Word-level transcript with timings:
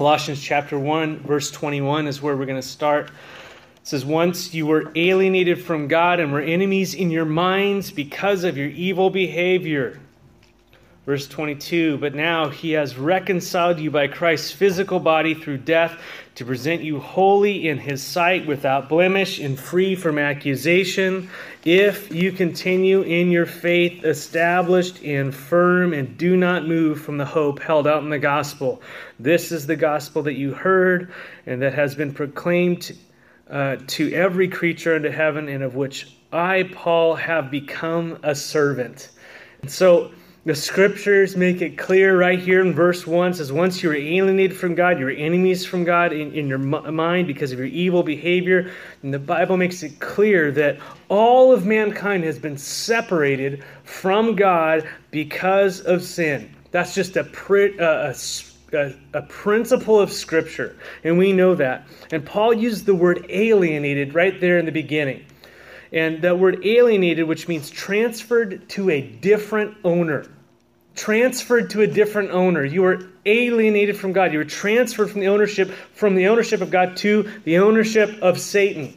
Colossians 0.00 0.40
chapter 0.40 0.78
1, 0.78 1.24
verse 1.24 1.50
21 1.50 2.06
is 2.06 2.22
where 2.22 2.34
we're 2.34 2.46
going 2.46 2.56
to 2.56 2.66
start. 2.66 3.08
It 3.08 3.12
says, 3.82 4.02
Once 4.02 4.54
you 4.54 4.64
were 4.64 4.90
alienated 4.94 5.62
from 5.62 5.88
God 5.88 6.20
and 6.20 6.32
were 6.32 6.40
enemies 6.40 6.94
in 6.94 7.10
your 7.10 7.26
minds 7.26 7.90
because 7.90 8.44
of 8.44 8.56
your 8.56 8.68
evil 8.68 9.10
behavior. 9.10 10.00
Verse 11.10 11.26
22 11.26 11.98
But 11.98 12.14
now 12.14 12.50
he 12.50 12.70
has 12.70 12.96
reconciled 12.96 13.80
you 13.80 13.90
by 13.90 14.06
Christ's 14.06 14.52
physical 14.52 15.00
body 15.00 15.34
through 15.34 15.58
death 15.58 16.00
to 16.36 16.44
present 16.44 16.82
you 16.82 17.00
holy 17.00 17.66
in 17.66 17.78
his 17.78 18.00
sight, 18.00 18.46
without 18.46 18.88
blemish, 18.88 19.40
and 19.40 19.58
free 19.58 19.96
from 19.96 20.18
accusation, 20.18 21.28
if 21.64 22.14
you 22.14 22.30
continue 22.30 23.02
in 23.02 23.32
your 23.32 23.44
faith, 23.44 24.04
established 24.04 25.02
and 25.02 25.34
firm, 25.34 25.94
and 25.94 26.16
do 26.16 26.36
not 26.36 26.68
move 26.68 27.00
from 27.00 27.18
the 27.18 27.24
hope 27.24 27.58
held 27.58 27.88
out 27.88 28.04
in 28.04 28.10
the 28.10 28.20
gospel. 28.20 28.80
This 29.18 29.50
is 29.50 29.66
the 29.66 29.74
gospel 29.74 30.22
that 30.22 30.34
you 30.34 30.54
heard 30.54 31.12
and 31.44 31.60
that 31.60 31.74
has 31.74 31.96
been 31.96 32.14
proclaimed 32.14 32.96
uh, 33.50 33.78
to 33.88 34.12
every 34.12 34.46
creature 34.46 34.94
under 34.94 35.10
heaven, 35.10 35.48
and 35.48 35.64
of 35.64 35.74
which 35.74 36.14
I, 36.32 36.70
Paul, 36.72 37.16
have 37.16 37.50
become 37.50 38.20
a 38.22 38.36
servant. 38.36 39.08
And 39.62 39.70
so, 39.70 40.12
the 40.44 40.54
scriptures 40.54 41.36
make 41.36 41.60
it 41.60 41.76
clear 41.76 42.18
right 42.18 42.38
here 42.38 42.62
in 42.62 42.72
verse 42.72 43.06
1 43.06 43.34
says, 43.34 43.52
Once 43.52 43.82
you 43.82 43.90
were 43.90 43.94
alienated 43.94 44.56
from 44.56 44.74
God, 44.74 44.98
you 44.98 45.04
were 45.04 45.10
enemies 45.10 45.66
from 45.66 45.84
God 45.84 46.14
in, 46.14 46.32
in 46.32 46.48
your 46.48 46.58
mind 46.58 47.26
because 47.26 47.52
of 47.52 47.58
your 47.58 47.68
evil 47.68 48.02
behavior. 48.02 48.72
And 49.02 49.12
the 49.12 49.18
Bible 49.18 49.58
makes 49.58 49.82
it 49.82 50.00
clear 50.00 50.50
that 50.52 50.78
all 51.10 51.52
of 51.52 51.66
mankind 51.66 52.24
has 52.24 52.38
been 52.38 52.56
separated 52.56 53.62
from 53.84 54.34
God 54.34 54.88
because 55.10 55.80
of 55.82 56.02
sin. 56.02 56.54
That's 56.70 56.94
just 56.94 57.16
a, 57.16 57.28
a, 57.78 58.14
a, 58.72 58.94
a 59.12 59.22
principle 59.22 60.00
of 60.00 60.10
Scripture, 60.10 60.78
and 61.04 61.18
we 61.18 61.32
know 61.34 61.54
that. 61.56 61.86
And 62.12 62.24
Paul 62.24 62.54
used 62.54 62.86
the 62.86 62.94
word 62.94 63.26
alienated 63.28 64.14
right 64.14 64.40
there 64.40 64.58
in 64.58 64.64
the 64.64 64.72
beginning. 64.72 65.26
And 65.92 66.22
that 66.22 66.38
word 66.38 66.64
alienated, 66.64 67.26
which 67.26 67.48
means 67.48 67.70
transferred 67.70 68.68
to 68.70 68.90
a 68.90 69.00
different 69.00 69.76
owner. 69.84 70.26
Transferred 70.94 71.70
to 71.70 71.82
a 71.82 71.86
different 71.86 72.30
owner. 72.30 72.64
You 72.64 72.82
were 72.82 73.08
alienated 73.26 73.96
from 73.96 74.12
God. 74.12 74.32
You 74.32 74.38
were 74.38 74.44
transferred 74.44 75.10
from 75.10 75.20
the 75.20 75.28
ownership 75.28 75.70
from 75.94 76.14
the 76.14 76.28
ownership 76.28 76.60
of 76.60 76.70
God 76.70 76.96
to 76.98 77.30
the 77.44 77.58
ownership 77.58 78.18
of 78.22 78.38
Satan. 78.38 78.96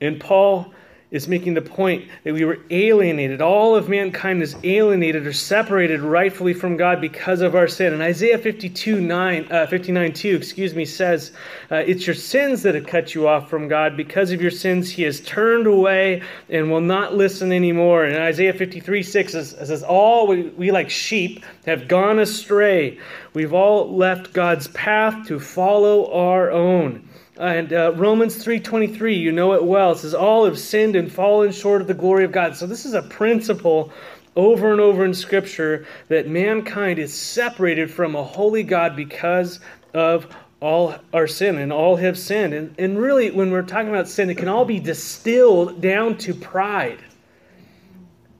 And 0.00 0.20
Paul 0.20 0.72
is 1.12 1.28
making 1.28 1.52
the 1.52 1.62
point 1.62 2.08
that 2.24 2.32
we 2.32 2.44
were 2.44 2.58
alienated. 2.70 3.42
All 3.42 3.76
of 3.76 3.88
mankind 3.88 4.42
is 4.42 4.56
alienated 4.64 5.26
or 5.26 5.32
separated 5.34 6.00
rightfully 6.00 6.54
from 6.54 6.78
God 6.78 7.02
because 7.02 7.42
of 7.42 7.54
our 7.54 7.68
sin. 7.68 7.92
And 7.92 8.02
Isaiah 8.02 8.38
52 8.38 8.98
9, 9.00 9.46
uh, 9.50 9.66
59 9.66 10.12
2, 10.14 10.34
excuse 10.34 10.74
me, 10.74 10.86
says, 10.86 11.32
uh, 11.70 11.76
It's 11.76 12.06
your 12.06 12.14
sins 12.14 12.62
that 12.62 12.74
have 12.74 12.86
cut 12.86 13.14
you 13.14 13.28
off 13.28 13.50
from 13.50 13.68
God. 13.68 13.94
Because 13.94 14.32
of 14.32 14.40
your 14.40 14.50
sins, 14.50 14.90
He 14.90 15.02
has 15.02 15.20
turned 15.20 15.66
away 15.66 16.22
and 16.48 16.70
will 16.70 16.80
not 16.80 17.14
listen 17.14 17.52
anymore. 17.52 18.04
And 18.04 18.16
Isaiah 18.16 18.54
53 18.54 19.02
6 19.02 19.32
says, 19.32 19.50
says 19.50 19.82
All 19.82 20.26
we, 20.26 20.44
we 20.50 20.72
like 20.72 20.88
sheep 20.88 21.44
have 21.66 21.88
gone 21.88 22.20
astray. 22.20 22.98
We've 23.34 23.52
all 23.52 23.94
left 23.94 24.32
God's 24.32 24.68
path 24.68 25.26
to 25.28 25.38
follow 25.38 26.10
our 26.10 26.50
own. 26.50 27.06
And 27.42 27.72
uh, 27.72 27.92
Romans 27.96 28.36
3:23, 28.36 29.18
you 29.18 29.32
know 29.32 29.52
it 29.54 29.64
well. 29.64 29.90
It 29.90 29.98
says 29.98 30.14
all 30.14 30.44
have 30.44 30.56
sinned 30.56 30.94
and 30.94 31.10
fallen 31.10 31.50
short 31.50 31.80
of 31.80 31.88
the 31.88 31.94
glory 31.94 32.22
of 32.22 32.30
God. 32.30 32.54
So 32.54 32.68
this 32.68 32.86
is 32.86 32.94
a 32.94 33.02
principle 33.02 33.92
over 34.36 34.70
and 34.70 34.80
over 34.80 35.04
in 35.04 35.12
scripture 35.12 35.84
that 36.06 36.28
mankind 36.28 37.00
is 37.00 37.12
separated 37.12 37.90
from 37.90 38.14
a 38.14 38.22
holy 38.22 38.62
God 38.62 38.94
because 38.94 39.58
of 39.92 40.28
all 40.60 40.94
our 41.12 41.26
sin 41.26 41.58
and 41.58 41.72
all 41.72 41.96
have 41.96 42.16
sinned. 42.16 42.54
And, 42.54 42.76
and 42.78 42.96
really, 42.96 43.32
when 43.32 43.50
we're 43.50 43.62
talking 43.62 43.88
about 43.88 44.06
sin, 44.06 44.30
it 44.30 44.36
can 44.36 44.48
all 44.48 44.64
be 44.64 44.78
distilled 44.78 45.80
down 45.80 46.18
to 46.18 46.34
pride. 46.34 47.02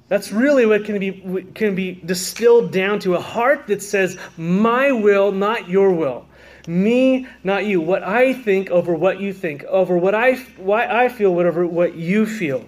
That's 0.07 0.31
really 0.31 0.65
what 0.65 0.85
can 0.85 1.01
be, 1.01 1.45
can 1.55 1.75
be 1.75 2.01
distilled 2.07 2.71
down 2.71 3.01
to 3.01 3.17
a 3.17 3.21
heart 3.21 3.67
that 3.67 3.83
says, 3.83 4.17
My 4.37 4.93
will, 4.93 5.33
not 5.33 5.69
your 5.69 5.93
will. 5.93 6.27
Me, 6.67 7.27
not 7.43 7.65
you. 7.67 7.81
What 7.81 8.03
I 8.03 8.33
think 8.33 8.71
over 8.71 8.95
what 8.95 9.21
you 9.21 9.33
think, 9.33 9.65
over 9.65 9.97
what 9.97 10.15
I, 10.15 10.35
why 10.57 10.87
I 10.87 11.09
feel, 11.09 11.35
whatever 11.35 11.67
what 11.67 11.95
you 11.95 12.27
feel. 12.27 12.65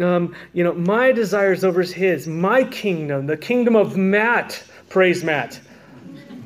Um, 0.00 0.34
you 0.52 0.62
know, 0.64 0.74
my 0.74 1.12
desires 1.12 1.64
over 1.64 1.82
his, 1.82 2.28
my 2.28 2.64
kingdom, 2.64 3.26
the 3.26 3.36
kingdom 3.36 3.74
of 3.76 3.96
Matt, 3.96 4.62
praise 4.88 5.24
Matt, 5.24 5.60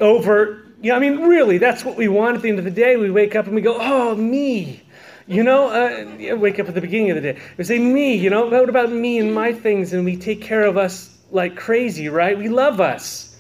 over, 0.01 0.67
you 0.81 0.91
know, 0.91 0.97
I 0.97 0.99
mean, 0.99 1.21
really, 1.21 1.59
that's 1.59 1.85
what 1.85 1.97
we 1.97 2.09
want 2.09 2.37
at 2.37 2.43
the 2.43 2.49
end 2.49 2.59
of 2.59 2.65
the 2.65 2.71
day. 2.71 2.97
We 2.97 3.11
wake 3.11 3.37
up 3.37 3.47
and 3.47 3.55
we 3.55 3.61
go, 3.61 3.77
oh, 3.79 4.15
me. 4.15 4.83
You 5.29 5.45
know, 5.45 5.69
uh, 5.69 6.37
wake 6.37 6.59
up 6.59 6.69
at 6.69 6.75
the 6.75 6.81
beginning 6.81 7.11
of 7.11 7.17
the 7.17 7.33
day. 7.33 7.41
We 7.57 7.65
say, 7.65 7.79
me, 7.79 8.17
you 8.17 8.29
know, 8.29 8.47
what 8.47 8.69
about 8.69 8.91
me 8.91 9.19
and 9.19 9.33
my 9.33 9.53
things? 9.53 9.93
And 9.93 10.05
we 10.05 10.17
take 10.17 10.43
care 10.43 10.65
of 10.65 10.77
us 10.77 11.17
like 11.31 11.57
crazy, 11.57 12.09
right? 12.09 12.37
We 12.37 12.49
love 12.49 12.81
us. 12.81 13.37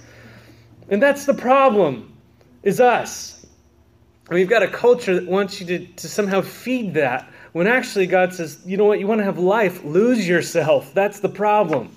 And 0.88 1.02
that's 1.02 1.24
the 1.24 1.34
problem, 1.34 2.11
is 2.62 2.80
us. 2.80 3.44
And 4.28 4.36
we've 4.36 4.48
got 4.48 4.62
a 4.62 4.68
culture 4.68 5.14
that 5.14 5.26
wants 5.26 5.60
you 5.60 5.66
to, 5.66 5.86
to 5.86 6.08
somehow 6.08 6.40
feed 6.40 6.94
that, 6.94 7.28
when 7.52 7.66
actually 7.66 8.06
God 8.06 8.32
says, 8.32 8.60
you 8.64 8.76
know 8.76 8.84
what, 8.84 8.98
you 8.98 9.06
want 9.06 9.18
to 9.18 9.24
have 9.24 9.38
life, 9.38 9.84
lose 9.84 10.26
yourself. 10.26 10.94
That's 10.94 11.20
the 11.20 11.28
problem. 11.28 11.94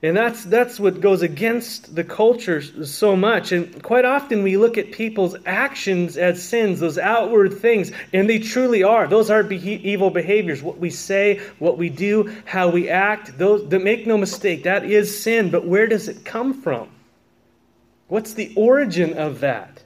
And 0.00 0.16
that's, 0.16 0.44
that's 0.44 0.78
what 0.78 1.00
goes 1.00 1.22
against 1.22 1.96
the 1.96 2.04
culture 2.04 2.62
so 2.84 3.16
much. 3.16 3.50
And 3.50 3.82
quite 3.82 4.04
often 4.04 4.44
we 4.44 4.56
look 4.56 4.78
at 4.78 4.92
people's 4.92 5.34
actions 5.44 6.16
as 6.16 6.40
sins, 6.40 6.78
those 6.78 6.98
outward 6.98 7.54
things, 7.54 7.90
and 8.12 8.30
they 8.30 8.38
truly 8.38 8.84
are. 8.84 9.08
Those 9.08 9.28
are 9.28 9.42
be- 9.42 9.56
evil 9.56 10.10
behaviors. 10.10 10.62
What 10.62 10.78
we 10.78 10.90
say, 10.90 11.40
what 11.58 11.78
we 11.78 11.88
do, 11.88 12.32
how 12.44 12.70
we 12.70 12.88
act, 12.88 13.36
those 13.38 13.68
that 13.70 13.82
make 13.82 14.06
no 14.06 14.16
mistake, 14.16 14.62
that 14.62 14.84
is 14.84 15.20
sin. 15.20 15.50
But 15.50 15.66
where 15.66 15.88
does 15.88 16.06
it 16.06 16.24
come 16.24 16.54
from? 16.54 16.88
What's 18.08 18.34
the 18.34 18.52
origin 18.56 19.16
of 19.16 19.40
that? 19.40 19.82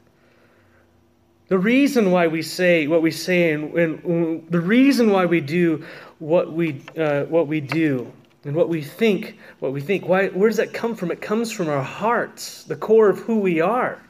The 1.49 1.59
reason 1.59 2.11
why 2.11 2.29
we 2.29 2.41
say 2.41 2.87
what 2.87 3.03
we 3.03 3.11
say 3.11 3.53
and, 3.53 3.75
and 3.75 4.49
the 4.49 4.61
reason 4.61 5.11
why 5.11 5.27
we 5.27 5.41
do 5.41 5.85
what 6.19 6.53
we, 6.53 6.83
uh, 6.97 7.25
what 7.25 7.47
we 7.47 7.61
do 7.61 8.11
and 8.45 8.57
what 8.57 8.69
we 8.69 8.81
think, 8.81 9.39
what 9.59 9.73
we 9.73 9.81
think, 9.81 10.09
why, 10.09 10.29
where 10.29 10.49
does 10.49 10.57
that 10.57 10.73
come 10.73 10.95
from? 10.95 11.11
It 11.11 11.21
comes 11.21 11.53
from 11.53 11.69
our 11.69 11.83
hearts, 11.83 12.65
the 12.65 12.77
core 12.77 13.09
of 13.11 13.19
who 13.19 13.39
we 13.39 13.61
are. 13.61 14.01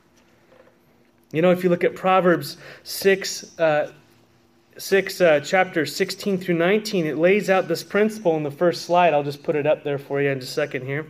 You 1.33 1.43
know, 1.43 1.51
if 1.51 1.65
you 1.65 1.71
look 1.71 1.83
at 1.83 1.95
Proverbs 1.95 2.59
6, 2.85 3.59
uh, 3.59 3.93
6 4.77 5.21
uh, 5.21 5.41
chapter 5.41 5.87
16 5.87 6.39
through 6.39 6.55
19, 6.57 7.07
it 7.07 7.19
lays 7.19 7.51
out 7.51 7.69
this 7.69 7.83
principle 7.83 8.37
in 8.37 8.43
the 8.43 8.51
first 8.51 8.85
slide. 8.85 9.15
I'll 9.15 9.23
just 9.23 9.43
put 9.43 9.57
it 9.57 9.67
up 9.67 9.83
there 9.83 9.99
for 9.99 10.21
you 10.21 10.31
in 10.31 10.41
just 10.41 10.53
a 10.53 10.55
second 10.55 10.85
here. 10.85 11.07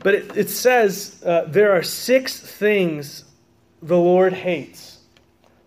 But 0.00 0.14
it, 0.14 0.36
it 0.36 0.50
says 0.50 1.22
uh, 1.24 1.44
there 1.46 1.72
are 1.72 1.82
six 1.82 2.38
things 2.38 3.24
the 3.82 3.96
Lord 3.96 4.32
hates 4.32 4.98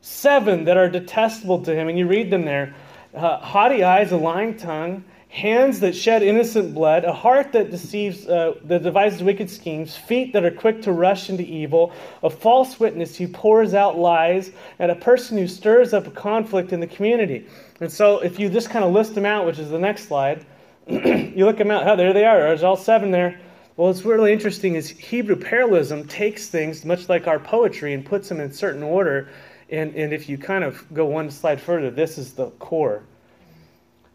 seven 0.02 0.66
that 0.66 0.78
are 0.78 0.90
detestable 0.90 1.64
to 1.64 1.74
him. 1.74 1.88
And 1.88 1.98
you 1.98 2.08
read 2.08 2.30
them 2.30 2.46
there 2.46 2.76
uh, 3.14 3.38
haughty 3.40 3.84
eyes, 3.84 4.12
a 4.12 4.18
lying 4.18 4.56
tongue, 4.56 5.04
hands 5.28 5.80
that 5.82 5.94
shed 5.96 6.24
innocent 6.24 6.74
blood, 6.74 7.04
a 7.04 7.12
heart 7.12 7.52
that 7.52 7.70
deceives, 7.70 8.28
uh, 8.28 8.54
that 8.64 8.84
devises 8.84 9.22
wicked 9.22 9.50
schemes, 9.50 9.98
feet 9.98 10.32
that 10.32 10.46
are 10.46 10.52
quick 10.52 10.82
to 10.82 10.92
rush 10.94 11.30
into 11.30 11.44
evil, 11.44 11.92
a 12.24 12.30
false 12.30 12.80
witness 12.80 13.18
who 13.18 13.28
pours 13.28 13.74
out 13.74 13.98
lies, 13.98 14.52
and 14.80 14.92
a 14.92 14.96
person 14.96 15.38
who 15.38 15.48
stirs 15.48 15.94
up 15.94 16.08
a 16.08 16.12
conflict 16.12 16.72
in 16.72 16.80
the 16.80 16.88
community. 16.88 17.46
And 17.82 17.92
so, 17.92 18.20
if 18.20 18.40
you 18.40 18.50
just 18.50 18.70
kind 18.70 18.86
of 18.86 18.94
list 18.94 19.16
them 19.16 19.26
out, 19.26 19.46
which 19.46 19.60
is 19.60 19.70
the 19.70 19.80
next 19.80 20.08
slide, 20.08 20.46
you 20.88 21.46
look 21.46 21.58
them 21.58 21.72
out. 21.72 21.86
Oh, 21.88 21.96
there 21.96 22.14
they 22.14 22.26
are. 22.26 22.40
There's 22.40 22.64
all 22.64 22.78
seven 22.78 23.12
there. 23.12 23.40
Well, 23.82 23.88
what's 23.88 24.06
really 24.06 24.32
interesting 24.32 24.76
is 24.76 24.90
Hebrew 24.90 25.36
parallelism 25.36 26.08
takes 26.08 26.50
things, 26.50 26.86
much 26.86 27.10
like 27.10 27.26
our 27.26 27.40
poetry, 27.40 27.96
and 27.96 28.06
puts 28.06 28.30
them 28.30 28.40
in 28.40 28.54
certain 28.54 28.84
order 28.84 29.28
and, 29.72 29.96
and 29.96 30.14
if 30.14 30.30
you 30.30 30.38
kind 30.38 30.64
of 30.64 30.86
go 30.94 31.08
one 31.08 31.32
slide 31.32 31.60
further, 31.60 31.90
this 31.90 32.20
is 32.20 32.34
the 32.34 32.52
core. 32.60 33.02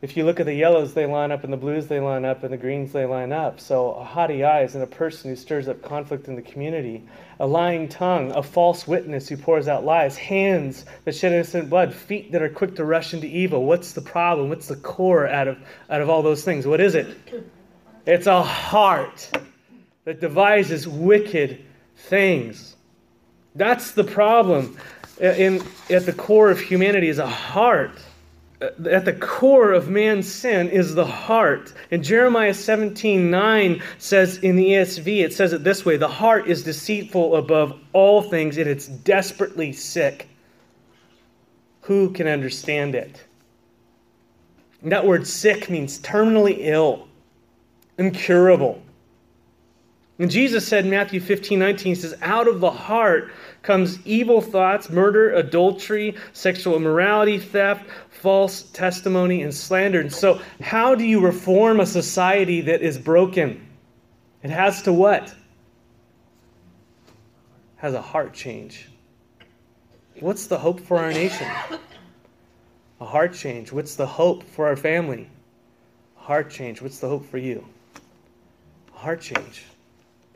If 0.03 0.17
you 0.17 0.25
look 0.25 0.39
at 0.39 0.47
the 0.47 0.55
yellows, 0.55 0.95
they 0.95 1.05
line 1.05 1.33
up, 1.33 1.43
and 1.43 1.53
the 1.53 1.57
blues, 1.57 1.89
they 1.89 1.99
line 1.99 2.25
up, 2.25 2.45
and 2.45 2.53
the 2.53 2.57
greens, 2.57 2.93
they 2.93 3.07
line 3.07 3.33
up. 3.33 3.59
So, 3.59 3.95
a 3.95 4.05
haughty 4.05 4.45
eyes 4.45 4.77
and 4.77 4.85
a 4.85 4.87
person 4.87 5.31
who 5.31 5.37
stirs 5.37 5.67
up 5.67 5.83
conflict 5.83 6.29
in 6.29 6.37
the 6.37 6.43
community, 6.43 7.03
a 7.41 7.47
lying 7.49 7.89
tongue, 7.89 8.31
a 8.37 8.45
false 8.45 8.87
witness 8.87 9.29
who 9.29 9.37
pours 9.37 9.67
out 9.67 9.85
lies, 9.85 10.17
hands 10.17 10.85
that 11.07 11.17
shed 11.17 11.33
innocent 11.33 11.69
blood, 11.69 11.93
feet 11.93 12.31
that 12.31 12.41
are 12.41 12.49
quick 12.49 12.77
to 12.77 12.85
rush 12.85 13.15
into 13.15 13.27
evil. 13.27 13.65
What's 13.65 13.95
the 13.95 14.01
problem? 14.01 14.49
What's 14.49 14.69
the 14.69 14.77
core 14.77 15.27
out 15.27 15.49
of, 15.49 15.59
out 15.91 16.03
of 16.03 16.09
all 16.09 16.23
those 16.23 16.45
things? 16.45 16.69
What 16.69 16.81
is 16.81 16.95
it? 16.95 17.09
It's 18.07 18.29
a 18.29 18.45
heart 18.45 19.29
that 20.07 20.21
devises 20.21 20.89
wicked 20.89 21.63
things. 21.97 22.77
That's 23.55 23.91
the 23.91 24.05
problem 24.05 24.79
in, 25.21 25.63
at 25.91 26.07
the 26.07 26.15
core 26.15 26.51
of 26.51 26.59
humanity 26.59 27.09
is 27.09 27.19
a 27.19 27.29
heart 27.29 27.99
at 28.61 29.05
the 29.05 29.13
core 29.13 29.73
of 29.73 29.89
man's 29.89 30.33
sin 30.33 30.69
is 30.69 30.95
the 30.95 31.05
heart. 31.05 31.75
And 31.91 32.03
Jeremiah 32.03 32.55
17 32.55 33.31
9 33.31 33.83
says 33.99 34.39
in 34.39 34.57
the 34.57 34.71
ESV, 34.71 35.25
it 35.25 35.35
says 35.35 35.53
it 35.53 35.63
this 35.63 35.85
way 35.85 35.97
the 35.97 36.09
heart 36.09 36.49
is 36.49 36.65
deceitful 36.65 37.37
above 37.37 37.79
all 37.93 38.23
things, 38.23 38.57
and 38.57 38.69
it's 38.69 38.87
desperately 38.87 39.73
sick. 39.73 40.29
Who 41.83 42.11
can 42.11 42.27
understand 42.27 42.95
it? 42.95 43.23
And 44.83 44.91
that 44.91 45.07
word 45.07 45.27
sick 45.27 45.69
means 45.69 45.99
terminally 45.99 46.57
ill, 46.61 47.09
incurable. 47.99 48.83
And 50.19 50.31
Jesus 50.31 50.67
said 50.67 50.85
in 50.85 50.91
Matthew 50.91 51.21
15 51.21 51.59
19, 51.59 51.95
He 51.95 52.01
says, 52.01 52.17
Out 52.23 52.49
of 52.49 52.61
the 52.61 52.71
heart 52.71 53.31
comes 53.63 54.05
evil 54.07 54.41
thoughts, 54.41 54.89
murder, 54.89 55.35
adultery, 55.35 56.17
sexual 56.33 56.77
immorality, 56.77 57.39
theft, 57.39 57.85
false 58.09 58.63
testimony, 58.63 59.43
and 59.43 59.53
slander. 59.53 60.01
And 60.01 60.13
so, 60.13 60.41
how 60.61 60.95
do 60.95 61.05
you 61.05 61.21
reform 61.21 61.81
a 61.81 61.87
society 61.87 62.63
that 62.63 62.81
is 62.81 62.97
broken? 62.97 63.67
It 64.43 64.51
has 64.51 64.83
to 64.83 64.93
what? 64.93 65.35
Has 67.77 67.93
a 67.93 68.03
heart 68.03 68.33
change. 68.33 68.89
What's 70.21 70.47
the 70.47 70.57
hope 70.57 70.81
for 70.81 70.97
our 70.99 71.13
nation? 71.13 71.47
A 73.01 73.05
heart 73.05 73.35
change. 73.35 73.71
What's 73.71 73.97
the 73.97 74.07
hope 74.07 74.43
for 74.43 74.67
our 74.67 74.77
family? 74.77 75.29
Heart 76.15 76.51
change. 76.51 76.81
What's 76.81 76.99
the 77.01 77.09
hope 77.09 77.27
for 77.27 77.37
you? 77.37 77.67
Heart 78.93 79.21
change. 79.21 79.65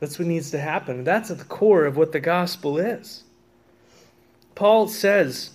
That's 0.01 0.17
what 0.17 0.27
needs 0.27 0.49
to 0.51 0.59
happen. 0.59 1.03
That's 1.03 1.29
at 1.29 1.37
the 1.37 1.45
core 1.45 1.85
of 1.85 1.95
what 1.95 2.11
the 2.11 2.19
gospel 2.19 2.79
is. 2.79 3.23
Paul 4.55 4.87
says 4.87 5.51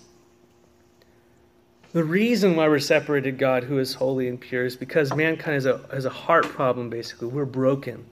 the 1.91 2.03
reason 2.03 2.55
why 2.55 2.69
we're 2.69 2.79
separated 2.79 3.37
God, 3.37 3.65
who 3.65 3.77
is 3.77 3.93
holy 3.93 4.29
and 4.29 4.39
pure, 4.39 4.65
is 4.65 4.77
because 4.77 5.13
mankind 5.13 5.55
has 5.55 5.65
a, 5.65 5.85
has 5.91 6.05
a 6.05 6.09
heart 6.09 6.45
problem, 6.45 6.89
basically. 6.89 7.27
We're 7.27 7.43
broken. 7.43 8.05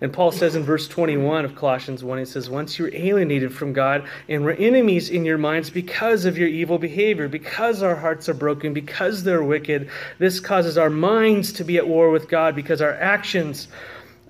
And 0.00 0.12
Paul 0.12 0.30
says 0.30 0.54
in 0.54 0.62
verse 0.62 0.86
21 0.86 1.44
of 1.44 1.56
Colossians 1.56 2.04
1, 2.04 2.18
he 2.18 2.24
says, 2.26 2.48
Once 2.48 2.78
you're 2.78 2.94
alienated 2.94 3.52
from 3.52 3.72
God 3.72 4.06
and 4.28 4.44
we're 4.44 4.52
enemies 4.52 5.10
in 5.10 5.24
your 5.24 5.38
minds 5.38 5.68
because 5.68 6.24
of 6.26 6.38
your 6.38 6.48
evil 6.48 6.78
behavior, 6.78 7.28
because 7.28 7.82
our 7.82 7.96
hearts 7.96 8.28
are 8.28 8.34
broken, 8.34 8.72
because 8.72 9.24
they're 9.24 9.42
wicked, 9.42 9.90
this 10.18 10.38
causes 10.38 10.78
our 10.78 10.90
minds 10.90 11.52
to 11.54 11.64
be 11.64 11.76
at 11.76 11.88
war 11.88 12.10
with 12.10 12.28
God 12.28 12.54
because 12.54 12.80
our 12.80 12.94
actions 12.94 13.66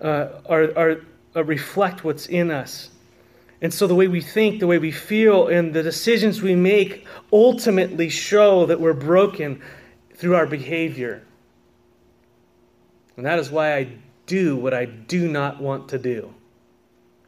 uh, 0.00 0.28
are, 0.46 0.76
are 0.76 1.00
uh, 1.34 1.44
reflect 1.44 2.04
what's 2.04 2.26
in 2.26 2.50
us. 2.50 2.90
And 3.60 3.72
so 3.72 3.86
the 3.86 3.94
way 3.94 4.08
we 4.08 4.20
think, 4.20 4.58
the 4.58 4.66
way 4.66 4.78
we 4.78 4.90
feel, 4.90 5.46
and 5.46 5.72
the 5.72 5.82
decisions 5.82 6.42
we 6.42 6.56
make 6.56 7.06
ultimately 7.32 8.08
show 8.08 8.66
that 8.66 8.80
we're 8.80 8.92
broken 8.92 9.62
through 10.14 10.34
our 10.34 10.46
behavior. 10.46 11.22
And 13.16 13.24
that 13.24 13.38
is 13.38 13.50
why 13.50 13.76
I 13.76 13.88
do 14.26 14.56
what 14.56 14.74
I 14.74 14.86
do 14.86 15.28
not 15.28 15.60
want 15.60 15.88
to 15.90 15.98
do. 15.98 16.34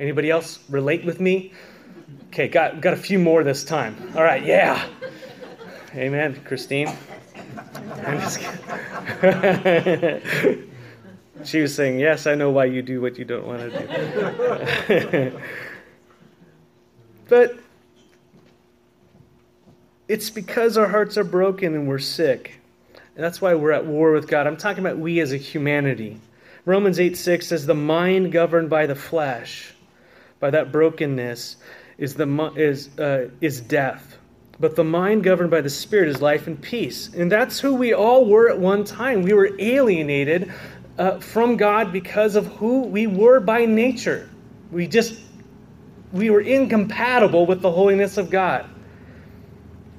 Anybody 0.01 0.31
else 0.31 0.59
relate 0.69 1.05
with 1.05 1.21
me? 1.21 1.53
Okay, 2.29 2.49
got, 2.49 2.81
got 2.81 2.95
a 2.95 2.97
few 2.97 3.19
more 3.21 3.45
this 3.45 3.63
time. 3.63 3.97
All 4.17 4.25
right, 4.25 4.45
yeah. 4.45 4.89
Amen, 5.95 6.41
Christine. 6.45 6.89
I'm 8.05 8.21
just 8.21 8.41
kidding. 9.21 10.71
She 11.43 11.61
was 11.61 11.75
saying, 11.75 11.99
Yes, 11.99 12.27
I 12.27 12.35
know 12.35 12.51
why 12.51 12.67
you 12.67 12.83
do 12.83 13.01
what 13.01 13.19
you 13.19 13.25
don't 13.25 13.47
want 13.47 13.73
to 13.73 14.81
do. 14.89 15.41
but 17.29 17.57
it's 20.07 20.31
because 20.31 20.79
our 20.79 20.87
hearts 20.87 21.19
are 21.19 21.25
broken 21.25 21.75
and 21.75 21.89
we're 21.89 21.99
sick. 21.99 22.61
And 23.17 23.25
that's 23.25 23.41
why 23.41 23.55
we're 23.55 23.73
at 23.73 23.87
war 23.87 24.13
with 24.13 24.29
God. 24.29 24.47
I'm 24.47 24.57
talking 24.57 24.85
about 24.85 24.99
we 24.99 25.21
as 25.21 25.33
a 25.33 25.37
humanity. 25.37 26.21
Romans 26.65 26.99
8 26.99 27.17
6 27.17 27.47
says, 27.47 27.67
The 27.67 27.75
mind 27.75 28.33
governed 28.33 28.71
by 28.71 28.87
the 28.87 28.95
flesh, 28.95 29.75
by 30.41 30.51
that 30.51 30.73
brokenness, 30.73 31.57
is, 31.99 32.15
the, 32.15 32.53
is, 32.57 32.97
uh, 32.99 33.31
is 33.41 33.61
death. 33.61 34.19
But 34.59 34.77
the 34.77 34.85
mind 34.85 35.25
governed 35.25 35.51
by 35.51 35.61
the 35.61 35.71
Spirit 35.71 36.09
is 36.09 36.23
life 36.23 36.47
and 36.47 36.61
peace. 36.61 37.11
And 37.13 37.31
that's 37.31 37.59
who 37.59 37.75
we 37.75 37.93
all 37.93 38.25
were 38.25 38.49
at 38.49 38.59
one 38.59 38.85
time. 38.85 39.23
We 39.23 39.33
were 39.33 39.51
alienated 39.59 40.53
uh, 40.99 41.19
from 41.21 41.57
God 41.57 41.93
because 41.93 42.37
of 42.37 42.47
who 42.47 42.83
we 42.83 43.07
were 43.07 43.41
by 43.41 43.65
nature. 43.65 44.29
We 44.71 44.87
just, 44.87 45.21
we 46.13 46.31
were 46.31 46.41
incompatible 46.41 47.47
with 47.47 47.61
the 47.61 47.71
holiness 47.71 48.17
of 48.17 48.31
God. 48.31 48.69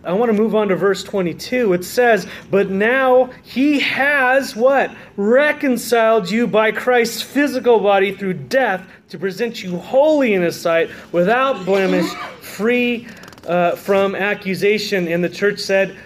I 0.06 0.14
want 0.14 0.32
to 0.32 0.38
move 0.38 0.54
on 0.54 0.68
to 0.68 0.76
verse 0.76 1.04
22. 1.04 1.74
It 1.74 1.84
says, 1.84 2.28
But 2.52 2.70
now 2.70 3.32
he 3.44 3.80
has 3.80 4.56
what? 4.56 4.96
Reconciled 5.18 6.30
you 6.30 6.46
by 6.46 6.72
Christ's 6.72 7.24
physical 7.24 7.80
body 7.80 8.16
through 8.16 8.34
death 8.34 8.88
to 9.10 9.18
present 9.18 9.64
you 9.64 9.78
holy 9.78 10.36
in 10.36 10.44
his 10.44 10.60
sight, 10.60 10.92
without 11.12 11.66
blemish, 11.66 12.08
free 12.42 13.08
uh, 13.48 13.76
from 13.76 14.14
accusation. 14.14 15.08
And 15.08 15.24
the 15.24 15.30
church 15.30 15.60
said, 15.60 15.98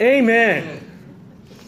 Amen. 0.00 0.87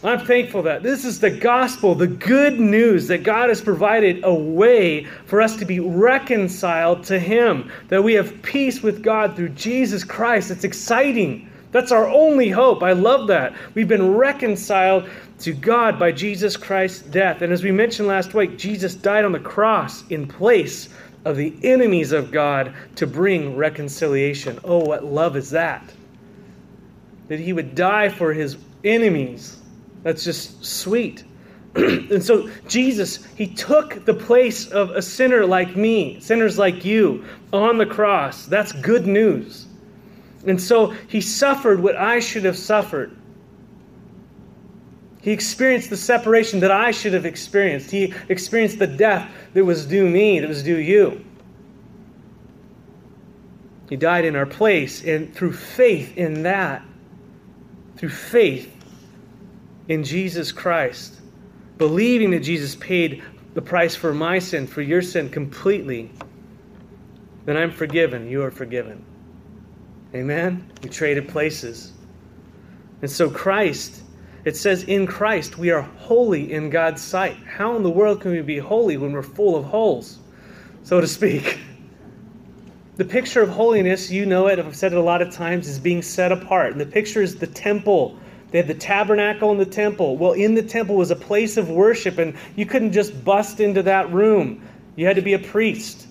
I'm 0.02 0.24
thankful 0.24 0.62
that 0.62 0.82
this 0.82 1.04
is 1.04 1.20
the 1.20 1.30
gospel, 1.30 1.94
the 1.94 2.06
good 2.06 2.58
news 2.58 3.06
that 3.08 3.22
God 3.22 3.50
has 3.50 3.60
provided 3.60 4.24
a 4.24 4.32
way 4.32 5.04
for 5.26 5.42
us 5.42 5.56
to 5.56 5.66
be 5.66 5.78
reconciled 5.78 7.04
to 7.04 7.18
Him, 7.18 7.70
that 7.88 8.02
we 8.02 8.14
have 8.14 8.40
peace 8.42 8.82
with 8.82 9.02
God 9.02 9.36
through 9.36 9.50
Jesus 9.50 10.02
Christ. 10.02 10.50
It's 10.50 10.64
exciting. 10.64 11.50
That's 11.70 11.92
our 11.92 12.08
only 12.08 12.48
hope. 12.48 12.82
I 12.82 12.92
love 12.92 13.26
that. 13.28 13.54
We've 13.74 13.86
been 13.86 14.14
reconciled 14.14 15.06
to 15.40 15.52
God 15.52 15.98
by 15.98 16.12
Jesus 16.12 16.56
Christ's 16.56 17.02
death. 17.02 17.42
And 17.42 17.52
as 17.52 17.62
we 17.62 17.70
mentioned 17.70 18.08
last 18.08 18.32
week, 18.32 18.56
Jesus 18.56 18.94
died 18.94 19.26
on 19.26 19.32
the 19.32 19.38
cross 19.38 20.08
in 20.08 20.26
place 20.26 20.88
of 21.26 21.36
the 21.36 21.54
enemies 21.62 22.12
of 22.12 22.30
God 22.32 22.72
to 22.96 23.06
bring 23.06 23.54
reconciliation. 23.54 24.58
Oh, 24.64 24.78
what 24.78 25.04
love 25.04 25.36
is 25.36 25.50
that! 25.50 25.92
That 27.28 27.38
He 27.38 27.52
would 27.52 27.74
die 27.74 28.08
for 28.08 28.32
His 28.32 28.56
enemies 28.82 29.59
that's 30.02 30.24
just 30.24 30.64
sweet. 30.64 31.24
and 31.74 32.22
so 32.22 32.50
Jesus, 32.66 33.24
he 33.36 33.46
took 33.46 34.04
the 34.04 34.14
place 34.14 34.68
of 34.68 34.90
a 34.90 35.02
sinner 35.02 35.46
like 35.46 35.76
me, 35.76 36.18
sinners 36.20 36.58
like 36.58 36.84
you, 36.84 37.24
on 37.52 37.78
the 37.78 37.86
cross. 37.86 38.46
That's 38.46 38.72
good 38.72 39.06
news. 39.06 39.66
And 40.46 40.60
so 40.60 40.88
he 41.08 41.20
suffered 41.20 41.80
what 41.80 41.96
I 41.96 42.18
should 42.18 42.44
have 42.44 42.56
suffered. 42.56 43.16
He 45.22 45.32
experienced 45.32 45.90
the 45.90 45.96
separation 45.96 46.60
that 46.60 46.70
I 46.70 46.90
should 46.92 47.12
have 47.12 47.26
experienced. 47.26 47.90
He 47.90 48.14
experienced 48.30 48.78
the 48.78 48.86
death 48.86 49.30
that 49.52 49.64
was 49.64 49.84
due 49.84 50.08
me, 50.08 50.40
that 50.40 50.48
was 50.48 50.62
due 50.62 50.78
you. 50.78 51.24
He 53.90 53.96
died 53.96 54.24
in 54.24 54.34
our 54.36 54.46
place, 54.46 55.04
and 55.04 55.34
through 55.34 55.52
faith 55.52 56.16
in 56.16 56.44
that, 56.44 56.82
through 57.96 58.10
faith, 58.10 58.79
in 59.90 60.04
Jesus 60.04 60.52
Christ, 60.52 61.20
believing 61.76 62.30
that 62.30 62.44
Jesus 62.44 62.76
paid 62.76 63.24
the 63.54 63.60
price 63.60 63.96
for 63.96 64.14
my 64.14 64.38
sin, 64.38 64.68
for 64.68 64.82
your 64.82 65.02
sin 65.02 65.28
completely, 65.28 66.12
then 67.44 67.56
I'm 67.56 67.72
forgiven. 67.72 68.28
You 68.28 68.44
are 68.44 68.52
forgiven. 68.52 69.04
Amen? 70.14 70.70
We 70.84 70.90
traded 70.90 71.28
places. 71.28 71.92
And 73.02 73.10
so, 73.10 73.28
Christ, 73.28 74.02
it 74.44 74.56
says 74.56 74.84
in 74.84 75.08
Christ, 75.08 75.58
we 75.58 75.70
are 75.70 75.82
holy 75.82 76.52
in 76.52 76.70
God's 76.70 77.02
sight. 77.02 77.36
How 77.44 77.74
in 77.74 77.82
the 77.82 77.90
world 77.90 78.20
can 78.20 78.30
we 78.30 78.42
be 78.42 78.58
holy 78.58 78.96
when 78.96 79.10
we're 79.12 79.22
full 79.22 79.56
of 79.56 79.64
holes, 79.64 80.20
so 80.84 81.00
to 81.00 81.06
speak? 81.06 81.58
The 82.96 83.04
picture 83.06 83.40
of 83.40 83.48
holiness, 83.48 84.10
you 84.10 84.26
know 84.26 84.48
it, 84.48 84.58
I've 84.58 84.76
said 84.76 84.92
it 84.92 84.98
a 84.98 85.00
lot 85.00 85.22
of 85.22 85.32
times, 85.32 85.66
is 85.66 85.78
being 85.78 86.02
set 86.02 86.32
apart. 86.32 86.72
And 86.72 86.80
the 86.80 86.84
picture 86.84 87.22
is 87.22 87.34
the 87.34 87.46
temple 87.46 88.19
they 88.50 88.58
had 88.58 88.66
the 88.66 88.74
tabernacle 88.74 89.50
and 89.50 89.60
the 89.60 89.66
temple. 89.66 90.16
Well, 90.16 90.32
in 90.32 90.54
the 90.54 90.62
temple 90.62 90.96
was 90.96 91.10
a 91.10 91.16
place 91.16 91.56
of 91.56 91.70
worship, 91.70 92.18
and 92.18 92.36
you 92.56 92.66
couldn't 92.66 92.92
just 92.92 93.24
bust 93.24 93.60
into 93.60 93.82
that 93.84 94.12
room. 94.12 94.62
You 94.96 95.06
had 95.06 95.16
to 95.16 95.22
be 95.22 95.34
a 95.34 95.38
priest. 95.38 96.06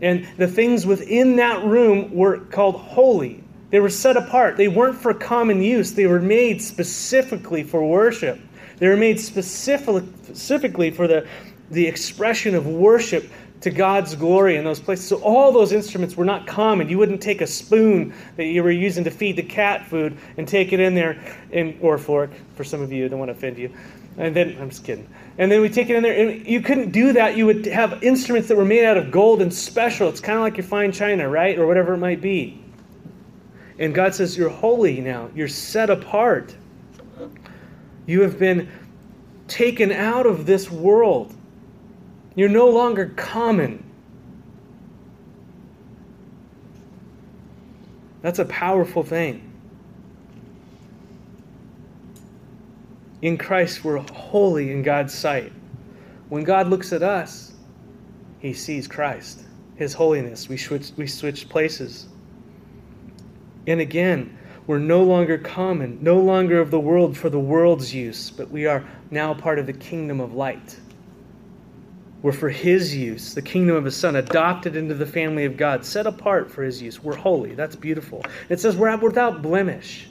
And 0.00 0.28
the 0.36 0.46
things 0.46 0.86
within 0.86 1.36
that 1.36 1.64
room 1.64 2.14
were 2.14 2.38
called 2.38 2.76
holy. 2.76 3.42
They 3.70 3.80
were 3.80 3.90
set 3.90 4.16
apart. 4.16 4.56
They 4.56 4.68
weren't 4.68 4.96
for 4.96 5.12
common 5.12 5.60
use, 5.60 5.94
they 5.94 6.06
were 6.06 6.20
made 6.20 6.62
specifically 6.62 7.62
for 7.62 7.84
worship. 7.84 8.38
They 8.78 8.88
were 8.88 8.96
made 8.96 9.18
specific, 9.18 10.04
specifically 10.22 10.90
for 10.90 11.08
the, 11.08 11.26
the 11.70 11.86
expression 11.86 12.54
of 12.54 12.66
worship 12.66 13.30
to 13.66 13.72
God's 13.72 14.14
glory 14.14 14.54
in 14.54 14.64
those 14.64 14.78
places. 14.78 15.08
So 15.08 15.16
all 15.16 15.50
those 15.50 15.72
instruments 15.72 16.16
were 16.16 16.24
not 16.24 16.46
common. 16.46 16.88
You 16.88 16.98
wouldn't 16.98 17.20
take 17.20 17.40
a 17.40 17.48
spoon 17.48 18.14
that 18.36 18.44
you 18.44 18.62
were 18.62 18.70
using 18.70 19.02
to 19.02 19.10
feed 19.10 19.34
the 19.34 19.42
cat 19.42 19.84
food 19.86 20.16
and 20.36 20.46
take 20.46 20.72
it 20.72 20.78
in 20.78 20.94
there, 20.94 21.20
and, 21.52 21.76
or 21.80 21.98
fork 21.98 22.30
for 22.54 22.62
some 22.62 22.80
of 22.80 22.92
you. 22.92 23.04
I 23.04 23.08
don't 23.08 23.18
want 23.18 23.28
to 23.30 23.32
offend 23.32 23.58
you. 23.58 23.74
And 24.18 24.36
then 24.36 24.56
I'm 24.60 24.70
just 24.70 24.84
kidding. 24.84 25.08
And 25.36 25.50
then 25.50 25.60
we 25.62 25.68
take 25.68 25.90
it 25.90 25.96
in 25.96 26.04
there, 26.04 26.16
and 26.16 26.46
you 26.46 26.60
couldn't 26.60 26.92
do 26.92 27.12
that. 27.14 27.36
You 27.36 27.44
would 27.46 27.66
have 27.66 28.04
instruments 28.04 28.46
that 28.48 28.56
were 28.56 28.64
made 28.64 28.84
out 28.84 28.96
of 28.96 29.10
gold 29.10 29.42
and 29.42 29.52
special. 29.52 30.08
It's 30.08 30.20
kind 30.20 30.38
of 30.38 30.44
like 30.44 30.56
your 30.56 30.64
fine 30.64 30.92
china, 30.92 31.28
right, 31.28 31.58
or 31.58 31.66
whatever 31.66 31.94
it 31.94 31.98
might 31.98 32.20
be. 32.20 32.62
And 33.80 33.92
God 33.92 34.14
says, 34.14 34.38
"You're 34.38 34.48
holy 34.48 35.00
now. 35.00 35.28
You're 35.34 35.48
set 35.48 35.90
apart." 35.90 36.54
You 38.06 38.20
have 38.20 38.38
been 38.38 38.68
taken 39.48 39.90
out 39.90 40.24
of 40.24 40.46
this 40.46 40.70
world. 40.70 41.34
You're 42.36 42.50
no 42.50 42.68
longer 42.68 43.06
common. 43.16 43.82
That's 48.20 48.38
a 48.38 48.44
powerful 48.44 49.02
thing. 49.02 49.42
In 53.22 53.38
Christ, 53.38 53.82
we're 53.82 53.98
holy 54.12 54.70
in 54.70 54.82
God's 54.82 55.14
sight. 55.14 55.52
When 56.28 56.44
God 56.44 56.68
looks 56.68 56.92
at 56.92 57.02
us, 57.02 57.54
he 58.38 58.52
sees 58.52 58.86
Christ, 58.86 59.42
his 59.76 59.94
holiness. 59.94 60.48
We 60.48 60.58
switch, 60.58 60.92
we 60.96 61.06
switch 61.06 61.48
places. 61.48 62.06
And 63.66 63.80
again, 63.80 64.36
we're 64.66 64.78
no 64.78 65.02
longer 65.04 65.38
common, 65.38 65.98
no 66.02 66.18
longer 66.18 66.60
of 66.60 66.70
the 66.70 66.80
world 66.80 67.16
for 67.16 67.30
the 67.30 67.40
world's 67.40 67.94
use, 67.94 68.30
but 68.30 68.50
we 68.50 68.66
are 68.66 68.84
now 69.10 69.32
part 69.32 69.58
of 69.58 69.66
the 69.66 69.72
kingdom 69.72 70.20
of 70.20 70.34
light. 70.34 70.78
We're 72.22 72.32
for 72.32 72.48
His 72.48 72.94
use, 72.94 73.34
the 73.34 73.42
kingdom 73.42 73.76
of 73.76 73.84
His 73.84 73.96
Son, 73.96 74.16
adopted 74.16 74.74
into 74.76 74.94
the 74.94 75.06
family 75.06 75.44
of 75.44 75.56
God, 75.56 75.84
set 75.84 76.06
apart 76.06 76.50
for 76.50 76.62
His 76.62 76.80
use. 76.80 77.02
We're 77.02 77.16
holy. 77.16 77.54
That's 77.54 77.76
beautiful. 77.76 78.24
It 78.48 78.60
says 78.60 78.76
we're 78.76 78.96
without 78.96 79.42
blemish. 79.42 80.08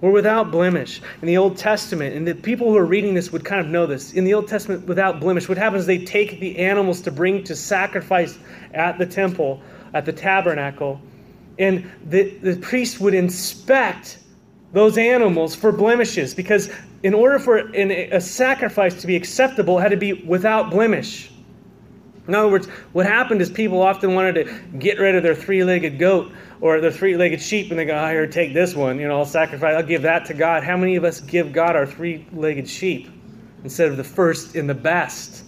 We're 0.00 0.10
without 0.10 0.50
blemish. 0.50 1.00
In 1.22 1.26
the 1.26 1.38
Old 1.38 1.56
Testament, 1.56 2.14
and 2.14 2.28
the 2.28 2.34
people 2.34 2.68
who 2.68 2.76
are 2.76 2.84
reading 2.84 3.14
this 3.14 3.32
would 3.32 3.44
kind 3.44 3.60
of 3.60 3.68
know 3.68 3.86
this. 3.86 4.12
In 4.12 4.24
the 4.24 4.34
Old 4.34 4.46
Testament, 4.46 4.86
without 4.86 5.20
blemish, 5.20 5.48
what 5.48 5.56
happens 5.56 5.82
is 5.82 5.86
they 5.86 6.04
take 6.04 6.38
the 6.38 6.58
animals 6.58 7.00
to 7.02 7.10
bring 7.10 7.42
to 7.44 7.56
sacrifice 7.56 8.38
at 8.74 8.98
the 8.98 9.06
temple, 9.06 9.62
at 9.94 10.04
the 10.04 10.12
tabernacle, 10.12 11.00
and 11.58 11.90
the, 12.04 12.30
the 12.42 12.56
priest 12.56 13.00
would 13.00 13.14
inspect 13.14 14.18
those 14.76 14.98
animals 14.98 15.54
for 15.54 15.72
blemishes 15.72 16.34
because 16.34 16.70
in 17.02 17.14
order 17.14 17.38
for 17.38 17.56
an, 17.56 17.90
a 17.90 18.20
sacrifice 18.20 19.00
to 19.00 19.06
be 19.06 19.16
acceptable 19.16 19.78
it 19.78 19.80
had 19.80 19.90
to 19.90 19.96
be 19.96 20.12
without 20.12 20.70
blemish. 20.70 21.30
In 22.28 22.34
other 22.34 22.50
words 22.50 22.66
what 22.92 23.06
happened 23.06 23.40
is 23.40 23.48
people 23.48 23.80
often 23.80 24.14
wanted 24.14 24.34
to 24.34 24.78
get 24.78 24.98
rid 24.98 25.14
of 25.14 25.22
their 25.22 25.34
three-legged 25.34 25.98
goat 25.98 26.30
or 26.60 26.78
their 26.82 26.92
three-legged 26.92 27.40
sheep 27.40 27.70
and 27.70 27.78
they 27.78 27.86
go 27.86 27.96
oh, 27.96 28.06
here 28.10 28.26
take 28.26 28.52
this 28.52 28.74
one 28.74 29.00
you 29.00 29.08
know 29.08 29.16
i'll 29.16 29.24
sacrifice 29.24 29.74
i'll 29.74 29.82
give 29.82 30.02
that 30.02 30.26
to 30.26 30.34
god. 30.34 30.62
How 30.62 30.76
many 30.76 30.96
of 30.96 31.04
us 31.04 31.22
give 31.22 31.54
god 31.54 31.74
our 31.74 31.86
three-legged 31.86 32.68
sheep 32.68 33.08
instead 33.64 33.88
of 33.88 33.96
the 33.96 34.04
first 34.04 34.56
and 34.56 34.68
the 34.68 34.74
best? 34.74 35.42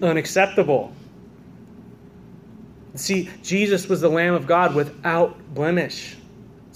Unacceptable. 0.00 0.90
See, 2.94 3.28
Jesus 3.42 3.90
was 3.90 4.00
the 4.00 4.08
Lamb 4.08 4.32
of 4.32 4.46
God 4.46 4.74
without 4.74 5.38
blemish, 5.52 6.16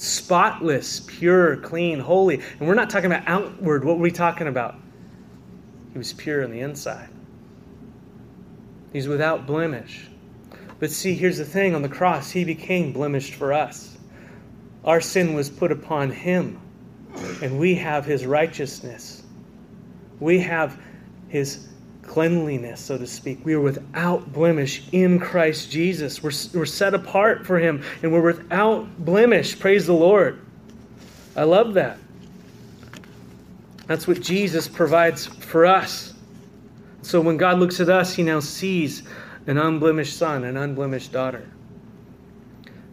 spotless, 0.03 0.99
pure, 1.01 1.59
clean, 1.59 2.01
holy. 2.01 2.43
And 2.59 2.69
we're 2.69 2.75
not 2.75 2.91
talking 2.91 3.07
about 3.07 3.23
outward. 3.29 3.85
What 3.85 3.97
were 3.99 4.03
we 4.03 4.11
talking 4.11 4.49
about? 4.49 4.75
He 5.93 5.99
was 5.99 6.13
pure 6.13 6.43
on 6.43 6.51
the 6.51 6.61
inside. 6.61 7.09
He's 8.93 9.07
without 9.07 9.47
blemish. 9.47 10.09
But 10.81 10.91
see, 10.91 11.15
here's 11.15 11.39
the 11.39 11.45
thing 11.45 11.77
on 11.77 11.83
the 11.83 11.89
cross, 11.89 12.33
he 12.33 12.45
became 12.45 12.93
blemished 12.93 13.35
for 13.35 13.53
us. 13.53 13.97
Our 14.85 15.01
sin 15.01 15.35
was 15.35 15.49
put 15.49 15.71
upon 15.71 16.11
him, 16.11 16.61
and 17.41 17.57
we 17.61 17.77
have 17.77 18.05
his 18.05 18.27
righteousness. 18.27 19.23
We 20.19 20.41
have 20.41 20.81
his 21.29 21.69
cleanliness, 22.13 22.79
so 22.79 22.99
to 22.99 23.07
speak. 23.07 23.43
We 23.43 23.55
are 23.55 23.61
without 23.61 24.35
blemish 24.35 24.83
in 24.93 25.19
Christ 25.19 25.71
Jesus. 25.71 26.23
We're, 26.23 26.33
we're 26.53 26.67
set 26.67 26.93
apart 26.93 27.47
for 27.47 27.59
Him, 27.59 27.83
and 28.03 28.13
we're 28.13 28.21
without 28.21 29.03
blemish. 29.03 29.59
Praise 29.59 29.87
the 29.87 29.95
Lord. 29.95 30.39
I 31.35 31.45
love 31.45 31.73
that. 31.73 31.97
That's 33.87 34.07
what 34.07 34.21
Jesus 34.21 34.69
provides 34.69 35.25
for 35.25 35.65
us. 35.65 36.13
So 37.01 37.19
when 37.19 37.39
God 37.39 37.59
looks 37.59 37.81
at 37.81 37.89
us, 37.89 38.15
He 38.15 38.23
now 38.23 38.41
sees 38.41 39.05
an 39.47 39.57
unblemished 39.57 40.15
son, 40.15 40.45
an 40.45 40.59
unblemished 40.59 41.13
daughter. 41.13 41.49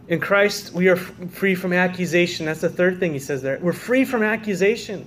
In 0.08 0.18
Christ, 0.18 0.72
we 0.72 0.88
are 0.88 0.96
free 0.96 1.54
from 1.54 1.74
accusation. 1.74 2.46
That's 2.46 2.62
the 2.62 2.70
third 2.70 2.98
thing 2.98 3.12
He 3.12 3.18
says 3.18 3.42
there. 3.42 3.58
We're 3.60 3.74
free 3.74 4.06
from 4.06 4.22
accusation. 4.22 5.06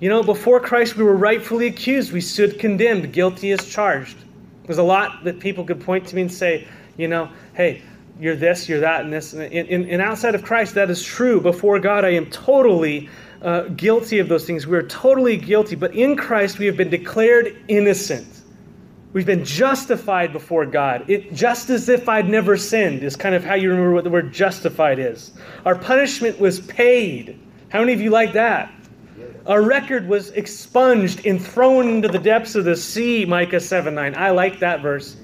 You 0.00 0.08
know, 0.08 0.22
before 0.22 0.60
Christ, 0.60 0.96
we 0.96 1.04
were 1.04 1.16
rightfully 1.16 1.66
accused. 1.66 2.10
We 2.10 2.22
stood 2.22 2.58
condemned, 2.58 3.12
guilty 3.12 3.52
as 3.52 3.68
charged. 3.68 4.16
There's 4.64 4.78
a 4.78 4.82
lot 4.82 5.24
that 5.24 5.40
people 5.40 5.62
could 5.64 5.80
point 5.80 6.06
to 6.08 6.16
me 6.16 6.22
and 6.22 6.32
say, 6.32 6.66
you 6.96 7.06
know, 7.06 7.30
hey, 7.54 7.82
you're 8.18 8.36
this, 8.36 8.66
you're 8.66 8.80
that, 8.80 9.02
and 9.02 9.12
this. 9.12 9.34
And, 9.34 9.52
and, 9.52 9.84
and 9.90 10.00
outside 10.00 10.34
of 10.34 10.42
Christ, 10.42 10.74
that 10.74 10.88
is 10.88 11.02
true. 11.02 11.38
Before 11.38 11.78
God, 11.78 12.06
I 12.06 12.10
am 12.10 12.26
totally 12.30 13.10
uh, 13.42 13.62
guilty 13.76 14.20
of 14.20 14.28
those 14.28 14.46
things. 14.46 14.66
We 14.66 14.76
are 14.78 14.82
totally 14.82 15.36
guilty. 15.36 15.76
But 15.76 15.94
in 15.94 16.16
Christ, 16.16 16.58
we 16.58 16.64
have 16.64 16.78
been 16.78 16.90
declared 16.90 17.62
innocent. 17.68 18.40
We've 19.12 19.26
been 19.26 19.44
justified 19.44 20.32
before 20.32 20.64
God. 20.64 21.10
It, 21.10 21.34
just 21.34 21.68
as 21.68 21.90
if 21.90 22.08
I'd 22.08 22.28
never 22.28 22.56
sinned 22.56 23.02
is 23.02 23.16
kind 23.16 23.34
of 23.34 23.44
how 23.44 23.54
you 23.54 23.68
remember 23.68 23.92
what 23.92 24.04
the 24.04 24.10
word 24.10 24.32
justified 24.32 24.98
is. 24.98 25.32
Our 25.66 25.74
punishment 25.74 26.38
was 26.40 26.60
paid. 26.60 27.38
How 27.68 27.80
many 27.80 27.92
of 27.92 28.00
you 28.00 28.10
like 28.10 28.32
that? 28.32 28.72
Our 29.46 29.62
record 29.62 30.06
was 30.06 30.30
expunged 30.30 31.26
and 31.26 31.44
thrown 31.44 31.88
into 31.88 32.08
the 32.08 32.18
depths 32.18 32.54
of 32.54 32.64
the 32.64 32.76
sea, 32.76 33.24
Micah 33.24 33.60
7 33.60 33.94
9. 33.94 34.14
I 34.14 34.30
like 34.30 34.58
that 34.60 34.80
verse. 34.82 35.16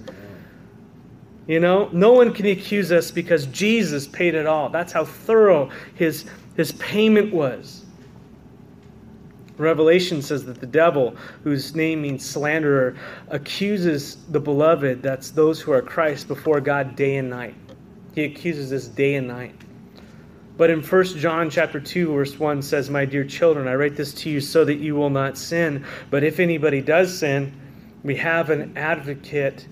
You 1.46 1.60
know, 1.60 1.88
no 1.92 2.12
one 2.12 2.32
can 2.32 2.46
accuse 2.46 2.90
us 2.90 3.10
because 3.10 3.46
Jesus 3.46 4.08
paid 4.08 4.34
it 4.34 4.46
all. 4.46 4.68
That's 4.68 4.92
how 4.92 5.04
thorough 5.04 5.70
his, 5.94 6.24
his 6.56 6.72
payment 6.72 7.32
was. 7.32 7.84
Revelation 9.56 10.20
says 10.20 10.44
that 10.46 10.60
the 10.60 10.66
devil, 10.66 11.16
whose 11.42 11.74
name 11.74 12.02
means 12.02 12.28
slanderer, 12.28 12.96
accuses 13.28 14.16
the 14.30 14.40
beloved, 14.40 15.02
that's 15.02 15.30
those 15.30 15.60
who 15.60 15.72
are 15.72 15.80
Christ, 15.80 16.28
before 16.28 16.60
God 16.60 16.94
day 16.94 17.16
and 17.16 17.30
night. 17.30 17.54
He 18.14 18.24
accuses 18.24 18.72
us 18.72 18.88
day 18.88 19.14
and 19.14 19.28
night. 19.28 19.54
But 20.56 20.70
in 20.70 20.82
1 20.82 21.04
John 21.18 21.50
chapter 21.50 21.80
2 21.80 22.12
verse 22.12 22.38
1 22.38 22.62
says, 22.62 22.88
"My 22.88 23.04
dear 23.04 23.24
children, 23.24 23.68
I 23.68 23.74
write 23.74 23.96
this 23.96 24.12
to 24.14 24.30
you 24.30 24.40
so 24.40 24.64
that 24.64 24.76
you 24.76 24.94
will 24.94 25.10
not 25.10 25.36
sin, 25.36 25.84
but 26.10 26.24
if 26.24 26.40
anybody 26.40 26.80
does 26.80 27.18
sin, 27.18 27.52
we 28.02 28.16
have 28.16 28.50
an 28.50 28.72
advocate 28.76 29.66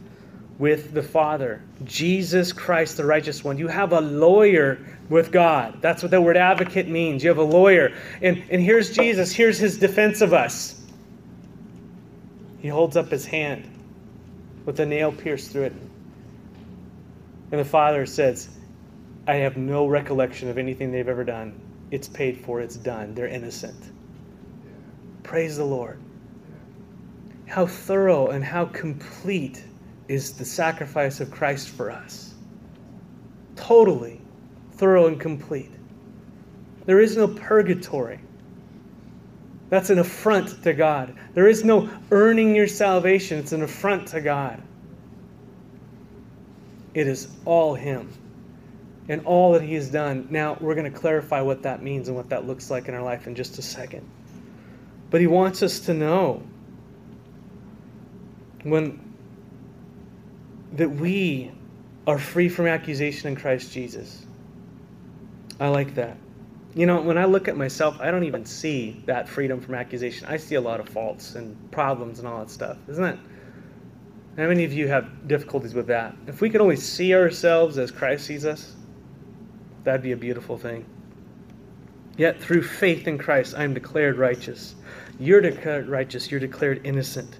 with 0.58 0.92
the 0.92 1.02
Father, 1.02 1.60
Jesus 1.84 2.52
Christ 2.52 2.96
the 2.96 3.04
righteous 3.04 3.42
one. 3.42 3.58
You 3.58 3.68
have 3.68 3.92
a 3.92 4.00
lawyer 4.00 4.78
with 5.08 5.32
God. 5.32 5.78
That's 5.80 6.02
what 6.02 6.10
the 6.10 6.20
word 6.20 6.36
advocate 6.36 6.88
means. 6.88 7.24
You 7.24 7.30
have 7.30 7.38
a 7.38 7.42
lawyer. 7.42 7.92
And 8.22 8.42
and 8.50 8.62
here's 8.62 8.90
Jesus, 8.90 9.32
here's 9.32 9.58
his 9.58 9.78
defense 9.78 10.20
of 10.20 10.32
us. 10.32 10.80
He 12.60 12.68
holds 12.68 12.96
up 12.96 13.10
his 13.10 13.26
hand 13.26 13.68
with 14.64 14.80
a 14.80 14.86
nail 14.86 15.12
pierced 15.12 15.50
through 15.50 15.64
it. 15.64 15.74
And 17.50 17.60
the 17.60 17.64
Father 17.64 18.06
says, 18.06 18.48
I 19.26 19.36
have 19.36 19.56
no 19.56 19.86
recollection 19.86 20.50
of 20.50 20.58
anything 20.58 20.92
they've 20.92 21.08
ever 21.08 21.24
done. 21.24 21.58
It's 21.90 22.08
paid 22.08 22.38
for, 22.38 22.60
it's 22.60 22.76
done. 22.76 23.14
They're 23.14 23.26
innocent. 23.26 23.90
Praise 25.22 25.56
the 25.56 25.64
Lord. 25.64 25.98
How 27.46 27.66
thorough 27.66 28.28
and 28.28 28.44
how 28.44 28.66
complete 28.66 29.64
is 30.08 30.32
the 30.32 30.44
sacrifice 30.44 31.20
of 31.20 31.30
Christ 31.30 31.70
for 31.70 31.90
us. 31.90 32.34
Totally 33.56 34.20
thorough 34.72 35.06
and 35.06 35.18
complete. 35.18 35.70
There 36.84 37.00
is 37.00 37.16
no 37.16 37.28
purgatory. 37.28 38.20
That's 39.70 39.88
an 39.88 39.98
affront 39.98 40.62
to 40.64 40.74
God. 40.74 41.14
There 41.32 41.48
is 41.48 41.64
no 41.64 41.88
earning 42.10 42.54
your 42.54 42.68
salvation, 42.68 43.38
it's 43.38 43.52
an 43.52 43.62
affront 43.62 44.08
to 44.08 44.20
God. 44.20 44.60
It 46.92 47.08
is 47.08 47.28
all 47.46 47.74
Him 47.74 48.12
and 49.08 49.24
all 49.26 49.52
that 49.52 49.62
He 49.62 49.74
has 49.74 49.90
done. 49.90 50.26
Now, 50.30 50.56
we're 50.60 50.74
going 50.74 50.90
to 50.90 50.98
clarify 50.98 51.40
what 51.40 51.62
that 51.62 51.82
means 51.82 52.08
and 52.08 52.16
what 52.16 52.28
that 52.30 52.46
looks 52.46 52.70
like 52.70 52.88
in 52.88 52.94
our 52.94 53.02
life 53.02 53.26
in 53.26 53.34
just 53.34 53.58
a 53.58 53.62
second. 53.62 54.08
But 55.10 55.20
He 55.20 55.26
wants 55.26 55.62
us 55.62 55.80
to 55.80 55.94
know 55.94 56.42
when 58.62 59.00
that 60.72 60.90
we 60.90 61.52
are 62.06 62.18
free 62.18 62.48
from 62.48 62.66
accusation 62.66 63.28
in 63.28 63.36
Christ 63.36 63.72
Jesus. 63.72 64.26
I 65.60 65.68
like 65.68 65.94
that. 65.94 66.16
You 66.74 66.86
know, 66.86 67.00
when 67.00 67.16
I 67.16 67.24
look 67.26 67.46
at 67.46 67.56
myself, 67.56 67.96
I 68.00 68.10
don't 68.10 68.24
even 68.24 68.44
see 68.44 69.02
that 69.06 69.28
freedom 69.28 69.60
from 69.60 69.74
accusation. 69.74 70.26
I 70.28 70.36
see 70.36 70.56
a 70.56 70.60
lot 70.60 70.80
of 70.80 70.88
faults 70.88 71.36
and 71.36 71.56
problems 71.70 72.18
and 72.18 72.26
all 72.26 72.40
that 72.40 72.50
stuff, 72.50 72.76
isn't 72.88 73.04
it? 73.04 73.18
How 74.36 74.48
many 74.48 74.64
of 74.64 74.72
you 74.72 74.88
have 74.88 75.28
difficulties 75.28 75.74
with 75.74 75.86
that? 75.86 76.16
If 76.26 76.40
we 76.40 76.50
could 76.50 76.60
only 76.60 76.76
see 76.76 77.14
ourselves 77.14 77.78
as 77.78 77.92
Christ 77.92 78.26
sees 78.26 78.44
us, 78.44 78.74
That'd 79.84 80.02
be 80.02 80.12
a 80.12 80.16
beautiful 80.16 80.58
thing. 80.58 80.84
Yet 82.16 82.40
through 82.40 82.62
faith 82.62 83.06
in 83.06 83.18
Christ, 83.18 83.54
I 83.56 83.64
am 83.64 83.74
declared 83.74 84.16
righteous. 84.18 84.74
You're 85.18 85.40
declared 85.40 85.88
righteous. 85.88 86.30
You're 86.30 86.40
declared 86.40 86.80
innocent. 86.84 87.38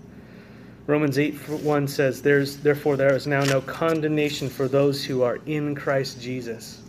Romans 0.87 1.19
8 1.19 1.35
1 1.49 1.89
says, 1.89 2.21
There's, 2.21 2.59
Therefore, 2.59 2.97
there 2.97 3.15
is 3.15 3.27
now 3.27 3.45
no 3.45 3.61
condemnation 3.63 4.51
for 4.51 4.69
those 4.69 5.03
who 5.03 5.23
are 5.23 5.39
in 5.47 5.75
Christ 5.75 6.21
Jesus. 6.21 6.83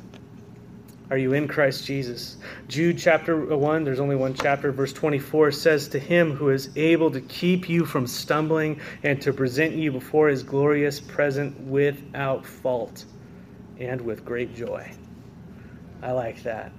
Are 1.11 1.17
you 1.17 1.33
in 1.33 1.47
Christ 1.47 1.85
Jesus? 1.85 2.37
Jude 2.67 2.97
chapter 2.97 3.55
1, 3.55 3.83
there's 3.83 3.99
only 3.99 4.15
one 4.15 4.33
chapter, 4.33 4.71
verse 4.71 4.91
24 4.91 5.51
says, 5.51 5.87
To 5.89 5.99
him 5.99 6.31
who 6.35 6.49
is 6.49 6.75
able 6.75 7.11
to 7.11 7.21
keep 7.21 7.69
you 7.69 7.85
from 7.85 8.07
stumbling 8.07 8.81
and 9.03 9.21
to 9.21 9.31
present 9.31 9.75
you 9.75 9.91
before 9.91 10.29
his 10.29 10.41
glorious 10.41 10.99
present 10.99 11.57
without 11.61 12.45
fault 12.45 13.05
and 13.79 14.01
with 14.01 14.25
great 14.25 14.55
joy. 14.55 14.91
I 16.05 16.11
like 16.11 16.43
that. 16.43 16.71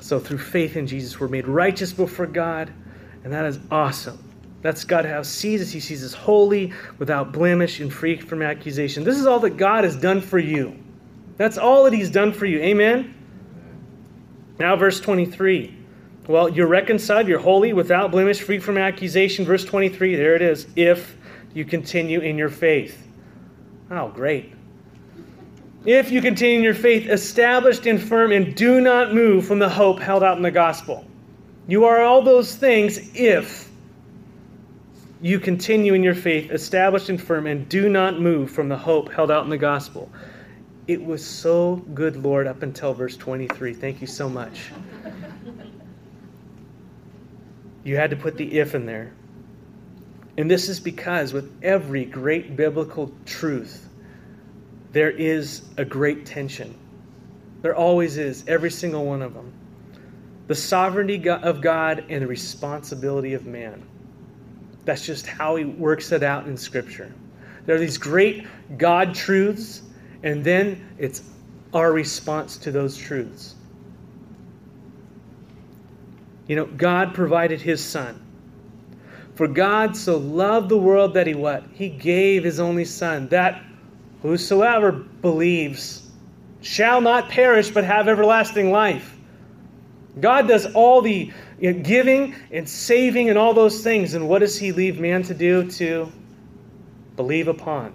So 0.00 0.18
through 0.18 0.38
faith 0.38 0.76
in 0.76 0.86
Jesus, 0.86 1.18
we're 1.18 1.28
made 1.28 1.48
righteous 1.48 1.90
before 1.90 2.26
God, 2.26 2.70
and 3.24 3.32
that 3.32 3.46
is 3.46 3.58
awesome. 3.70 4.22
That's 4.60 4.84
God 4.84 5.06
how 5.06 5.22
sees 5.22 5.62
us. 5.62 5.70
He 5.70 5.80
sees 5.80 6.04
us 6.04 6.12
holy, 6.12 6.74
without 6.98 7.32
blemish, 7.32 7.80
and 7.80 7.90
free 7.90 8.18
from 8.18 8.42
accusation. 8.42 9.04
This 9.04 9.18
is 9.18 9.24
all 9.24 9.40
that 9.40 9.56
God 9.56 9.84
has 9.84 9.96
done 9.96 10.20
for 10.20 10.38
you. 10.38 10.78
That's 11.38 11.56
all 11.56 11.84
that 11.84 11.94
He's 11.94 12.10
done 12.10 12.34
for 12.34 12.44
you. 12.44 12.60
Amen? 12.60 13.14
Now, 14.58 14.76
verse 14.76 15.00
23. 15.00 15.74
Well, 16.28 16.50
you're 16.50 16.66
reconciled, 16.66 17.26
you're 17.26 17.38
holy, 17.38 17.72
without 17.72 18.10
blemish, 18.10 18.42
free 18.42 18.58
from 18.58 18.76
accusation. 18.76 19.46
Verse 19.46 19.64
23, 19.64 20.16
there 20.16 20.36
it 20.36 20.42
is. 20.42 20.66
If 20.76 21.16
you 21.54 21.64
continue 21.64 22.20
in 22.20 22.36
your 22.36 22.50
faith. 22.50 23.08
Oh, 23.90 24.08
great. 24.08 24.52
If 25.86 26.10
you 26.10 26.20
continue 26.20 26.58
in 26.58 26.64
your 26.64 26.74
faith, 26.74 27.08
established 27.08 27.86
and 27.86 28.00
firm, 28.00 28.32
and 28.32 28.54
do 28.54 28.80
not 28.82 29.14
move 29.14 29.46
from 29.46 29.58
the 29.58 29.68
hope 29.68 29.98
held 29.98 30.22
out 30.22 30.36
in 30.36 30.42
the 30.42 30.50
gospel. 30.50 31.06
You 31.66 31.84
are 31.86 32.02
all 32.02 32.20
those 32.20 32.54
things 32.54 33.10
if 33.14 33.70
you 35.22 35.38
continue 35.38 35.94
in 35.94 36.02
your 36.02 36.14
faith, 36.14 36.50
established 36.50 37.08
and 37.08 37.20
firm, 37.20 37.46
and 37.46 37.68
do 37.68 37.88
not 37.88 38.20
move 38.20 38.50
from 38.50 38.68
the 38.68 38.76
hope 38.76 39.10
held 39.10 39.30
out 39.30 39.44
in 39.44 39.50
the 39.50 39.58
gospel. 39.58 40.10
It 40.86 41.02
was 41.02 41.24
so 41.24 41.76
good, 41.94 42.16
Lord, 42.16 42.46
up 42.46 42.62
until 42.62 42.92
verse 42.92 43.16
23. 43.16 43.72
Thank 43.74 44.00
you 44.00 44.06
so 44.06 44.28
much. 44.28 44.70
You 47.84 47.96
had 47.96 48.10
to 48.10 48.16
put 48.16 48.36
the 48.36 48.58
if 48.58 48.74
in 48.74 48.84
there. 48.84 49.12
And 50.36 50.50
this 50.50 50.68
is 50.68 50.80
because 50.80 51.32
with 51.32 51.52
every 51.62 52.04
great 52.04 52.56
biblical 52.56 53.12
truth, 53.24 53.89
there 54.92 55.10
is 55.10 55.62
a 55.76 55.84
great 55.84 56.26
tension. 56.26 56.76
There 57.62 57.74
always 57.74 58.16
is, 58.16 58.44
every 58.46 58.70
single 58.70 59.04
one 59.04 59.22
of 59.22 59.34
them. 59.34 59.52
The 60.46 60.54
sovereignty 60.54 61.28
of 61.28 61.60
God 61.60 62.04
and 62.08 62.22
the 62.22 62.26
responsibility 62.26 63.34
of 63.34 63.46
man. 63.46 63.86
That's 64.84 65.04
just 65.04 65.26
how 65.26 65.56
he 65.56 65.64
works 65.64 66.10
it 66.10 66.22
out 66.22 66.46
in 66.46 66.56
Scripture. 66.56 67.12
There 67.66 67.76
are 67.76 67.78
these 67.78 67.98
great 67.98 68.46
God 68.78 69.14
truths 69.14 69.82
and 70.22 70.44
then 70.44 70.88
it's 70.98 71.22
our 71.72 71.92
response 71.92 72.56
to 72.58 72.70
those 72.70 72.96
truths. 72.96 73.54
You 76.46 76.56
know, 76.56 76.66
God 76.66 77.14
provided 77.14 77.60
his 77.60 77.82
son. 77.84 78.20
For 79.36 79.46
God 79.46 79.96
so 79.96 80.16
loved 80.18 80.68
the 80.68 80.76
world 80.76 81.14
that 81.14 81.26
he 81.26 81.34
what? 81.34 81.64
He 81.72 81.88
gave 81.88 82.42
his 82.42 82.58
only 82.58 82.84
son 82.84 83.28
that 83.28 83.62
whosoever 84.22 84.92
believes 84.92 86.08
shall 86.62 87.00
not 87.00 87.28
perish 87.28 87.70
but 87.70 87.84
have 87.84 88.08
everlasting 88.08 88.70
life. 88.70 89.16
God 90.18 90.48
does 90.48 90.66
all 90.74 91.02
the 91.02 91.32
you 91.58 91.72
know, 91.72 91.80
giving 91.80 92.34
and 92.50 92.68
saving 92.68 93.28
and 93.28 93.38
all 93.38 93.54
those 93.54 93.82
things. 93.82 94.14
And 94.14 94.28
what 94.28 94.40
does 94.40 94.58
he 94.58 94.72
leave 94.72 94.98
man 94.98 95.22
to 95.24 95.34
do? 95.34 95.70
To 95.72 96.10
believe 97.16 97.48
upon. 97.48 97.92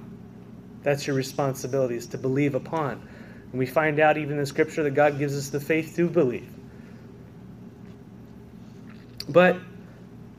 That's 0.83 1.07
your 1.07 1.15
responsibility, 1.15 1.95
is 1.95 2.07
to 2.07 2.17
believe 2.17 2.55
upon. 2.55 3.07
And 3.51 3.59
we 3.59 3.65
find 3.65 3.99
out 3.99 4.17
even 4.17 4.37
in 4.37 4.45
Scripture 4.45 4.83
that 4.83 4.91
God 4.91 5.17
gives 5.17 5.35
us 5.35 5.49
the 5.49 5.59
faith 5.59 5.95
to 5.95 6.07
believe. 6.07 6.49
But 9.27 9.57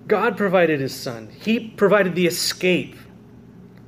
God 0.07 0.37
provided 0.37 0.81
His 0.81 0.95
Son, 0.95 1.28
He 1.28 1.69
provided 1.69 2.14
the 2.14 2.26
escape. 2.26 2.97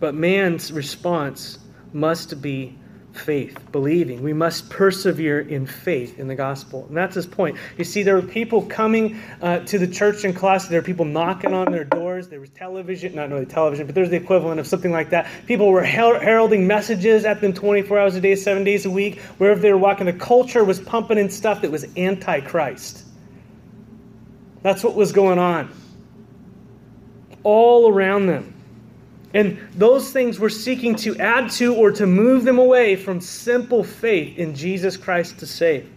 But 0.00 0.14
man's 0.14 0.72
response 0.72 1.58
must 1.92 2.40
be 2.40 2.76
faith, 3.18 3.58
believing. 3.72 4.22
We 4.22 4.32
must 4.32 4.70
persevere 4.70 5.40
in 5.40 5.66
faith 5.66 6.18
in 6.18 6.28
the 6.28 6.34
gospel. 6.34 6.86
And 6.88 6.96
that's 6.96 7.14
his 7.14 7.26
point. 7.26 7.56
You 7.76 7.84
see, 7.84 8.02
there 8.02 8.14
were 8.14 8.22
people 8.22 8.62
coming 8.62 9.20
uh, 9.42 9.60
to 9.60 9.78
the 9.78 9.86
church 9.86 10.24
in 10.24 10.32
Colossae. 10.34 10.68
There 10.68 10.80
were 10.80 10.86
people 10.86 11.04
knocking 11.04 11.52
on 11.52 11.70
their 11.72 11.84
doors. 11.84 12.28
There 12.28 12.40
was 12.40 12.50
television, 12.50 13.14
not 13.14 13.30
really 13.30 13.46
television, 13.46 13.86
but 13.86 13.94
there's 13.94 14.10
the 14.10 14.16
equivalent 14.16 14.60
of 14.60 14.66
something 14.66 14.92
like 14.92 15.10
that. 15.10 15.28
People 15.46 15.68
were 15.68 15.84
her- 15.84 16.20
heralding 16.20 16.66
messages 16.66 17.24
at 17.24 17.40
them 17.40 17.52
24 17.52 17.98
hours 17.98 18.14
a 18.14 18.20
day, 18.20 18.34
seven 18.34 18.64
days 18.64 18.86
a 18.86 18.90
week. 18.90 19.20
Wherever 19.38 19.60
they 19.60 19.72
were 19.72 19.78
walking, 19.78 20.06
the 20.06 20.12
culture 20.12 20.64
was 20.64 20.80
pumping 20.80 21.18
in 21.18 21.30
stuff 21.30 21.62
that 21.62 21.70
was 21.70 21.84
anti-Christ. 21.96 23.04
That's 24.62 24.82
what 24.82 24.94
was 24.94 25.12
going 25.12 25.38
on. 25.38 25.70
All 27.42 27.90
around 27.90 28.26
them. 28.26 28.54
And 29.34 29.58
those 29.74 30.10
things 30.10 30.38
were 30.38 30.50
seeking 30.50 30.96
to 30.96 31.16
add 31.18 31.50
to 31.52 31.74
or 31.74 31.90
to 31.92 32.06
move 32.06 32.44
them 32.44 32.58
away 32.58 32.96
from 32.96 33.20
simple 33.20 33.84
faith 33.84 34.38
in 34.38 34.54
Jesus 34.54 34.96
Christ 34.96 35.38
to 35.40 35.46
save. 35.46 35.90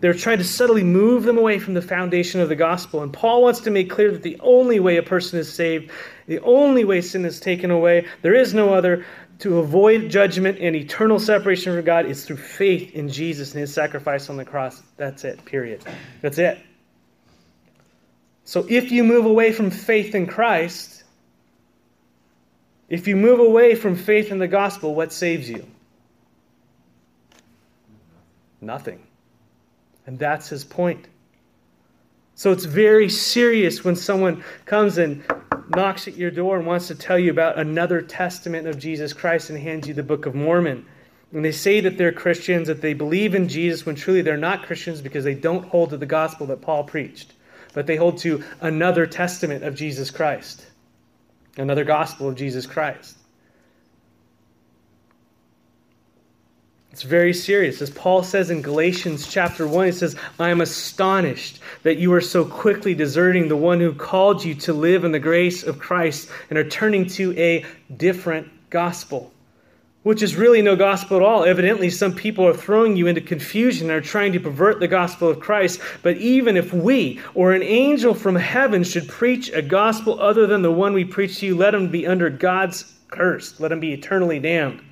They're 0.00 0.14
trying 0.14 0.38
to 0.38 0.44
subtly 0.44 0.84
move 0.84 1.24
them 1.24 1.38
away 1.38 1.58
from 1.58 1.74
the 1.74 1.82
foundation 1.82 2.40
of 2.40 2.48
the 2.48 2.56
gospel. 2.56 3.02
And 3.02 3.12
Paul 3.12 3.42
wants 3.42 3.60
to 3.60 3.70
make 3.70 3.90
clear 3.90 4.12
that 4.12 4.22
the 4.22 4.38
only 4.40 4.78
way 4.78 4.96
a 4.96 5.02
person 5.02 5.38
is 5.38 5.52
saved, 5.52 5.90
the 6.26 6.38
only 6.40 6.84
way 6.84 7.00
sin 7.00 7.24
is 7.24 7.40
taken 7.40 7.70
away, 7.70 8.06
there 8.22 8.34
is 8.34 8.54
no 8.54 8.72
other, 8.72 9.04
to 9.40 9.58
avoid 9.58 10.10
judgment 10.10 10.58
and 10.60 10.74
eternal 10.74 11.18
separation 11.18 11.74
from 11.74 11.84
God 11.84 12.06
is 12.06 12.24
through 12.24 12.38
faith 12.38 12.94
in 12.94 13.08
Jesus 13.08 13.52
and 13.52 13.60
his 13.60 13.72
sacrifice 13.72 14.28
on 14.30 14.36
the 14.36 14.44
cross. 14.44 14.82
That's 14.96 15.24
it, 15.24 15.44
period. 15.44 15.84
That's 16.22 16.38
it. 16.38 16.58
So 18.44 18.66
if 18.68 18.90
you 18.90 19.04
move 19.04 19.26
away 19.26 19.52
from 19.52 19.70
faith 19.70 20.14
in 20.14 20.26
Christ, 20.26 20.97
if 22.88 23.06
you 23.06 23.16
move 23.16 23.38
away 23.38 23.74
from 23.74 23.96
faith 23.96 24.30
in 24.30 24.38
the 24.38 24.48
gospel, 24.48 24.94
what 24.94 25.12
saves 25.12 25.48
you? 25.48 25.66
Nothing. 28.60 29.02
And 30.06 30.18
that's 30.18 30.48
his 30.48 30.64
point. 30.64 31.06
So 32.34 32.50
it's 32.50 32.64
very 32.64 33.08
serious 33.08 33.84
when 33.84 33.96
someone 33.96 34.42
comes 34.64 34.96
and 34.96 35.22
knocks 35.70 36.08
at 36.08 36.16
your 36.16 36.30
door 36.30 36.56
and 36.56 36.66
wants 36.66 36.86
to 36.86 36.94
tell 36.94 37.18
you 37.18 37.30
about 37.30 37.58
another 37.58 38.00
testament 38.00 38.66
of 38.66 38.78
Jesus 38.78 39.12
Christ 39.12 39.50
and 39.50 39.58
hands 39.58 39.86
you 39.86 39.92
the 39.92 40.02
Book 40.02 40.24
of 40.24 40.34
Mormon. 40.34 40.86
And 41.32 41.44
they 41.44 41.52
say 41.52 41.80
that 41.80 41.98
they're 41.98 42.12
Christians, 42.12 42.68
that 42.68 42.80
they 42.80 42.94
believe 42.94 43.34
in 43.34 43.48
Jesus, 43.48 43.84
when 43.84 43.96
truly 43.96 44.22
they're 44.22 44.38
not 44.38 44.64
Christians 44.64 45.02
because 45.02 45.24
they 45.24 45.34
don't 45.34 45.66
hold 45.66 45.90
to 45.90 45.98
the 45.98 46.06
gospel 46.06 46.46
that 46.46 46.62
Paul 46.62 46.84
preached, 46.84 47.34
but 47.74 47.86
they 47.86 47.96
hold 47.96 48.16
to 48.18 48.42
another 48.62 49.04
testament 49.04 49.62
of 49.62 49.74
Jesus 49.74 50.10
Christ 50.10 50.67
another 51.58 51.84
gospel 51.84 52.28
of 52.28 52.34
Jesus 52.34 52.66
Christ. 52.66 53.16
It's 56.90 57.02
very 57.02 57.32
serious. 57.32 57.80
As 57.80 57.90
Paul 57.90 58.24
says 58.24 58.50
in 58.50 58.60
Galatians 58.60 59.28
chapter 59.28 59.68
1, 59.68 59.86
he 59.86 59.92
says, 59.92 60.16
I 60.40 60.50
am 60.50 60.60
astonished 60.60 61.60
that 61.84 61.98
you 61.98 62.12
are 62.12 62.20
so 62.20 62.44
quickly 62.44 62.94
deserting 62.94 63.46
the 63.46 63.56
one 63.56 63.78
who 63.78 63.92
called 63.92 64.44
you 64.44 64.54
to 64.56 64.72
live 64.72 65.04
in 65.04 65.12
the 65.12 65.20
grace 65.20 65.62
of 65.62 65.78
Christ 65.78 66.28
and 66.50 66.58
are 66.58 66.68
turning 66.68 67.06
to 67.10 67.38
a 67.38 67.64
different 67.96 68.48
gospel 68.70 69.32
which 70.02 70.22
is 70.22 70.36
really 70.36 70.62
no 70.62 70.76
gospel 70.76 71.16
at 71.16 71.22
all. 71.22 71.44
Evidently, 71.44 71.90
some 71.90 72.14
people 72.14 72.46
are 72.46 72.54
throwing 72.54 72.96
you 72.96 73.06
into 73.06 73.20
confusion 73.20 73.90
and 73.90 73.98
are 73.98 74.06
trying 74.06 74.32
to 74.32 74.40
pervert 74.40 74.80
the 74.80 74.88
gospel 74.88 75.28
of 75.28 75.40
Christ. 75.40 75.80
But 76.02 76.16
even 76.18 76.56
if 76.56 76.72
we 76.72 77.20
or 77.34 77.52
an 77.52 77.62
angel 77.62 78.14
from 78.14 78.36
heaven 78.36 78.84
should 78.84 79.08
preach 79.08 79.50
a 79.50 79.62
gospel 79.62 80.20
other 80.20 80.46
than 80.46 80.62
the 80.62 80.72
one 80.72 80.92
we 80.92 81.04
preach 81.04 81.38
to 81.38 81.46
you, 81.46 81.56
let 81.56 81.74
him 81.74 81.90
be 81.90 82.06
under 82.06 82.30
God's 82.30 82.94
curse. 83.08 83.58
Let 83.58 83.72
him 83.72 83.80
be 83.80 83.92
eternally 83.92 84.38
damned. 84.38 84.82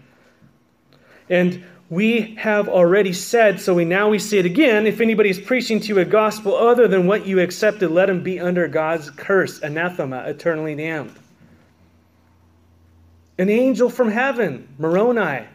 And 1.28 1.64
we 1.88 2.34
have 2.36 2.68
already 2.68 3.12
said, 3.12 3.60
so 3.60 3.74
we 3.74 3.84
now 3.84 4.08
we 4.08 4.18
say 4.18 4.38
it 4.38 4.46
again. 4.46 4.86
If 4.86 5.00
anybody 5.00 5.30
is 5.30 5.38
preaching 5.38 5.78
to 5.80 5.88
you 5.88 5.98
a 6.00 6.04
gospel 6.04 6.56
other 6.56 6.88
than 6.88 7.06
what 7.06 7.26
you 7.26 7.40
accepted, 7.40 7.90
let 7.90 8.10
him 8.10 8.22
be 8.22 8.40
under 8.40 8.66
God's 8.66 9.08
curse, 9.10 9.60
anathema, 9.60 10.24
eternally 10.26 10.74
damned. 10.74 11.14
An 13.38 13.50
angel 13.50 13.90
from 13.90 14.10
heaven, 14.10 14.68
Moroni. 14.78 15.46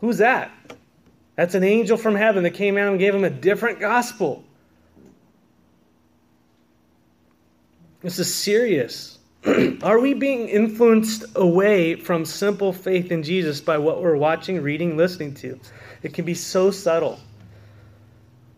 Who's 0.00 0.18
that? 0.18 0.50
That's 1.36 1.54
an 1.54 1.64
angel 1.64 1.96
from 1.96 2.14
heaven 2.14 2.42
that 2.44 2.52
came 2.54 2.76
out 2.76 2.88
and 2.88 2.98
gave 2.98 3.14
him 3.14 3.24
a 3.24 3.30
different 3.30 3.80
gospel. 3.80 4.44
This 8.02 8.18
is 8.18 8.32
serious. 8.34 9.18
Are 9.82 9.98
we 9.98 10.14
being 10.14 10.48
influenced 10.48 11.24
away 11.34 11.94
from 11.94 12.24
simple 12.24 12.72
faith 12.72 13.10
in 13.10 13.22
Jesus 13.22 13.60
by 13.60 13.78
what 13.78 14.02
we're 14.02 14.16
watching, 14.16 14.60
reading, 14.60 14.96
listening 14.96 15.34
to? 15.34 15.58
It 16.02 16.14
can 16.14 16.24
be 16.24 16.34
so 16.34 16.70
subtle. 16.70 17.18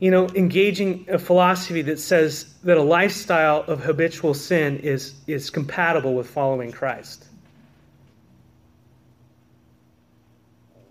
You 0.01 0.11
know, 0.11 0.29
engaging 0.31 1.07
a 1.09 1.19
philosophy 1.19 1.83
that 1.83 1.99
says 1.99 2.55
that 2.65 2.77
a 2.77 2.83
lifestyle 2.83 3.63
of 3.63 3.83
habitual 3.83 4.35
sin 4.35 4.79
is, 4.79 5.15
is 5.27 5.51
compatible 5.51 6.15
with 6.15 6.29
following 6.29 6.71
Christ. 6.71 7.28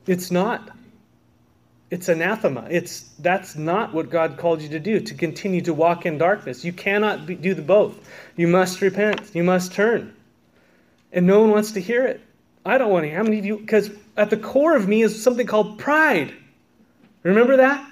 It's 0.08 0.32
not. 0.32 0.70
it's 1.90 2.10
anathema. 2.10 2.68
It's 2.70 3.04
that's 3.20 3.56
not 3.56 3.94
what 3.94 4.10
God 4.10 4.38
called 4.38 4.62
you 4.62 4.70
to 4.70 4.80
do. 4.80 5.00
To 5.00 5.14
continue 5.14 5.62
to 5.62 5.74
walk 5.74 6.06
in 6.06 6.18
darkness, 6.18 6.66
you 6.66 6.74
cannot 6.74 7.26
be, 7.26 7.36
do 7.36 7.54
the 7.54 7.62
both. 7.62 7.96
You 8.36 8.48
must 8.48 8.82
repent. 8.82 9.34
You 9.34 9.44
must 9.44 9.74
turn, 9.74 10.14
and 11.14 11.26
no 11.26 11.40
one 11.42 11.52
wants 11.52 11.72
to 11.74 11.82
hear 11.82 12.06
it. 12.06 12.22
I 12.66 12.78
don't 12.78 12.92
want 12.92 13.06
to. 13.06 13.12
How 13.12 13.24
many 13.24 13.40
of 13.40 13.46
you? 13.46 13.58
Because 13.58 13.90
at 14.18 14.30
the 14.30 14.38
core 14.38 14.76
of 14.76 14.88
me 14.88 15.02
is 15.02 15.22
something 15.22 15.48
called 15.48 15.80
pride. 15.80 16.34
Remember 17.24 17.58
that? 17.58 17.90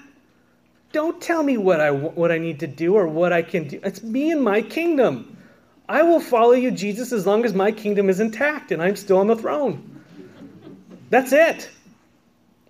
Don't 0.92 1.20
tell 1.20 1.42
me 1.42 1.56
what 1.56 1.80
I 1.80 1.90
what 1.90 2.30
I 2.30 2.38
need 2.38 2.60
to 2.60 2.66
do 2.66 2.94
or 2.96 3.06
what 3.08 3.32
I 3.32 3.42
can 3.42 3.68
do. 3.68 3.80
It's 3.82 4.02
me 4.02 4.30
and 4.30 4.42
my 4.42 4.60
kingdom. 4.62 5.36
I 5.88 6.02
will 6.02 6.20
follow 6.20 6.52
you, 6.52 6.70
Jesus, 6.72 7.12
as 7.12 7.26
long 7.26 7.44
as 7.44 7.54
my 7.54 7.70
kingdom 7.72 8.10
is 8.10 8.20
intact 8.20 8.72
and 8.72 8.82
I'm 8.82 8.96
still 8.96 9.18
on 9.18 9.28
the 9.28 9.36
throne. 9.36 10.02
That's 11.10 11.32
it. 11.32 11.70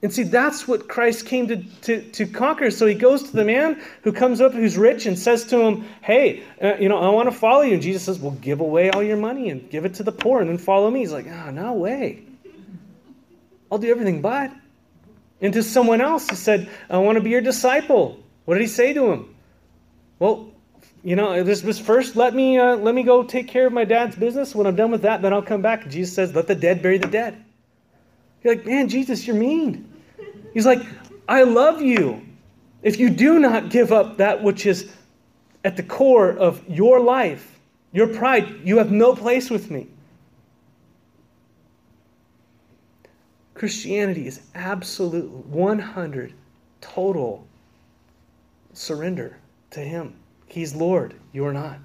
And 0.03 0.13
see, 0.13 0.25
that's 0.25 0.69
what 0.69 0.89
Christ 0.89 1.25
came 1.25 1.49
to, 1.49 1.57
to, 1.83 2.03
to 2.13 2.27
conquer. 2.27 2.71
So 2.71 2.87
he 2.87 2.95
goes 2.95 3.23
to 3.25 3.33
the 3.33 3.45
man 3.45 3.81
who 4.03 4.13
comes 4.13 4.41
up 4.43 4.53
who's 4.53 4.77
rich 4.77 5.07
and 5.07 5.19
says 5.19 5.45
to 5.47 5.59
him, 5.59 5.87
Hey, 6.03 6.43
uh, 6.63 6.75
you 6.79 6.89
know, 6.89 6.99
I 6.99 7.09
want 7.09 7.31
to 7.31 7.37
follow 7.37 7.63
you. 7.63 7.75
And 7.75 7.83
Jesus 7.83 8.05
says, 8.05 8.19
Well, 8.19 8.33
give 8.33 8.61
away 8.61 8.91
all 8.91 9.03
your 9.03 9.17
money 9.17 9.49
and 9.49 9.69
give 9.71 9.87
it 9.87 9.95
to 9.95 10.03
the 10.03 10.13
poor 10.13 10.41
and 10.41 10.51
then 10.51 10.59
follow 10.59 10.91
me. 10.91 11.01
He's 11.01 11.13
like, 11.13 11.27
Oh, 11.27 11.51
no 11.51 11.73
way. 11.73 12.25
I'll 13.71 13.79
do 13.79 13.91
everything 13.91 14.21
but. 14.21 14.53
And 15.41 15.53
to 15.55 15.63
someone 15.63 16.01
else, 16.01 16.29
he 16.29 16.37
said, 16.37 16.69
I 16.89 16.99
want 16.99 17.17
to 17.17 17.25
be 17.25 17.31
your 17.31 17.41
disciple. 17.41 18.21
What 18.45 18.55
did 18.55 18.63
he 18.63 18.69
say 18.69 18.93
to 18.93 19.13
him? 19.13 19.35
Well, 20.19 20.53
you 21.03 21.17
know, 21.17 21.43
this 21.43 21.63
was 21.63 21.79
first, 21.79 22.17
let 22.17 22.35
me, 22.35 22.59
uh, 22.59 22.77
let 22.77 22.95
me 22.95 23.03
go 23.03 23.23
take 23.23 23.49
care 23.49 23.67
of 23.67 23.73
my 23.73 23.85
dad's 23.85 24.17
business. 24.17 24.55
When 24.55 24.67
I'm 24.67 24.77
done 24.77 24.91
with 24.91 25.03
that, 25.03 25.23
then 25.23 25.33
I'll 25.33 25.43
come 25.43 25.63
back. 25.63 25.89
Jesus 25.89 26.15
says, 26.15 26.35
Let 26.35 26.47
the 26.47 26.55
dead 26.55 26.83
bury 26.83 26.99
the 26.99 27.07
dead. 27.07 27.43
You're 28.47 28.55
like, 28.55 28.65
man, 28.65 28.89
Jesus, 28.89 29.27
you're 29.27 29.35
mean. 29.35 29.93
He's 30.55 30.67
like, 30.67 30.81
I 31.27 31.43
love 31.43 31.83
you. 31.83 32.25
If 32.81 33.01
you 33.01 33.11
do 33.11 33.41
not 33.41 33.71
give 33.71 33.91
up 33.91 34.19
that 34.19 34.41
which 34.41 34.67
is 34.67 34.93
at 35.65 35.77
the 35.77 35.83
core 35.83 36.31
of 36.31 36.63
your 36.69 37.01
life, 37.01 37.59
your 37.91 38.07
pride, 38.07 38.61
you 38.63 38.79
have 38.79 38.93
no 38.93 39.17
place 39.17 39.51
with 39.51 39.69
me. 39.73 39.89
Christianity 43.55 44.29
is 44.29 44.43
absolute 44.55 45.29
100 45.29 46.33
total 46.81 47.45
surrender 48.75 49.39
to 49.71 49.81
Him. 49.81 50.15
He's 50.47 50.73
Lord, 50.73 51.15
you 51.33 51.45
are 51.45 51.53
not. 51.53 51.81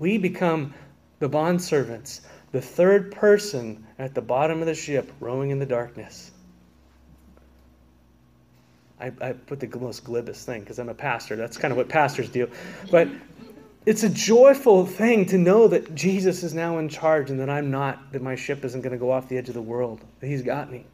We 0.00 0.18
become 0.18 0.74
the 1.20 1.28
bondservants 1.28 2.22
the 2.52 2.60
third 2.60 3.12
person 3.12 3.86
at 3.98 4.14
the 4.14 4.22
bottom 4.22 4.60
of 4.60 4.66
the 4.66 4.74
ship 4.74 5.12
rowing 5.20 5.50
in 5.50 5.58
the 5.58 5.66
darkness. 5.66 6.30
I, 9.00 9.12
I 9.20 9.32
put 9.32 9.60
the 9.60 9.68
most 9.78 10.04
glibest 10.04 10.44
thing 10.44 10.60
because 10.60 10.78
I'm 10.78 10.88
a 10.88 10.94
pastor. 10.94 11.36
That's 11.36 11.56
kind 11.56 11.70
of 11.70 11.78
what 11.78 11.88
pastors 11.88 12.28
do. 12.28 12.50
But 12.90 13.08
it's 13.86 14.02
a 14.02 14.08
joyful 14.08 14.86
thing 14.86 15.26
to 15.26 15.38
know 15.38 15.68
that 15.68 15.94
Jesus 15.94 16.42
is 16.42 16.52
now 16.52 16.78
in 16.78 16.88
charge 16.88 17.30
and 17.30 17.38
that 17.40 17.48
I'm 17.48 17.70
not, 17.70 18.12
that 18.12 18.22
my 18.22 18.34
ship 18.34 18.64
isn't 18.64 18.80
going 18.80 18.92
to 18.92 18.98
go 18.98 19.12
off 19.12 19.28
the 19.28 19.38
edge 19.38 19.48
of 19.48 19.54
the 19.54 19.62
world, 19.62 20.00
that 20.20 20.26
He's 20.26 20.42
got 20.42 20.70
me. 20.70 20.84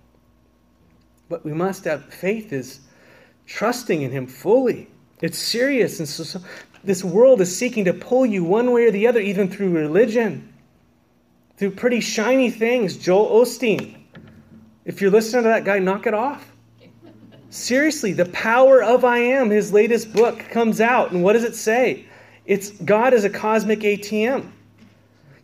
But 1.29 1.45
we 1.45 1.53
must 1.53 1.85
have 1.85 2.05
faith 2.13 2.53
is 2.53 2.81
trusting 3.47 4.03
in 4.03 4.11
Him 4.11 4.27
fully. 4.27 4.89
It's 5.23 5.39
serious. 5.39 5.99
And 5.99 6.09
so, 6.09 6.25
so 6.25 6.41
this 6.83 7.03
world 7.03 7.41
is 7.41 7.57
seeking 7.57 7.87
to 7.87 7.95
pull 7.95 8.27
you 8.27 8.45
one 8.45 8.71
way 8.73 8.85
or 8.85 8.91
the 8.91 9.07
other, 9.07 9.21
even 9.21 9.49
through 9.49 9.71
religion 9.71 10.54
through 11.57 11.73
pretty 11.73 12.01
shiny 12.01 12.51
things. 12.51 12.97
Joel 12.97 13.43
Osteen. 13.43 13.97
If 14.85 15.01
you're 15.01 15.11
listening 15.11 15.45
to 15.45 15.49
that 15.49 15.65
guy, 15.65 15.79
knock 15.79 16.07
it 16.07 16.15
off. 16.15 16.53
Seriously, 17.51 18.13
the 18.13 18.27
power 18.27 18.83
of 18.83 19.05
I 19.05 19.19
am, 19.19 19.49
his 19.49 19.73
latest 19.73 20.13
book 20.13 20.41
comes 20.51 20.81
out. 20.81 21.13
And 21.13 21.23
what 21.23 21.35
does 21.35 21.45
it 21.45 21.55
say? 21.55 22.05
It's 22.47 22.71
God 22.71 23.15
is 23.15 23.25
a 23.25 23.31
cosmic 23.31 23.81
ATM. 23.81 24.51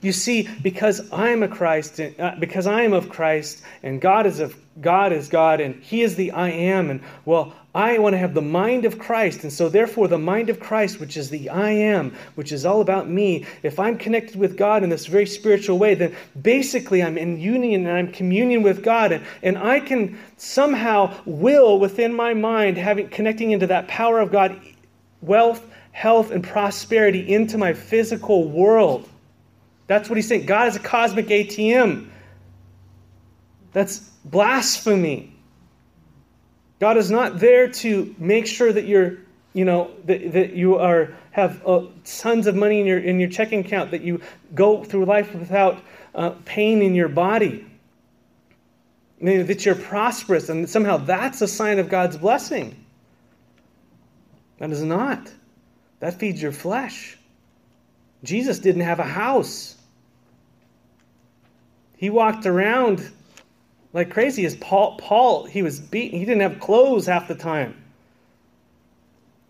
You 0.03 0.13
see, 0.13 0.49
because 0.63 1.13
I 1.13 1.29
am 1.29 1.43
a 1.43 1.49
Christ, 1.49 2.01
uh, 2.01 2.35
because 2.39 2.67
I 2.67 2.83
am 2.83 2.95
of 2.95 3.11
Christ, 3.11 3.63
and 3.83 4.01
God 4.01 4.27
is 4.27 4.41
of 4.41 4.57
God 4.81 5.13
is 5.13 5.29
God, 5.29 5.61
and 5.61 5.75
He 5.83 6.01
is 6.01 6.17
the 6.17 6.31
I 6.31 6.49
am, 6.49 6.89
and 6.89 7.03
well, 7.27 7.53
I 7.75 7.99
want 7.99 8.15
to 8.15 8.19
have 8.19 8.33
the 8.33 8.41
mind 8.41 8.87
of 8.87 8.99
Christ, 8.99 9.45
and 9.45 9.53
so 9.53 9.69
therefore 9.69 10.09
the 10.09 10.19
mind 10.19 10.49
of 10.49 10.59
Christ, 10.59 11.01
which 11.01 11.19
is 11.19 11.29
the 11.29 11.51
I 11.51 11.71
am, 11.71 12.15
which 12.35 12.51
is 12.51 12.65
all 12.65 12.81
about 12.81 13.11
me. 13.11 13.47
If 13.63 13.79
I'm 13.79 13.99
connected 13.99 14.37
with 14.37 14.57
God 14.57 14.83
in 14.83 14.89
this 14.89 15.05
very 15.07 15.27
spiritual 15.27 15.79
way, 15.79 15.95
then 15.95 16.17
basically 16.41 17.03
I'm 17.03 17.19
in 17.19 17.39
union 17.39 17.87
and 17.87 17.95
I'm 17.95 18.11
communion 18.11 18.63
with 18.63 18.83
God, 18.83 19.13
and, 19.13 19.25
and 19.43 19.59
I 19.59 19.81
can 19.81 20.19
somehow 20.39 21.15
will 21.27 21.79
within 21.79 22.15
my 22.15 22.33
mind 22.33 22.79
having 22.79 23.09
connecting 23.09 23.51
into 23.51 23.67
that 23.67 23.87
power 23.87 24.19
of 24.19 24.33
God, 24.33 24.59
wealth, 25.21 25.65
health, 25.93 26.31
and 26.31 26.43
prosperity 26.43 27.33
into 27.33 27.59
my 27.59 27.75
physical 27.75 28.49
world. 28.49 29.07
That's 29.90 30.09
what 30.09 30.14
he's 30.14 30.29
saying. 30.29 30.46
God 30.46 30.68
is 30.68 30.76
a 30.76 30.79
cosmic 30.79 31.26
ATM. 31.26 32.09
That's 33.72 33.98
blasphemy. 34.24 35.35
God 36.79 36.96
is 36.96 37.11
not 37.11 37.40
there 37.40 37.66
to 37.66 38.14
make 38.16 38.46
sure 38.46 38.72
that 38.72 38.85
you're, 38.85 39.18
you 39.53 39.64
know, 39.64 39.90
that, 40.05 40.33
that 40.33 40.53
you 40.53 40.76
are 40.76 41.12
have 41.33 41.66
uh, 41.66 41.87
tons 42.05 42.46
of 42.46 42.55
money 42.55 42.79
in 42.79 42.87
your 42.87 43.00
in 43.00 43.18
your 43.18 43.29
checking 43.31 43.66
account, 43.66 43.90
that 43.90 44.03
you 44.03 44.20
go 44.55 44.85
through 44.85 45.07
life 45.07 45.35
without 45.35 45.83
uh, 46.14 46.35
pain 46.44 46.83
in 46.83 46.94
your 46.94 47.09
body, 47.09 47.66
that 49.20 49.66
you're 49.66 49.74
prosperous, 49.74 50.50
and 50.50 50.70
somehow 50.70 50.98
that's 50.98 51.42
a 51.42 51.48
sign 51.48 51.81
of 51.81 51.88
God's 51.88 52.16
blessing. 52.16 52.76
That 54.59 54.70
is 54.70 54.85
not. 54.85 55.33
That 55.98 56.14
feeds 56.14 56.40
your 56.40 56.53
flesh. 56.53 57.18
Jesus 58.22 58.61
didn't 58.61 58.83
have 58.83 59.00
a 59.00 59.03
house. 59.03 59.79
He 62.01 62.09
walked 62.09 62.47
around 62.47 63.11
like 63.93 64.09
crazy. 64.09 64.47
As 64.47 64.57
Paul, 64.57 64.97
Paul, 64.97 65.45
he 65.45 65.63
was 65.63 65.79
beaten. 65.79 66.19
He 66.19 66.25
didn't 66.25 66.41
have 66.41 66.59
clothes 66.59 67.05
half 67.05 67.29
the 67.29 67.35
time. 67.35 67.77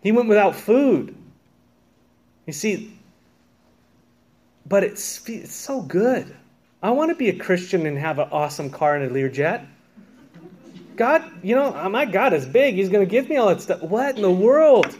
He 0.01 0.11
went 0.11 0.27
without 0.27 0.53
food. 0.53 1.15
You 2.45 2.51
see, 2.51 2.93
but 4.65 4.83
it's, 4.83 5.25
it's 5.29 5.55
so 5.55 5.81
good. 5.81 6.35
I 6.83 6.91
want 6.91 7.09
to 7.09 7.15
be 7.15 7.29
a 7.29 7.37
Christian 7.37 7.85
and 7.85 7.97
have 7.97 8.19
an 8.19 8.27
awesome 8.33 8.69
car 8.69 8.97
and 8.97 9.09
a 9.09 9.13
Learjet. 9.13 9.65
God, 10.97 11.23
you 11.41 11.55
know, 11.55 11.73
uh, 11.73 11.87
my 11.87 12.03
God 12.03 12.33
is 12.33 12.45
big. 12.45 12.75
He's 12.75 12.89
going 12.89 13.07
to 13.07 13.09
give 13.09 13.29
me 13.29 13.37
all 13.37 13.47
that 13.47 13.61
stuff. 13.61 13.81
What 13.81 14.17
in 14.17 14.23
the 14.23 14.29
world? 14.29 14.97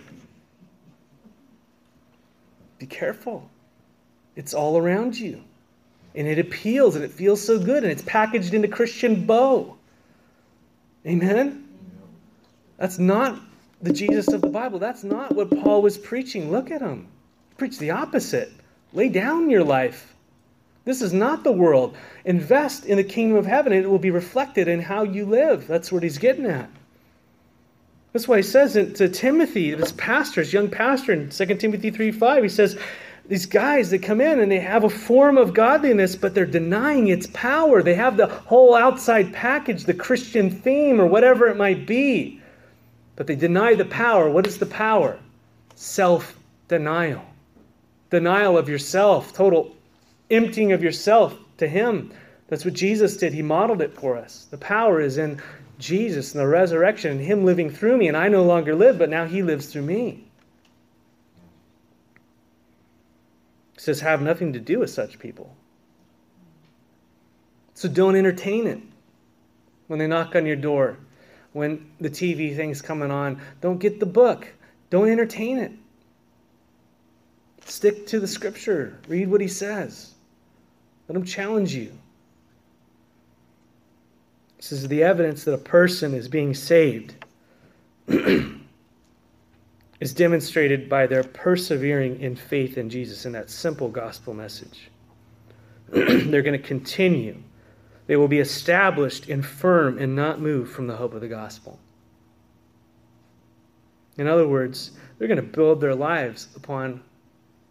Be 2.80 2.86
careful. 2.86 3.50
It's 4.38 4.54
all 4.54 4.78
around 4.78 5.20
you 5.20 5.44
and 6.16 6.28
it 6.28 6.40
appeals 6.40 6.96
and 6.96 7.04
it 7.04 7.12
feels 7.12 7.42
so 7.42 7.58
good 7.60 7.84
and 7.84 7.92
it's 7.92 8.04
packaged 8.04 8.54
in 8.54 8.64
a 8.64 8.68
Christian 8.68 9.26
bow. 9.26 9.78
Amen? 11.06 11.68
That's 12.78 13.00
not 13.00 13.40
the 13.82 13.94
Jesus 13.94 14.28
of 14.30 14.42
the 14.42 14.50
Bible. 14.50 14.80
That's 14.80 15.04
not 15.04 15.36
what 15.36 15.50
Paul 15.50 15.82
was 15.82 15.98
preaching. 15.98 16.52
Look 16.52 16.72
at 16.72 16.82
him. 16.82 17.08
He 17.50 17.56
preached 17.56 17.80
the 17.80 17.92
opposite. 17.92 18.52
Lay 18.94 19.10
down 19.10 19.50
your 19.50 19.64
life. 19.64 20.14
This 20.84 21.02
is 21.02 21.14
not 21.14 21.44
the 21.44 21.52
world. 21.52 21.96
Invest 22.26 22.86
in 22.86 22.98
the 22.98 23.04
kingdom 23.04 23.38
of 23.38 23.46
heaven 23.46 23.72
and 23.72 23.84
it 23.84 23.88
will 23.88 24.00
be 24.00 24.12
reflected 24.12 24.68
in 24.68 24.82
how 24.82 25.04
you 25.04 25.26
live. 25.26 25.68
That's 25.68 25.92
what 25.92 26.04
he's 26.04 26.18
getting 26.18 26.46
at. 26.46 26.70
That's 28.14 28.28
why 28.28 28.38
he 28.38 28.44
says 28.44 28.74
to 28.74 29.08
Timothy, 29.08 29.74
this 29.74 29.94
pastor, 29.94 30.42
his 30.42 30.52
young 30.52 30.70
pastor 30.70 31.14
in 31.14 31.30
2 31.30 31.46
Timothy 31.56 31.92
3 31.92 32.12
5, 32.12 32.44
he 32.44 32.50
says, 32.50 32.78
these 33.32 33.46
guys 33.46 33.92
that 33.92 34.04
come 34.04 34.20
in 34.20 34.42
and 34.42 34.52
they 34.52 34.60
have 34.60 34.84
a 34.84 34.90
form 34.90 35.38
of 35.38 35.54
godliness, 35.54 36.18
but 36.18 36.36
they're 36.36 36.46
denying 36.46 37.08
its 37.08 37.28
power. 37.28 37.82
They 37.82 37.94
have 37.94 38.18
the 38.18 38.28
whole 38.28 38.76
outside 38.76 39.32
package, 39.32 39.86
the 39.86 39.94
Christian 39.94 40.50
theme, 40.50 41.00
or 41.00 41.06
whatever 41.06 41.48
it 41.48 41.56
might 41.56 41.88
be. 41.88 42.42
But 43.16 43.28
they 43.28 43.38
deny 43.38 43.74
the 43.74 43.86
power. 43.86 44.30
What 44.30 44.46
is 44.48 44.58
the 44.58 44.66
power? 44.66 45.18
Self 45.76 46.38
denial. 46.68 47.22
Denial 48.10 48.58
of 48.58 48.68
yourself, 48.68 49.32
total 49.32 49.78
emptying 50.30 50.74
of 50.74 50.84
yourself 50.84 51.34
to 51.56 51.70
Him. 51.70 52.12
That's 52.50 52.66
what 52.66 52.74
Jesus 52.74 53.16
did. 53.16 53.32
He 53.32 53.42
modeled 53.42 53.82
it 53.82 53.94
for 53.94 54.18
us. 54.18 54.48
The 54.52 54.58
power 54.58 55.00
is 55.00 55.18
in 55.18 55.42
Jesus 55.80 56.34
and 56.34 56.42
the 56.42 56.48
resurrection 56.48 57.12
and 57.12 57.22
Him 57.22 57.46
living 57.46 57.70
through 57.70 57.96
me. 57.96 58.10
And 58.10 58.18
I 58.18 58.28
no 58.28 58.44
longer 58.44 58.76
live, 58.76 59.00
but 59.00 59.10
now 59.10 59.26
He 59.26 59.42
lives 59.42 59.68
through 59.68 59.84
me. 59.84 60.26
Says, 63.82 64.00
have 64.00 64.22
nothing 64.22 64.54
to 64.54 64.60
do 64.60 64.78
with 64.78 64.92
such 64.92 65.18
people. 65.18 65.56
So 67.74 67.90
don't 67.90 68.16
entertain 68.16 68.68
it 68.68 68.80
when 69.88 69.98
they 69.98 70.06
knock 70.06 70.36
on 70.36 70.46
your 70.46 70.56
door, 70.56 71.00
when 71.54 71.90
the 72.00 72.12
TV 72.12 72.56
thing's 72.56 72.80
coming 72.80 73.10
on. 73.10 73.42
Don't 73.60 73.80
get 73.80 74.00
the 74.00 74.06
book, 74.06 74.48
don't 74.92 75.10
entertain 75.10 75.58
it. 75.58 75.72
Stick 77.66 78.06
to 78.06 78.20
the 78.20 78.28
scripture, 78.28 79.00
read 79.08 79.32
what 79.32 79.42
he 79.42 79.48
says. 79.48 80.14
Let 81.08 81.16
him 81.16 81.26
challenge 81.26 81.74
you. 81.74 81.92
This 84.58 84.72
is 84.72 84.88
the 84.90 85.02
evidence 85.02 85.44
that 85.46 85.54
a 85.54 85.58
person 85.58 86.14
is 86.14 86.28
being 86.28 86.54
saved. 86.54 87.16
is 90.02 90.14
demonstrated 90.14 90.90
by 90.90 91.06
their 91.06 91.24
persevering 91.24 92.20
in 92.20 92.36
faith 92.36 92.78
in 92.78 92.90
Jesus 92.90 93.26
in 93.26 93.32
that 93.32 93.52
simple 93.52 93.88
gospel 93.88 94.34
message. 94.34 94.90
They're 95.90 96.42
going 96.42 96.60
to 96.60 96.68
continue. 96.68 97.38
They 98.08 98.18
will 98.18 98.28
be 98.28 98.40
established 98.40 99.30
and 99.30 99.46
firm 99.46 100.00
and 100.00 100.16
not 100.16 100.42
move 100.42 100.72
from 100.72 100.88
the 100.88 100.96
hope 100.96 101.14
of 101.14 101.22
the 101.22 101.28
gospel. 101.28 101.80
In 104.18 104.28
other 104.28 104.48
words, 104.48 104.92
they're 105.18 105.28
going 105.28 105.38
to 105.38 105.44
build 105.44 105.80
their 105.80 105.96
lives 105.96 106.50
upon 106.56 107.02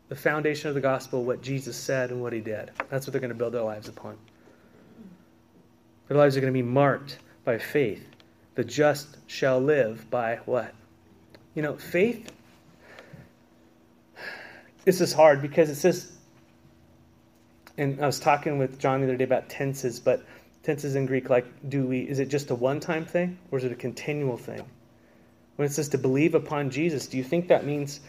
the 0.09 0.17
foundation 0.17 0.69
of 0.69 0.75
the 0.75 0.81
gospel, 0.81 1.25
what 1.25 1.43
Jesus 1.43 1.77
said 1.77 2.11
and 2.11 2.23
what 2.23 2.33
he 2.33 2.41
did. 2.41 2.71
That's 2.89 3.07
what 3.07 3.13
they're 3.13 3.21
going 3.21 3.29
to 3.29 3.35
build 3.35 3.53
their 3.53 3.63
lives 3.63 3.89
upon. 3.89 4.17
Their 6.09 6.17
lives 6.17 6.37
are 6.37 6.41
going 6.41 6.53
to 6.53 6.59
be 6.59 6.63
marked 6.63 7.19
by 7.45 7.59
faith. 7.59 8.05
The 8.55 8.65
just 8.65 9.19
shall 9.27 9.61
live 9.61 10.09
by 10.11 10.37
what? 10.47 10.73
You 11.61 11.67
know, 11.67 11.77
faith. 11.77 12.33
This 14.87 15.03
is 15.03 15.13
hard 15.13 15.43
because 15.43 15.69
it 15.69 15.75
says, 15.75 16.13
and 17.77 18.03
I 18.03 18.07
was 18.07 18.19
talking 18.19 18.57
with 18.57 18.79
John 18.79 19.03
the 19.03 19.07
other 19.07 19.17
day 19.19 19.25
about 19.25 19.51
tenses, 19.51 20.01
but 20.01 20.25
tenses 20.63 20.95
in 20.95 21.05
Greek, 21.05 21.29
like, 21.29 21.45
do 21.69 21.87
we, 21.87 22.01
is 22.01 22.19
it 22.19 22.31
just 22.31 22.51
a 22.51 22.55
one 22.55 22.81
time 22.81 23.05
thing 23.05 23.39
or 23.51 23.59
is 23.59 23.65
it 23.65 23.73
a 23.73 23.75
continual 23.75 24.39
thing? 24.39 24.63
When 25.57 25.67
it 25.67 25.73
says 25.73 25.91
to 25.91 25.99
believe 25.99 26.35
upon 26.35 26.71
Jesus, 26.71 27.07
do 27.07 27.19
you 27.19 27.25
think 27.25 27.47
that 27.49 27.67
means 27.67 28.01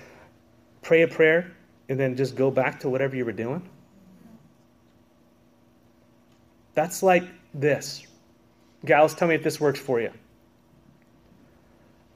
pray 0.82 1.02
a 1.02 1.08
prayer 1.10 1.52
and 1.90 2.00
then 2.00 2.16
just 2.16 2.38
go 2.38 2.50
back 2.52 2.80
to 2.80 2.90
whatever 2.90 3.18
you 3.18 3.26
were 3.26 3.34
doing? 3.34 3.62
That's 6.74 7.04
like 7.04 7.26
this. 7.54 8.08
Gals, 8.86 9.14
tell 9.14 9.28
me 9.28 9.36
if 9.36 9.44
this 9.44 9.60
works 9.60 9.82
for 9.82 10.00
you. 10.00 10.12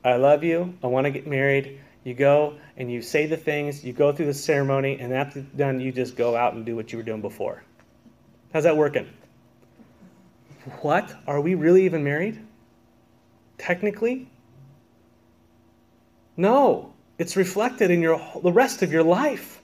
I 0.05 0.17
love 0.17 0.43
you. 0.43 0.77
I 0.83 0.87
want 0.87 1.05
to 1.05 1.11
get 1.11 1.25
married. 1.25 1.79
You 2.03 2.13
go 2.13 2.57
and 2.77 2.91
you 2.91 3.01
say 3.01 3.25
the 3.25 3.37
things, 3.37 3.83
you 3.83 3.91
go 3.91 4.11
through 4.11 4.27
the 4.27 4.33
ceremony, 4.35 4.99
and 4.99 5.11
after 5.11 5.41
done, 5.41 5.79
you 5.79 5.91
just 5.91 6.15
go 6.15 6.35
out 6.35 6.53
and 6.53 6.63
do 6.63 6.75
what 6.75 6.91
you 6.91 6.99
were 6.99 7.03
doing 7.03 7.21
before. 7.21 7.63
How's 8.53 8.63
that 8.63 8.77
working? 8.77 9.09
What? 10.81 11.11
Are 11.25 11.41
we 11.41 11.55
really 11.55 11.85
even 11.85 12.03
married? 12.03 12.39
Technically? 13.57 14.29
No. 16.37 16.93
It's 17.17 17.35
reflected 17.35 17.89
in 17.89 18.01
your 18.01 18.21
the 18.43 18.51
rest 18.51 18.83
of 18.83 18.91
your 18.91 19.03
life. 19.03 19.61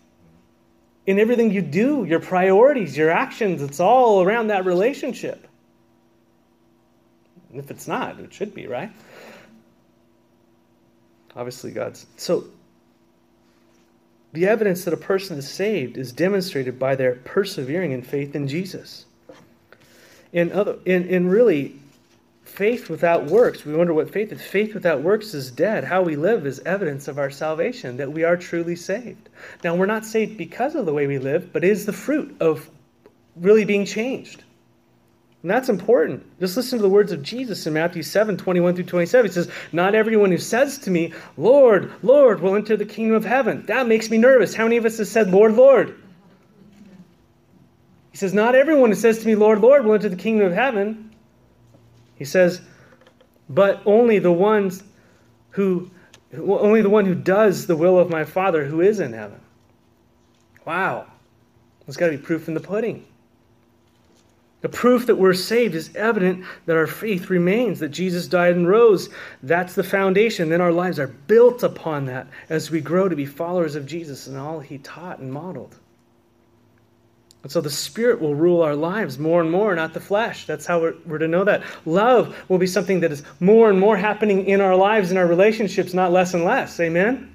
In 1.06 1.20
everything 1.20 1.52
you 1.52 1.62
do, 1.62 2.06
your 2.06 2.20
priorities, 2.20 2.98
your 2.98 3.12
actions, 3.12 3.62
it's 3.62 3.80
all 3.80 4.24
around 4.24 4.48
that 4.48 4.66
relationship. 4.66 5.48
If 7.54 7.70
it's 7.70 7.88
not, 7.88 8.20
it 8.20 8.34
should 8.34 8.56
be, 8.56 8.66
right? 8.66 8.92
Obviously, 11.36 11.72
God's. 11.72 12.06
So, 12.17 12.46
the 14.34 14.48
evidence 14.48 14.86
that 14.86 14.94
a 14.94 14.98
person 14.98 15.38
is 15.38 15.50
saved 15.50 15.98
is 15.98 16.12
demonstrated 16.12 16.80
by 16.80 16.96
their 16.96 17.15
persevering 17.15 17.91
in 17.91 18.02
faith 18.02 18.36
in 18.36 18.48
Jesus. 18.48 19.06
In, 20.32 20.52
other, 20.54 20.78
in, 20.86 21.06
in 21.08 21.28
really, 21.28 21.76
faith 22.44 22.89
without 22.89 23.26
works, 23.26 23.65
we 23.65 23.74
wonder 23.74 23.94
what 23.94 24.12
faith 24.12 24.32
is. 24.32 24.41
Faith 24.41 24.74
without 24.74 25.02
works 25.02 25.34
is 25.34 25.52
dead. 25.52 25.84
How 25.84 26.02
we 26.02 26.15
live 26.15 26.46
is 26.46 26.60
evidence 26.60 27.08
of 27.08 27.17
our 27.17 27.30
salvation, 27.30 27.98
that 27.98 28.12
we 28.12 28.24
are 28.24 28.38
truly 28.38 28.76
saved. 28.76 29.30
Now, 29.63 29.76
we're 29.76 29.86
not 29.86 30.06
saved 30.06 30.38
because 30.38 30.76
of 30.76 30.86
the 30.86 30.94
way 30.94 31.08
we 31.08 31.17
live, 31.17 31.52
but 31.52 31.63
it 31.63 31.70
is 31.70 31.86
the 31.86 31.94
fruit 31.94 32.36
of 32.39 32.70
really 33.36 33.65
being 33.65 33.86
changed. 33.86 34.44
And 35.42 35.50
that's 35.50 35.70
important. 35.70 36.24
Just 36.40 36.56
listen 36.56 36.78
to 36.78 36.84
the 36.84 36.90
words 36.90 37.12
of 37.12 37.24
Jesus 37.24 37.66
in 37.66 37.74
Matthew 37.74 38.04
7 38.04 38.38
21 38.38 38.76
through 38.76 38.84
27. 38.84 39.26
He 39.26 39.34
says, 39.34 39.50
Not 39.72 39.96
everyone 39.96 40.30
who 40.30 40.38
says 40.38 40.78
to 40.80 40.92
me, 40.92 41.14
Lord, 41.36 41.92
Lord, 42.04 42.42
will 42.42 42.56
enter 42.56 42.78
the 42.78 42.86
kingdom 42.86 43.16
of 43.16 43.26
heaven. 43.26 43.66
That 43.66 43.88
makes 43.88 44.10
me 44.10 44.20
nervous. 44.20 44.54
How 44.54 44.66
many 44.66 44.78
of 44.78 44.86
us 44.86 45.00
have 45.00 45.08
said, 45.08 45.32
Lord, 45.32 45.54
Lord? 45.54 46.00
He 48.12 48.18
says, 48.18 48.34
Not 48.34 48.54
everyone 48.54 48.92
who 48.92 48.96
says 48.96 49.20
to 49.20 49.28
me, 49.28 49.34
Lord, 49.36 49.62
Lord, 49.62 49.84
will 49.84 49.96
enter 49.96 50.10
the 50.10 50.16
kingdom 50.16 50.46
of 50.46 50.54
heaven. 50.54 51.12
He 52.16 52.26
says, 52.26 52.62
But 53.50 53.82
only 53.86 54.20
the 54.20 54.32
ones 54.32 54.84
who, 55.50 55.90
only 56.38 56.84
the 56.84 56.90
one 56.90 57.06
who 57.06 57.16
does 57.16 57.66
the 57.66 57.76
will 57.76 57.98
of 57.98 58.12
my 58.12 58.26
Father 58.26 58.64
who 58.64 58.82
is 58.82 59.00
in 59.00 59.14
heaven. 59.14 59.40
Wow. 60.66 61.08
There's 61.86 61.98
got 61.98 62.08
to 62.08 62.18
be 62.18 62.24
proof 62.24 62.48
in 62.48 62.54
the 62.54 62.60
pudding. 62.60 63.08
The 64.62 64.69
proof 64.69 65.08
that 65.08 65.15
we're 65.15 65.34
saved 65.34 65.74
is 65.74 65.93
evident 65.95 66.45
that 66.67 66.78
our 66.78 66.86
faith 66.86 67.32
remains, 67.32 67.80
that 67.80 67.89
Jesus 67.89 68.28
died 68.28 68.56
and 68.56 68.67
rose. 68.67 69.10
That's 69.41 69.74
the 69.74 69.84
foundation. 69.84 70.50
Then 70.50 70.62
our 70.62 70.71
lives 70.71 71.00
are 71.00 71.08
built 71.08 71.63
upon 71.63 72.06
that 72.06 72.28
as 72.50 72.69
we 72.69 72.80
grow 72.80 73.10
to 73.10 73.15
be 73.15 73.26
followers 73.26 73.76
of 73.76 73.88
Jesus 73.88 74.28
and 74.28 74.38
all 74.38 74.60
he 74.60 74.78
taught 74.78 75.17
and 75.17 75.34
modeled. 75.34 75.76
And 77.41 77.52
so 77.52 77.60
the 77.60 77.71
Spirit 77.71 78.21
will 78.21 78.36
rule 78.36 78.62
our 78.62 78.76
lives 78.76 79.17
more 79.17 79.41
and 79.41 79.50
more, 79.50 79.74
not 79.74 79.95
the 79.95 80.00
flesh. 80.00 80.45
That's 80.45 80.67
how 80.67 80.80
we're, 80.80 80.93
we're, 81.08 81.17
to 81.17 81.28
know 81.28 81.43
that. 81.43 81.63
Love 81.86 82.36
will 82.47 82.60
be 82.60 82.67
something 82.67 83.00
that 83.00 83.12
is 83.12 83.24
more 83.39 83.67
and 83.71 83.80
more 83.80 83.97
happening 83.97 84.45
in 84.45 84.62
our 84.62 84.76
lives, 84.76 85.10
in 85.10 85.17
our 85.17 85.26
relationships, 85.26 85.95
not 85.95 86.12
less 86.12 86.36
and 86.36 86.43
less. 86.43 86.80
Amen? 86.80 87.34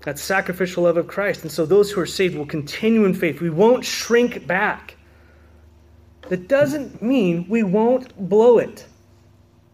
That 0.00 0.18
sacrificial 0.18 0.82
love 0.82 0.96
of 0.96 1.06
Christ. 1.06 1.42
And 1.42 1.52
so 1.52 1.64
those 1.64 1.92
who 1.92 2.00
are 2.00 2.06
saved 2.06 2.36
will 2.36 2.46
continue 2.46 3.04
in 3.04 3.14
faith. 3.14 3.40
We 3.40 3.50
won't 3.50 3.84
shrink 3.84 4.48
back. 4.48 4.95
That 6.28 6.48
doesn't 6.48 7.02
mean 7.02 7.46
we 7.48 7.62
won't 7.62 8.28
blow 8.28 8.58
it. 8.58 8.86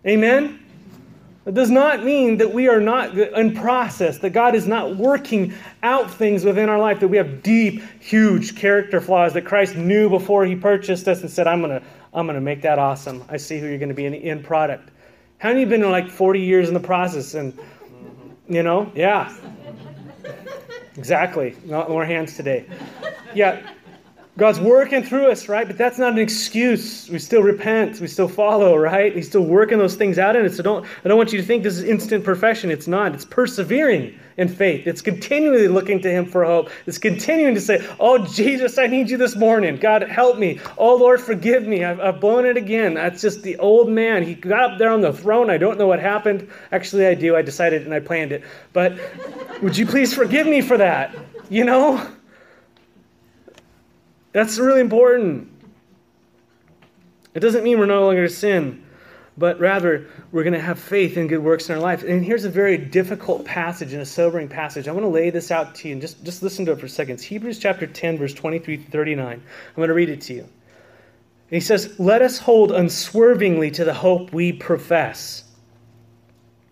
Amen? 0.07 0.59
It 1.45 1.55
does 1.55 1.71
not 1.71 2.05
mean 2.05 2.37
that 2.39 2.53
we 2.53 2.69
are 2.69 2.81
not 2.81 3.19
in 3.19 3.55
process, 3.55 4.19
that 4.19 4.31
God 4.31 4.55
is 4.55 4.69
not 4.69 4.97
working 4.97 5.53
out 5.83 6.09
things 6.09 6.45
within 6.45 6.69
our 6.69 6.79
life, 6.79 7.01
that 7.01 7.09
we 7.09 7.17
have 7.17 7.43
deep, 7.43 7.83
huge 8.01 8.57
character 8.57 9.01
flaws 9.01 9.33
that 9.33 9.43
Christ 9.43 9.75
knew 9.75 10.09
before 10.09 10.45
he 10.45 10.55
purchased 10.55 11.09
us 11.09 11.23
and 11.23 11.31
said, 11.31 11.49
I'm 11.49 11.61
going 11.61 11.81
to 11.81 11.87
I'm 12.15 12.27
to 12.27 12.41
make 12.41 12.61
that 12.63 12.79
awesome. 12.79 13.25
I 13.29 13.39
see 13.39 13.59
who 13.59 13.67
you're 13.67 13.79
going 13.79 13.89
to 13.89 13.95
be 13.95 14.05
in 14.05 14.13
the 14.13 14.23
end 14.23 14.45
product. 14.45 14.91
Haven't 15.39 15.61
you 15.61 15.67
been 15.67 15.89
like 15.91 16.11
40 16.11 16.41
years 16.41 16.69
in 16.69 16.75
the 16.75 16.81
process? 16.81 17.35
And, 17.35 17.59
you 18.49 18.63
know, 18.63 18.91
yeah. 18.95 19.35
Exactly. 20.95 21.57
Not 21.65 21.89
more 21.89 22.05
hands 22.05 22.37
today. 22.37 22.67
Yeah. 23.35 23.63
God's 24.39 24.59
working 24.61 25.03
through 25.03 25.31
us, 25.31 25.47
right? 25.47 25.67
But 25.67 25.77
that's 25.77 25.99
not 25.99 26.15
an 26.15 26.19
excuse. 26.19 27.07
We 27.11 27.19
still 27.19 27.43
repent. 27.43 28.01
We 28.01 28.07
still 28.07 28.29
follow, 28.29 28.75
right? 28.79 29.15
He's 29.15 29.29
still 29.29 29.45
working 29.45 29.77
those 29.77 29.95
things 29.95 30.19
out 30.19 30.37
in 30.37 30.47
it. 30.47 30.55
So 30.55 30.63
don't, 30.63 30.87
I 31.05 31.09
don't 31.09 31.19
want 31.19 31.35
you 31.35 31.39
to 31.39 31.45
think 31.45 31.63
this 31.63 31.77
is 31.77 31.85
instant 31.85 32.25
perfection. 32.25 32.71
It's 32.71 32.89
not. 32.89 33.15
It's 33.15 33.27
persevering 33.27 34.19
in 34.39 34.49
faith. 34.49 34.87
It's 34.87 35.03
continually 35.03 35.69
looking 35.69 36.01
to 36.01 36.11
Him 36.11 36.25
for 36.25 36.47
hope. 36.47 36.71
It's 36.87 36.97
continuing 36.97 37.55
to 37.57 37.61
say, 37.61 37.87
Oh, 38.01 38.25
Jesus, 38.25 38.79
I 38.79 38.87
need 38.87 39.11
you 39.11 39.19
this 39.19 39.37
morning. 39.37 39.77
God, 39.77 40.01
help 40.01 40.39
me. 40.39 40.61
Oh, 40.79 40.97
Lord, 40.97 41.21
forgive 41.21 41.67
me. 41.67 41.85
I've, 41.85 42.01
I've 42.01 42.19
blown 42.19 42.47
it 42.47 42.57
again. 42.57 42.95
That's 42.95 43.21
just 43.21 43.43
the 43.43 43.59
old 43.59 43.91
man. 43.91 44.23
He 44.23 44.35
got 44.35 44.73
up 44.73 44.79
there 44.79 44.91
on 44.91 45.03
the 45.03 45.13
throne. 45.13 45.51
I 45.51 45.59
don't 45.59 45.77
know 45.77 45.87
what 45.87 46.01
happened. 46.01 46.49
Actually, 46.73 47.07
I 47.07 47.13
do. 47.13 47.37
I 47.37 47.43
decided 47.43 47.83
and 47.83 47.93
I 47.93 48.01
planned 48.01 48.33
it. 48.33 48.45
But 48.73 48.99
would 49.61 49.77
you 49.77 49.85
please 49.85 50.15
forgive 50.15 50.47
me 50.47 50.63
for 50.63 50.79
that? 50.79 51.15
You 51.51 51.65
know? 51.65 52.11
That's 54.33 54.59
really 54.59 54.81
important. 54.81 55.49
It 57.35 57.41
doesn't 57.41 57.65
mean 57.65 57.79
we're 57.79 57.87
no 57.87 58.05
longer 58.07 58.29
sin, 58.29 58.85
but 59.39 59.59
rather 59.59 60.07
we're 60.33 60.43
going 60.43 60.53
to 60.55 60.61
have 60.61 60.79
faith 60.79 61.17
in 61.17 61.29
good 61.29 61.43
works 61.43 61.69
in 61.69 61.75
our 61.75 61.81
life. 61.81 62.03
And 62.03 62.25
here's 62.25 62.45
a 62.45 62.51
very 62.51 62.77
difficult 62.77 63.45
passage 63.45 63.93
and 63.93 64.03
a 64.03 64.07
sobering 64.07 64.49
passage. 64.49 64.89
I 64.89 64.93
want 64.93 65.05
to 65.05 65.09
lay 65.09 65.31
this 65.31 65.51
out 65.51 65.75
to 65.77 65.89
you 65.89 65.93
and 65.93 66.03
just, 66.03 66.23
just 66.25 66.43
listen 66.43 66.67
to 66.67 66.73
it 66.73 66.81
for 66.81 66.87
a 66.87 66.91
second. 66.91 67.15
It's 67.15 67.23
Hebrews 67.23 67.59
chapter 67.59 67.87
10, 67.87 68.19
verse 68.19 68.35
23 68.35 68.79
to 68.79 68.91
39. 68.91 69.33
I'm 69.33 69.43
going 69.77 69.89
to 69.89 69.95
read 69.95 70.11
it 70.11 70.21
to 70.23 70.35
you. 70.35 70.41
And 70.41 70.51
he 71.51 71.61
says, 71.61 71.99
Let 71.99 72.23
us 72.23 72.39
hold 72.39 72.73
unswervingly 72.73 73.71
to 73.73 73.85
the 73.85 73.95
hope 73.95 74.33
we 74.33 74.53
profess. 74.53 75.45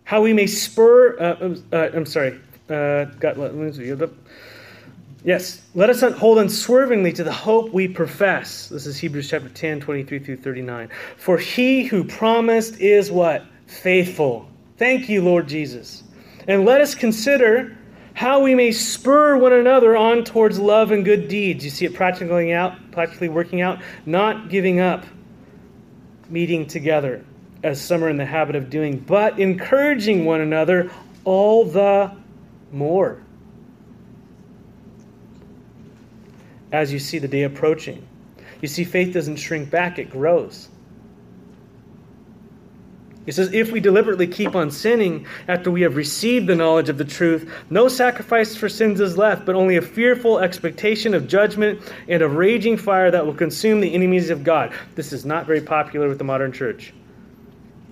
How 0.05 0.23
we 0.23 0.33
may 0.33 0.47
spur, 0.47 1.17
uh, 1.19 1.57
uh, 1.73 1.91
I'm 1.95 2.07
sorry, 2.07 2.41
uh, 2.69 3.05
got, 3.05 3.39
let 3.39 3.55
me 3.55 3.71
Yes, 5.23 5.61
let 5.75 5.91
us 5.91 6.01
hold 6.01 6.39
unswervingly 6.39 7.13
to 7.13 7.25
the 7.25 7.33
hope 7.33 7.75
we 7.75 7.87
profess. 7.87 8.69
This 8.69 8.87
is 8.87 8.97
Hebrews 8.97 9.29
chapter 9.29 9.51
10, 9.51 9.81
23 9.81 10.19
through 10.19 10.39
39. 10.39 10.89
For 11.19 11.37
he 11.37 11.85
who 11.85 12.05
promised 12.05 12.81
is 12.81 13.11
what? 13.11 13.45
Faithful. 13.67 14.49
Thank 14.79 15.11
you, 15.11 15.23
Lord 15.23 15.47
Jesus. 15.47 16.05
And 16.49 16.65
let 16.65 16.81
us 16.81 16.95
consider 16.95 17.77
how 18.15 18.41
we 18.41 18.55
may 18.55 18.73
spur 18.73 19.37
one 19.37 19.53
another 19.53 19.95
on 19.95 20.25
towards 20.25 20.59
love 20.59 20.91
and 20.91 21.05
good 21.05 21.29
deeds. 21.29 21.65
You 21.65 21.71
see 21.71 21.85
it 21.85 21.95
practically 21.95 22.55
out, 22.55 22.91
practically 22.91 23.29
working 23.29 23.61
out, 23.61 23.83
not 24.07 24.49
giving 24.49 24.81
up, 24.81 25.05
meeting 26.31 26.67
together, 26.67 27.23
as 27.63 27.79
some 27.79 28.03
are 28.03 28.09
in 28.09 28.17
the 28.17 28.25
habit 28.25 28.57
of 28.57 28.71
doing, 28.71 28.99
but 28.99 29.39
encouraging 29.39 30.25
one 30.25 30.41
another 30.41 30.91
all 31.25 31.67
the 31.67 32.11
more 32.73 33.21
as 36.73 36.93
you 36.93 36.99
see 36.99 37.19
the 37.19 37.29
day 37.29 37.43
approaching. 37.43 38.07
You 38.61 38.69
see, 38.69 38.85
faith 38.85 39.15
doesn't 39.15 39.37
shrink 39.37 39.71
back, 39.71 39.99
it 39.99 40.11
grows. 40.11 40.69
He 43.27 43.33
says, 43.33 43.53
If 43.53 43.71
we 43.71 43.81
deliberately 43.81 44.27
keep 44.27 44.55
on 44.55 44.71
sinning 44.71 45.27
after 45.47 45.71
we 45.71 45.83
have 45.83 45.97
received 45.97 46.47
the 46.47 46.57
knowledge 46.57 46.89
of 46.89 46.99
the 46.99 47.05
truth, 47.05 47.51
no 47.71 47.89
sacrifice 47.89 48.57
for 48.57 48.69
sins 48.69 49.01
is 49.01 49.17
left, 49.17 49.45
but 49.45 49.55
only 49.55 49.77
a 49.77 49.83
fearful 49.83 50.39
expectation 50.39 51.15
of 51.15 51.29
judgment 51.29 51.81
and 52.09 52.23
a 52.23 52.29
raging 52.29 52.77
fire 52.77 53.11
that 53.11 53.25
will 53.25 53.35
consume 53.35 53.81
the 53.81 53.95
enemies 53.95 54.31
of 54.31 54.43
God. 54.43 54.73
This 54.95 55.13
is 55.13 55.25
not 55.25 55.47
very 55.47 55.61
popular 55.61 56.09
with 56.09 56.19
the 56.19 56.25
modern 56.25 56.53
church. 56.53 56.93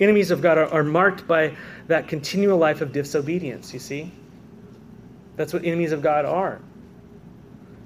Enemies 0.01 0.31
of 0.31 0.41
God 0.41 0.59
are, 0.59 0.69
are 0.69 0.85
marked 0.85 1.27
by 1.27 1.55
that 1.89 2.09
continual 2.09 2.59
life 2.59 2.81
of 2.81 2.93
disobedience, 2.93 3.73
you 3.73 3.81
see? 3.81 4.11
That's 5.37 5.53
what 5.53 5.65
enemies 5.65 5.93
of 5.93 6.03
God 6.03 6.25
are. 6.25 6.61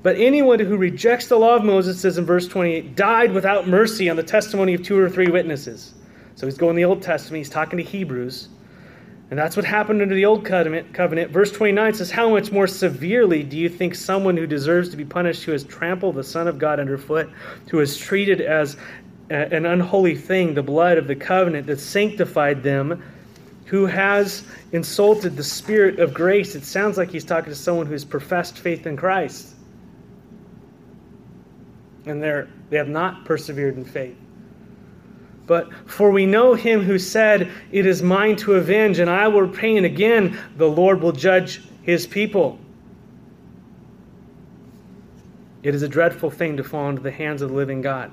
But 0.02 0.16
anyone 0.16 0.58
who 0.58 0.76
rejects 0.76 1.28
the 1.28 1.38
law 1.38 1.54
of 1.54 1.64
Moses, 1.64 2.00
says 2.00 2.18
in 2.18 2.24
verse 2.24 2.48
28, 2.48 2.96
died 2.96 3.32
without 3.32 3.68
mercy 3.68 4.10
on 4.10 4.16
the 4.16 4.22
testimony 4.22 4.74
of 4.74 4.82
two 4.82 4.98
or 4.98 5.08
three 5.08 5.28
witnesses. 5.28 5.94
So 6.34 6.46
he's 6.46 6.58
going 6.58 6.74
the 6.74 6.84
Old 6.84 7.02
Testament, 7.02 7.38
he's 7.38 7.50
talking 7.50 7.76
to 7.76 7.84
Hebrews. 7.84 8.48
And 9.30 9.38
that's 9.38 9.56
what 9.56 9.64
happened 9.64 10.02
under 10.02 10.14
the 10.14 10.26
Old 10.26 10.44
Covenant. 10.44 10.92
covenant. 10.92 11.30
Verse 11.30 11.50
29 11.52 11.94
says, 11.94 12.10
How 12.10 12.28
much 12.28 12.52
more 12.52 12.66
severely 12.66 13.42
do 13.42 13.56
you 13.56 13.68
think 13.68 13.94
someone 13.94 14.36
who 14.36 14.46
deserves 14.46 14.90
to 14.90 14.96
be 14.96 15.06
punished, 15.06 15.44
who 15.44 15.52
has 15.52 15.64
trampled 15.64 16.16
the 16.16 16.24
Son 16.24 16.46
of 16.46 16.58
God 16.58 16.78
underfoot, 16.78 17.30
who 17.70 17.78
has 17.78 17.96
treated 17.96 18.42
as 18.42 18.76
an 19.30 19.64
unholy 19.64 20.14
thing 20.16 20.52
the 20.52 20.62
blood 20.62 20.98
of 20.98 21.06
the 21.06 21.16
covenant 21.16 21.66
that 21.68 21.80
sanctified 21.80 22.62
them, 22.62 23.02
who 23.64 23.86
has 23.86 24.42
insulted 24.72 25.36
the 25.36 25.44
Spirit 25.44 25.98
of 25.98 26.12
grace? 26.12 26.54
It 26.54 26.64
sounds 26.64 26.98
like 26.98 27.10
he's 27.10 27.24
talking 27.24 27.50
to 27.50 27.56
someone 27.56 27.86
who's 27.86 28.04
professed 28.04 28.58
faith 28.58 28.86
in 28.86 28.98
Christ. 28.98 29.51
And 32.06 32.22
they're, 32.22 32.48
they 32.70 32.76
have 32.76 32.88
not 32.88 33.24
persevered 33.24 33.76
in 33.76 33.84
faith. 33.84 34.16
But 35.46 35.72
for 35.86 36.10
we 36.10 36.26
know 36.26 36.54
him 36.54 36.82
who 36.82 36.98
said, 36.98 37.50
It 37.70 37.86
is 37.86 38.02
mine 38.02 38.36
to 38.36 38.54
avenge, 38.54 38.98
and 38.98 39.10
I 39.10 39.28
will 39.28 39.42
repay. 39.42 39.76
And 39.76 39.86
again, 39.86 40.38
the 40.56 40.68
Lord 40.68 41.00
will 41.00 41.12
judge 41.12 41.62
his 41.82 42.06
people. 42.06 42.58
It 45.62 45.74
is 45.74 45.82
a 45.82 45.88
dreadful 45.88 46.30
thing 46.30 46.56
to 46.56 46.64
fall 46.64 46.88
into 46.88 47.02
the 47.02 47.10
hands 47.10 47.42
of 47.42 47.50
the 47.50 47.54
living 47.54 47.82
God. 47.82 48.12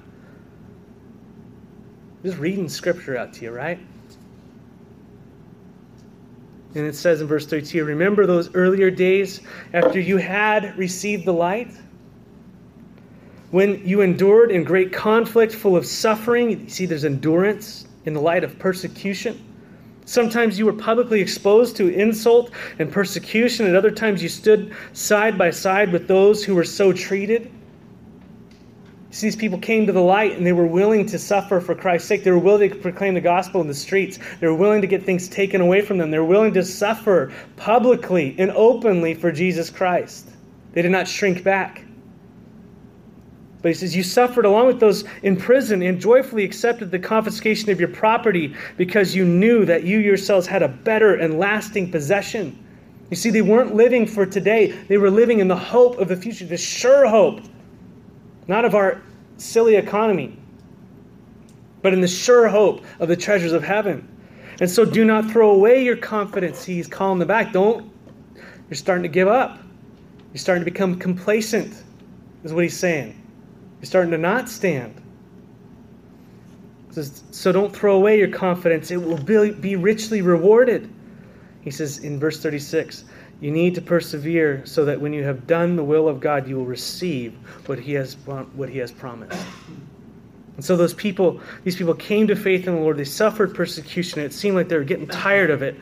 Just 2.23 2.37
reading 2.37 2.67
scripture 2.69 3.17
out 3.17 3.33
to 3.33 3.45
you, 3.45 3.51
right? 3.51 3.79
And 6.75 6.85
it 6.85 6.95
says 6.95 7.21
in 7.21 7.27
verse 7.27 7.45
32 7.45 7.83
Remember 7.85 8.25
those 8.25 8.53
earlier 8.53 8.91
days 8.91 9.41
after 9.73 9.99
you 9.99 10.17
had 10.17 10.77
received 10.77 11.25
the 11.25 11.33
light? 11.33 11.71
When 13.51 13.85
you 13.87 14.01
endured 14.01 14.51
in 14.51 14.63
great 14.63 14.93
conflict, 14.93 15.53
full 15.53 15.75
of 15.75 15.85
suffering, 15.85 16.51
you 16.51 16.69
see 16.69 16.85
there's 16.85 17.05
endurance 17.05 17.87
in 18.05 18.13
the 18.13 18.21
light 18.21 18.43
of 18.43 18.59
persecution. 18.59 19.43
Sometimes 20.05 20.57
you 20.57 20.65
were 20.65 20.73
publicly 20.73 21.21
exposed 21.21 21.75
to 21.77 21.87
insult 21.87 22.51
and 22.77 22.91
persecution, 22.91 23.65
and 23.65 23.75
other 23.75 23.91
times 23.91 24.21
you 24.21 24.29
stood 24.29 24.75
side 24.93 25.37
by 25.37 25.51
side 25.51 25.91
with 25.91 26.07
those 26.07 26.43
who 26.43 26.55
were 26.55 26.63
so 26.63 26.93
treated. 26.93 27.51
See, 29.11 29.27
these 29.27 29.35
people 29.35 29.57
came 29.57 29.87
to 29.87 29.91
the 29.91 30.01
light 30.01 30.37
and 30.37 30.45
they 30.45 30.53
were 30.53 30.67
willing 30.67 31.07
to 31.07 31.17
suffer 31.17 31.59
for 31.59 31.73
Christ's 31.73 32.07
sake. 32.07 32.23
They 32.23 32.31
were 32.31 32.37
willing 32.37 32.69
to 32.69 32.75
proclaim 32.75 33.15
the 33.15 33.21
gospel 33.21 33.59
in 33.61 33.67
the 33.67 33.73
streets. 33.73 34.19
They 34.39 34.45
were 34.45 34.53
willing 34.53 34.81
to 34.81 34.87
get 34.87 35.03
things 35.03 35.27
taken 35.27 35.61
away 35.61 35.81
from 35.81 35.97
them. 35.97 36.11
They 36.11 36.19
were 36.19 36.25
willing 36.25 36.53
to 36.53 36.63
suffer 36.63 37.31
publicly 37.55 38.35
and 38.37 38.51
openly 38.51 39.15
for 39.15 39.31
Jesus 39.31 39.71
Christ. 39.71 40.29
They 40.73 40.83
did 40.83 40.91
not 40.91 41.07
shrink 41.07 41.43
back. 41.43 41.83
But 43.61 43.69
he 43.69 43.75
says, 43.75 43.95
You 43.95 44.03
suffered 44.03 44.45
along 44.45 44.67
with 44.67 44.79
those 44.79 45.03
in 45.23 45.35
prison 45.35 45.81
and 45.81 45.99
joyfully 45.99 46.43
accepted 46.43 46.91
the 46.91 46.99
confiscation 46.99 47.69
of 47.69 47.79
your 47.79 47.89
property 47.89 48.55
because 48.77 49.15
you 49.15 49.25
knew 49.25 49.65
that 49.65 49.83
you 49.83 49.99
yourselves 49.99 50.47
had 50.47 50.63
a 50.63 50.67
better 50.67 51.15
and 51.15 51.37
lasting 51.39 51.91
possession. 51.91 52.57
You 53.09 53.17
see, 53.17 53.31
they 53.31 53.41
weren't 53.41 53.75
living 53.75 54.05
for 54.05 54.25
today, 54.25 54.71
they 54.87 54.97
were 54.97 55.09
living 55.09 55.39
in 55.39 55.47
the 55.47 55.57
hope 55.57 55.97
of 55.97 56.07
the 56.07 56.15
future, 56.15 56.45
the 56.45 56.57
sure 56.57 57.07
hope, 57.07 57.41
not 58.47 58.65
of 58.65 58.75
our 58.75 59.01
silly 59.37 59.75
economy, 59.75 60.37
but 61.81 61.91
in 61.91 62.01
the 62.01 62.07
sure 62.07 62.47
hope 62.47 62.83
of 62.99 63.07
the 63.07 63.15
treasures 63.15 63.51
of 63.51 63.63
heaven. 63.63 64.07
And 64.61 64.69
so 64.69 64.85
do 64.85 65.05
not 65.05 65.31
throw 65.31 65.51
away 65.51 65.83
your 65.83 65.95
confidence. 65.95 66.63
He's 66.63 66.87
calling 66.87 67.19
them 67.19 67.27
back. 67.27 67.53
Don't, 67.53 67.91
you're 68.69 68.75
starting 68.75 69.03
to 69.03 69.09
give 69.09 69.27
up. 69.27 69.57
You're 70.33 70.39
starting 70.39 70.63
to 70.63 70.69
become 70.69 70.99
complacent, 70.99 71.73
is 72.43 72.53
what 72.53 72.63
he's 72.63 72.77
saying. 72.77 73.18
You're 73.79 73.87
starting 73.87 74.11
to 74.11 74.17
not 74.17 74.49
stand. 74.49 75.01
Says, 76.91 77.23
so 77.31 77.51
don't 77.51 77.73
throw 77.75 77.95
away 77.95 78.17
your 78.17 78.29
confidence. 78.29 78.91
It 78.91 78.97
will 78.97 79.17
be 79.17 79.75
richly 79.75 80.21
rewarded. 80.21 80.89
He 81.61 81.71
says 81.71 81.99
in 81.99 82.19
verse 82.19 82.41
36, 82.41 83.05
you 83.41 83.51
need 83.51 83.75
to 83.75 83.81
persevere 83.81 84.65
so 84.65 84.83
that 84.85 84.99
when 84.99 85.13
you 85.13 85.23
have 85.23 85.47
done 85.47 85.75
the 85.75 85.83
will 85.83 86.07
of 86.09 86.19
God, 86.19 86.47
you 86.47 86.57
will 86.57 86.65
receive 86.65 87.33
what 87.67 87.79
he 87.79 87.93
has, 87.93 88.15
what 88.25 88.69
he 88.69 88.79
has 88.79 88.91
promised. 88.91 89.39
And 90.55 90.65
so 90.65 90.75
those 90.75 90.93
people, 90.93 91.39
these 91.63 91.77
people 91.77 91.93
came 91.93 92.27
to 92.27 92.35
faith 92.35 92.67
in 92.67 92.75
the 92.75 92.81
Lord. 92.81 92.97
They 92.97 93.05
suffered 93.05 93.55
persecution. 93.55 94.19
It 94.19 94.33
seemed 94.33 94.55
like 94.55 94.67
they 94.67 94.75
were 94.77 94.83
getting 94.83 95.07
tired 95.07 95.51
of 95.51 95.61
it, 95.61 95.75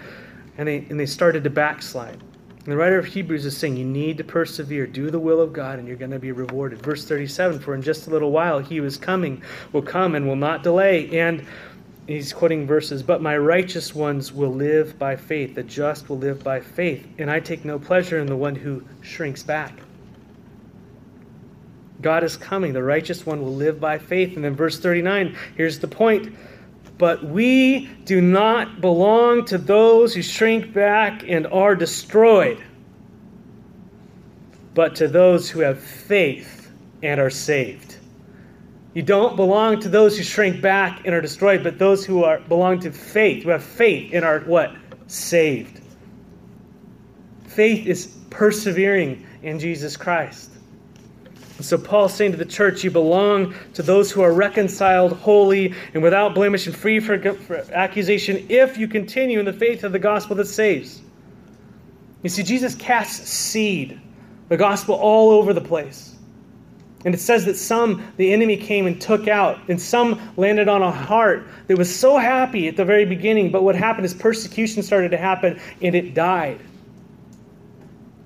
and 0.60 0.68
they, 0.68 0.86
and 0.90 1.00
they 1.00 1.08
started 1.08 1.44
to 1.46 1.50
backslide. 1.50 2.22
And 2.68 2.74
the 2.74 2.78
writer 2.80 3.00
of 3.00 3.06
Hebrews 3.06 3.46
is 3.46 3.56
saying 3.56 3.78
you 3.78 3.86
need 3.86 4.18
to 4.18 4.26
persevere, 4.26 4.88
do 4.88 5.10
the 5.10 5.22
will 5.22 5.40
of 5.40 5.54
God, 5.54 5.80
and 5.80 5.88
you're 5.88 5.96
going 5.96 6.12
to 6.12 6.20
be 6.20 6.34
rewarded. 6.34 6.82
Verse 6.82 7.06
37 7.06 7.62
For 7.62 7.74
in 7.74 7.82
just 7.82 8.08
a 8.08 8.10
little 8.10 8.30
while 8.30 8.60
he 8.60 8.76
who 8.76 8.84
is 8.84 8.98
coming 8.98 9.42
will 9.72 9.82
come 9.82 10.16
and 10.16 10.28
will 10.28 10.36
not 10.36 10.64
delay. 10.64 11.18
And 11.18 11.46
he's 12.08 12.34
quoting 12.34 12.68
verses, 12.68 13.02
But 13.04 13.22
my 13.22 13.38
righteous 13.38 13.96
ones 13.96 14.34
will 14.34 14.54
live 14.54 15.00
by 15.00 15.16
faith, 15.16 15.56
the 15.56 15.64
just 15.64 16.10
will 16.10 16.18
live 16.18 16.44
by 16.44 16.60
faith. 16.60 17.08
And 17.20 17.32
I 17.32 17.40
take 17.40 17.64
no 17.64 17.80
pleasure 17.80 18.20
in 18.20 18.28
the 18.28 18.36
one 18.36 18.56
who 18.56 18.84
shrinks 19.00 19.44
back. 19.44 19.80
God 22.02 22.26
is 22.26 22.36
coming. 22.36 22.74
The 22.74 22.84
righteous 22.84 23.26
one 23.26 23.42
will 23.42 23.56
live 23.56 23.80
by 23.80 23.98
faith. 23.98 24.36
And 24.36 24.44
then 24.44 24.58
verse 24.58 24.78
39, 24.78 25.38
here's 25.56 25.80
the 25.80 25.88
point. 25.88 26.36
But 26.98 27.24
we 27.24 27.88
do 28.06 28.22
not 28.22 28.82
belong 28.82 29.46
to 29.46 29.58
those 29.58 30.16
who 30.16 30.22
shrink 30.22 30.74
back 30.74 31.24
and 31.28 31.46
are 31.48 31.76
destroyed, 31.76 32.64
but 34.74 34.96
to 34.96 35.08
those 35.08 35.50
who 35.50 35.60
have 35.60 35.80
faith 35.80 36.72
and 37.04 37.20
are 37.20 37.30
saved. 37.30 37.98
You 38.94 39.04
don't 39.04 39.36
belong 39.36 39.80
to 39.82 39.90
those 39.90 40.18
who 40.18 40.24
shrink 40.24 40.60
back 40.60 41.06
and 41.06 41.14
are 41.14 41.22
destroyed, 41.22 41.64
but 41.64 41.78
those 41.78 42.04
who 42.04 42.24
are 42.24 42.40
belong 42.40 42.80
to 42.80 42.92
faith, 42.92 43.44
who 43.44 43.50
have 43.50 43.64
faith 43.64 44.12
and 44.12 44.26
are 44.26 44.40
what? 44.40 44.76
Saved. 45.06 45.82
Faith 47.46 47.86
is 47.86 48.18
persevering 48.32 49.24
in 49.44 49.60
Jesus 49.60 49.96
Christ. 49.96 50.57
So 51.60 51.78
Paul's 51.78 52.13
saying 52.13 52.32
to 52.32 52.38
the 52.38 52.46
church, 52.46 52.84
you 52.84 52.91
belong 52.91 53.56
to 53.74 53.82
those 53.82 54.12
who 54.12 54.22
are 54.22 54.34
reconciled, 54.34 55.13
holy, 55.13 55.74
and 55.93 56.04
without 56.04 56.36
blemish 56.36 56.67
and 56.67 56.76
free 56.76 57.00
for 57.00 57.15
accusation 57.74 58.46
if 58.50 58.78
you 58.78 58.88
continue 58.88 59.39
in 59.39 59.46
the 59.46 59.54
faith 59.54 59.84
of 59.84 59.91
the 59.91 60.00
gospel 60.00 60.36
that 60.36 60.46
saves. 60.46 61.02
You 62.24 62.30
see, 62.30 62.43
Jesus 62.43 62.76
casts 62.76 63.30
seed, 63.30 64.00
the 64.50 64.58
gospel 64.58 64.96
all 64.96 65.32
over 65.32 65.54
the 65.54 65.62
place. 65.62 66.15
And 67.06 67.13
it 67.13 67.20
says 67.20 67.46
that 67.46 67.56
some 67.56 68.04
the 68.17 68.34
enemy 68.34 68.58
came 68.58 68.86
and 68.86 69.00
took 69.00 69.28
out, 69.28 69.60
and 69.70 69.80
some 69.80 70.34
landed 70.36 70.67
on 70.67 70.82
a 70.82 70.91
heart 70.91 71.48
that 71.67 71.78
was 71.78 71.93
so 71.93 72.17
happy 72.17 72.67
at 72.67 72.76
the 72.76 72.86
very 72.86 73.06
beginning, 73.06 73.52
but 73.52 73.63
what 73.63 73.76
happened 73.76 74.06
is 74.06 74.13
persecution 74.13 74.84
started 74.84 75.12
to 75.12 75.17
happen 75.17 75.60
and 75.82 75.96
it 75.96 76.13
died. 76.13 76.60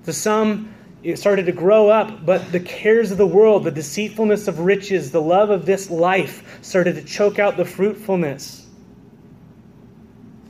To 0.04 0.12
some, 0.12 0.71
it 1.02 1.18
started 1.18 1.46
to 1.46 1.52
grow 1.52 1.88
up, 1.88 2.24
but 2.24 2.52
the 2.52 2.60
cares 2.60 3.10
of 3.10 3.18
the 3.18 3.26
world, 3.26 3.64
the 3.64 3.70
deceitfulness 3.70 4.46
of 4.46 4.60
riches, 4.60 5.10
the 5.10 5.20
love 5.20 5.50
of 5.50 5.66
this 5.66 5.90
life 5.90 6.58
started 6.62 6.94
to 6.94 7.02
choke 7.02 7.38
out 7.38 7.56
the 7.56 7.64
fruitfulness. 7.64 8.66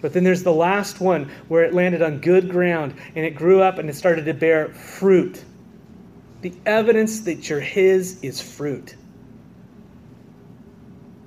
But 0.02 0.12
then 0.12 0.24
there's 0.24 0.42
the 0.42 0.52
last 0.52 1.00
one 1.00 1.30
where 1.48 1.62
it 1.62 1.72
landed 1.72 2.02
on 2.02 2.18
good 2.18 2.50
ground 2.50 2.94
and 3.14 3.24
it 3.24 3.30
grew 3.30 3.62
up 3.62 3.78
and 3.78 3.88
it 3.88 3.94
started 3.94 4.24
to 4.26 4.34
bear 4.34 4.68
fruit. 4.68 5.42
The 6.42 6.52
evidence 6.66 7.20
that 7.20 7.48
you're 7.48 7.60
His 7.60 8.22
is 8.22 8.40
fruit. 8.40 8.96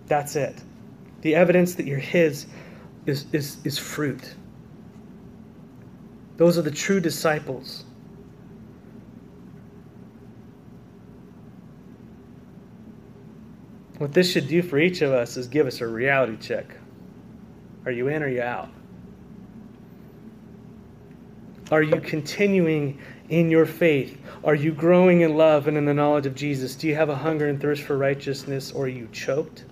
That's 0.07 0.35
it. 0.35 0.61
The 1.21 1.33
evidence 1.35 1.75
that 1.75 1.87
you're 1.87 1.97
His 1.97 2.45
is, 3.05 3.25
is, 3.31 3.57
is 3.63 3.79
fruit. 3.79 4.35
Those 6.37 6.57
are 6.57 6.61
the 6.61 6.69
true 6.69 6.99
disciples. 6.99 7.84
What 13.97 14.11
this 14.11 14.31
should 14.31 14.47
do 14.47 14.61
for 14.61 14.77
each 14.77 15.01
of 15.01 15.11
us 15.11 15.37
is 15.37 15.47
give 15.47 15.67
us 15.67 15.79
a 15.81 15.87
reality 15.87 16.37
check. 16.37 16.75
Are 17.85 17.91
you 17.91 18.07
in 18.07 18.23
or 18.23 18.25
are 18.25 18.29
you 18.29 18.41
out? 18.41 18.69
Are 21.71 21.81
you 21.81 21.99
continuing 22.01 22.99
in 23.29 23.49
your 23.49 23.65
faith? 23.65 24.19
Are 24.43 24.53
you 24.53 24.71
growing 24.71 25.21
in 25.21 25.35
love 25.35 25.67
and 25.67 25.77
in 25.77 25.85
the 25.85 25.93
knowledge 25.93 26.25
of 26.25 26.35
Jesus? 26.35 26.75
Do 26.75 26.87
you 26.87 26.95
have 26.95 27.09
a 27.09 27.15
hunger 27.15 27.47
and 27.47 27.59
thirst 27.59 27.83
for 27.83 27.97
righteousness, 27.97 28.71
or 28.71 28.85
are 28.85 28.89
you 28.89 29.07
choked 29.11 29.65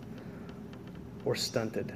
or 1.26 1.36
stunted? 1.36 1.94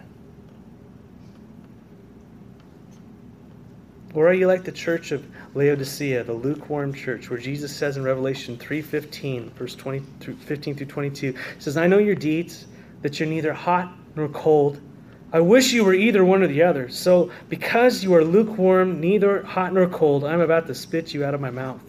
Or 4.18 4.28
are 4.28 4.34
you 4.34 4.48
like 4.48 4.64
the 4.64 4.72
church 4.72 5.12
of 5.12 5.24
Laodicea, 5.54 6.24
the 6.24 6.34
lukewarm 6.34 6.92
church, 6.92 7.30
where 7.30 7.38
Jesus 7.38 7.72
says 7.72 7.98
in 7.98 8.04
Revelation 8.04 8.58
3:15, 8.58 9.52
verse 9.52 9.76
20 9.76 10.02
through 10.20 10.38
15 10.38 10.74
through 10.74 10.88
22, 10.88 11.36
says, 11.60 11.78
"I 11.78 11.86
know 11.86 12.00
your 12.00 12.16
deeds, 12.16 12.66
that 13.04 13.20
you're 13.20 13.30
neither 13.30 13.54
hot 13.54 13.96
nor 14.16 14.28
cold. 14.28 14.80
I 15.32 15.42
wish 15.42 15.72
you 15.72 15.86
were 15.86 15.94
either 15.94 16.26
one 16.26 16.42
or 16.42 16.48
the 16.48 16.64
other. 16.64 16.90
So, 16.90 17.30
because 17.48 18.04
you 18.04 18.16
are 18.16 18.24
lukewarm, 18.24 19.00
neither 19.00 19.44
hot 19.44 19.72
nor 19.72 19.86
cold, 19.86 20.24
I'm 20.24 20.42
about 20.42 20.66
to 20.66 20.74
spit 20.74 21.14
you 21.14 21.24
out 21.24 21.36
of 21.36 21.40
my 21.40 21.52
mouth. 21.52 21.84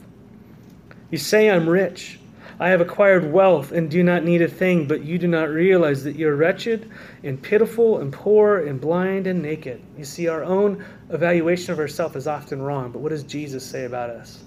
You 1.10 1.16
say 1.16 1.48
I'm 1.48 1.66
rich. 1.66 2.20
I 2.60 2.68
have 2.68 2.82
acquired 2.82 3.32
wealth 3.32 3.72
and 3.72 3.88
do 3.88 4.02
not 4.02 4.24
need 4.24 4.42
a 4.42 4.48
thing, 4.48 4.86
but 4.86 5.02
you 5.02 5.16
do 5.16 5.28
not 5.28 5.48
realize 5.48 6.04
that 6.04 6.16
you're 6.16 6.36
wretched 6.36 6.90
and 7.24 7.40
pitiful 7.40 7.98
and 7.98 8.12
poor 8.12 8.58
and 8.58 8.78
blind 8.78 9.26
and 9.26 9.40
naked. 9.40 9.80
You 9.96 10.04
see, 10.04 10.28
our 10.28 10.42
own 10.42 10.84
evaluation 11.10 11.72
of 11.72 11.78
ourselves 11.78 12.16
is 12.16 12.26
often 12.26 12.60
wrong, 12.60 12.90
but 12.92 13.00
what 13.00 13.10
does 13.10 13.22
Jesus 13.22 13.64
say 13.64 13.84
about 13.84 14.10
us? 14.10 14.42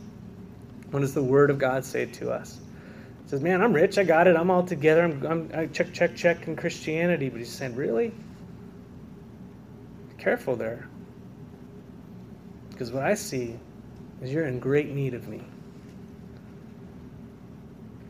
What 0.92 1.00
does 1.00 1.14
the 1.14 1.24
Word 1.24 1.50
of 1.50 1.58
God 1.58 1.84
say 1.86 2.06
to 2.06 2.32
us? 2.32 2.60
He 3.24 3.30
says, 3.30 3.42
Man, 3.42 3.62
I'm 3.62 3.74
rich, 3.74 3.98
I 3.98 4.04
got 4.04 4.28
it, 4.28 4.36
I'm 4.36 4.52
all 4.52 4.64
together, 4.64 5.04
I'm, 5.04 5.26
I'm 5.26 5.52
I 5.54 5.68
check, 5.68 5.94
check, 5.94 6.16
check 6.16 6.48
in 6.48 6.56
Christianity. 6.56 7.30
But 7.30 7.40
he's 7.40 7.52
saying, 7.52 7.76
Really? 7.76 8.10
Be 10.10 10.16
careful 10.18 10.56
there. 10.56 10.88
Because 12.70 12.92
what 12.92 13.04
I 13.04 13.14
see 13.14 13.58
is 14.22 14.32
you're 14.32 14.46
in 14.46 14.60
great 14.60 14.90
need 14.90 15.14
of 15.14 15.28
me. 15.28 15.42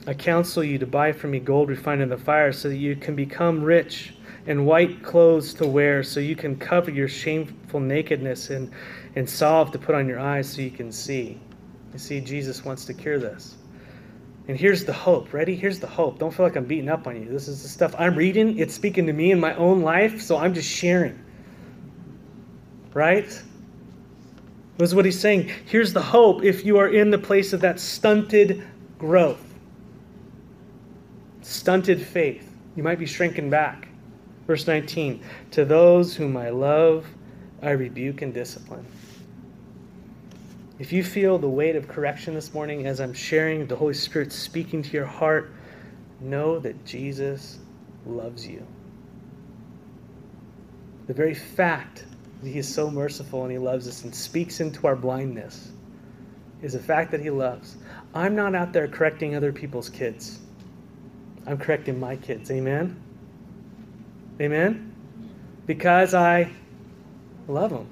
I 0.08 0.16
counsel 0.16 0.64
you 0.64 0.80
to 0.80 0.88
buy 0.88 1.12
from 1.12 1.32
me 1.32 1.40
gold 1.40 1.70
refined 1.70 2.02
in 2.02 2.10
the 2.10 2.18
fire 2.18 2.52
so 2.52 2.70
that 2.70 2.78
you 2.78 2.96
can 2.96 3.16
become 3.16 3.64
rich, 3.64 4.14
and 4.48 4.66
white 4.66 5.04
clothes 5.04 5.54
to 5.56 5.68
wear 5.68 6.04
so 6.04 6.20
you 6.20 6.36
can 6.36 6.58
cover 6.58 6.92
your 6.92 7.08
shameful 7.08 7.80
nakedness, 7.80 8.50
and, 8.50 8.72
and 9.16 9.30
salve 9.30 9.72
to 9.72 9.80
put 9.80 9.96
on 9.96 10.08
your 10.08 10.20
eyes 10.20 10.52
so 10.52 10.62
you 10.62 10.72
can 10.72 10.92
see. 10.92 11.40
You 11.94 12.00
see, 12.00 12.22
Jesus 12.22 12.64
wants 12.66 12.86
to 12.86 12.94
cure 12.94 13.20
this. 13.20 13.56
And 14.48 14.58
here's 14.58 14.84
the 14.86 14.94
hope. 14.94 15.34
Ready? 15.34 15.56
Here's 15.56 15.80
the 15.80 15.88
hope. 15.88 16.20
Don't 16.20 16.34
feel 16.34 16.46
like 16.46 16.56
I'm 16.56 16.66
beating 16.66 16.90
up 16.90 17.08
on 17.08 17.22
you. 17.22 17.30
This 17.30 17.48
is 17.48 17.62
the 17.62 17.70
stuff 17.70 17.94
I'm 17.98 18.16
reading. 18.16 18.58
It's 18.58 18.74
speaking 18.74 19.06
to 19.08 19.14
me 19.14 19.32
in 19.32 19.40
my 19.40 19.54
own 19.56 19.82
life, 19.82 20.22
so 20.22 20.38
I'm 20.38 20.54
just 20.54 20.70
sharing. 20.70 21.24
Right? 22.94 23.28
This 24.78 24.90
is 24.90 24.96
what 24.96 25.06
he's 25.06 25.20
saying. 25.20 25.52
Here's 25.66 25.94
the 25.94 26.02
hope 26.02 26.44
if 26.44 26.66
you 26.66 26.78
are 26.78 26.88
in 26.88 27.12
the 27.12 27.18
place 27.18 27.54
of 27.54 27.62
that 27.62 27.80
stunted 27.80 28.64
growth 28.98 29.52
stunted 31.42 32.02
faith. 32.02 32.50
You 32.76 32.84
might 32.84 33.00
be 33.00 33.06
shrinking 33.06 33.50
back. 33.50 33.88
Verse 34.48 34.68
19 34.68 35.24
To 35.52 35.66
those 35.66 36.16
whom 36.16 36.38
I 36.38 36.50
love, 36.50 37.06
I 37.62 37.72
rebuke 37.72 38.22
and 38.22 38.34
discipline. 38.34 38.86
If 40.80 40.92
you 40.92 41.04
feel 41.04 41.38
the 41.38 41.48
weight 41.48 41.76
of 41.76 41.88
correction 41.88 42.34
this 42.34 42.54
morning 42.54 42.88
as 42.88 43.00
I'm 43.00 43.14
sharing, 43.14 43.68
the 43.68 43.76
Holy 43.76 43.94
Spirit 43.94 44.32
speaking 44.32 44.82
to 44.82 44.92
your 44.92 45.06
heart, 45.06 45.52
know 46.20 46.60
that 46.60 46.86
Jesus 46.86 47.60
loves 48.06 48.48
you. 48.48 48.66
The 51.08 51.14
very 51.14 51.36
fact 51.36 52.06
that 52.42 52.50
He 52.50 52.58
is 52.58 52.74
so 52.74 52.90
merciful 52.90 53.44
and 53.44 53.52
He 53.52 53.58
loves 53.58 53.88
us 53.88 54.04
and 54.04 54.14
speaks 54.14 54.60
into 54.60 54.88
our 54.88 54.96
blindness 54.96 55.72
is 56.62 56.76
a 56.76 56.80
fact 56.80 57.12
that 57.12 57.22
He 57.22 57.30
loves. 57.30 57.78
I'm 58.14 58.36
not 58.36 58.56
out 58.56 58.74
there 58.74 58.88
correcting 58.88 59.36
other 59.36 59.52
people's 59.52 59.90
kids. 59.90 60.40
I'm 61.46 61.58
correcting 61.58 62.00
my 62.00 62.16
kids. 62.16 62.52
Amen? 62.52 63.01
Amen? 64.42 64.94
Because 65.68 66.16
I 66.16 66.52
love 67.48 67.70
them. 67.70 67.88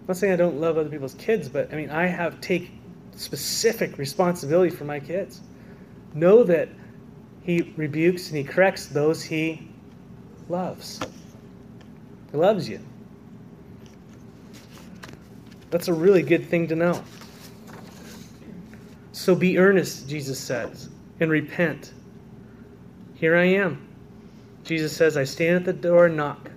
I'm 0.00 0.06
not 0.08 0.16
saying 0.16 0.32
I 0.32 0.36
don't 0.36 0.58
love 0.60 0.78
other 0.78 0.88
people's 0.88 1.14
kids, 1.14 1.48
but 1.48 1.72
I 1.72 1.76
mean, 1.76 1.90
I 1.90 2.06
have 2.06 2.40
take 2.40 2.70
specific 3.14 3.98
responsibility 3.98 4.74
for 4.74 4.84
my 4.84 4.98
kids. 4.98 5.42
Know 6.14 6.42
that 6.44 6.70
he 7.42 7.74
rebukes 7.76 8.28
and 8.28 8.38
he 8.38 8.44
corrects 8.44 8.86
those 8.86 9.22
he 9.22 9.68
loves. 10.48 11.00
He 12.30 12.38
loves 12.38 12.68
you. 12.68 12.80
That's 15.70 15.88
a 15.88 15.94
really 15.94 16.22
good 16.22 16.48
thing 16.48 16.68
to 16.68 16.76
know. 16.76 17.04
So 19.12 19.34
be 19.34 19.58
earnest, 19.58 20.08
Jesus 20.08 20.38
says, 20.38 20.88
and 21.20 21.30
repent. 21.30 21.92
Here 23.14 23.36
I 23.36 23.44
am. 23.44 23.93
Jesus 24.64 24.96
says, 24.96 25.16
I 25.16 25.24
stand 25.24 25.56
at 25.56 25.64
the 25.64 25.72
door 25.72 26.06
and 26.06 26.16
knock. 26.16 26.50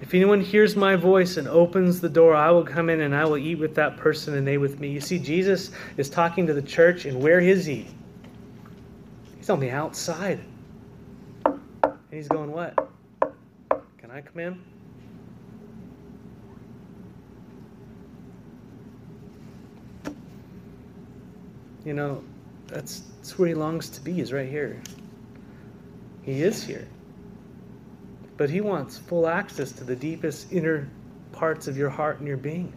If 0.00 0.12
anyone 0.12 0.40
hears 0.40 0.76
my 0.76 0.96
voice 0.96 1.36
and 1.36 1.48
opens 1.48 2.00
the 2.00 2.08
door, 2.08 2.34
I 2.34 2.50
will 2.50 2.64
come 2.64 2.90
in 2.90 3.00
and 3.00 3.14
I 3.14 3.24
will 3.24 3.38
eat 3.38 3.54
with 3.54 3.74
that 3.76 3.96
person 3.96 4.34
and 4.34 4.46
they 4.46 4.58
with 4.58 4.80
me. 4.80 4.90
You 4.90 5.00
see, 5.00 5.18
Jesus 5.18 5.70
is 5.96 6.10
talking 6.10 6.46
to 6.46 6.52
the 6.52 6.60
church, 6.60 7.06
and 7.06 7.22
where 7.22 7.40
is 7.40 7.64
he? 7.64 7.86
He's 9.38 9.48
on 9.48 9.60
the 9.60 9.70
outside. 9.70 10.40
And 11.46 11.94
he's 12.10 12.28
going, 12.28 12.50
What? 12.50 12.76
Can 13.98 14.10
I 14.10 14.20
come 14.20 14.40
in? 14.40 14.62
You 21.84 21.94
know, 21.94 22.24
that's, 22.66 23.04
that's 23.16 23.38
where 23.38 23.48
he 23.48 23.54
longs 23.54 23.88
to 23.90 24.00
be, 24.00 24.20
is 24.20 24.32
right 24.32 24.48
here. 24.48 24.82
He 26.24 26.42
is 26.42 26.64
here. 26.64 26.88
But 28.36 28.50
He 28.50 28.60
wants 28.60 28.98
full 28.98 29.26
access 29.26 29.72
to 29.72 29.84
the 29.84 29.96
deepest 29.96 30.52
inner 30.52 30.88
parts 31.32 31.68
of 31.68 31.76
your 31.76 31.90
heart 31.90 32.18
and 32.18 32.26
your 32.26 32.36
being. 32.36 32.72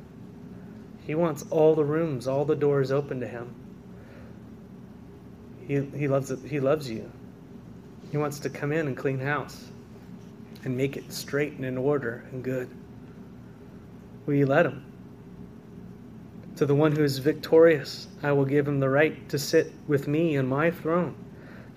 He 1.05 1.15
wants 1.15 1.45
all 1.49 1.73
the 1.73 1.85
rooms, 1.85 2.27
all 2.27 2.43
the 2.43 2.55
doors 2.55 2.91
open 2.91 3.19
to 3.21 3.27
Him. 3.27 3.55
He, 5.67 5.81
he, 5.97 6.07
loves 6.07 6.31
it, 6.31 6.39
he 6.45 6.59
loves 6.59 6.89
you. 6.89 7.09
He 8.11 8.17
wants 8.17 8.39
to 8.39 8.49
come 8.49 8.71
in 8.71 8.87
and 8.87 8.95
clean 8.95 9.19
house 9.19 9.67
and 10.63 10.75
make 10.75 10.97
it 10.97 11.11
straight 11.11 11.53
and 11.53 11.65
in 11.65 11.77
order 11.77 12.23
and 12.31 12.43
good. 12.43 12.69
Will 14.25 14.35
you 14.35 14.45
let 14.45 14.65
Him? 14.65 14.85
To 16.57 16.65
the 16.65 16.75
one 16.75 16.95
who 16.95 17.03
is 17.03 17.19
victorious, 17.19 18.07
I 18.23 18.31
will 18.31 18.45
give 18.45 18.67
him 18.67 18.79
the 18.79 18.89
right 18.89 19.29
to 19.29 19.37
sit 19.37 19.71
with 19.87 20.07
me 20.07 20.37
on 20.37 20.47
my 20.47 20.71
throne 20.71 21.15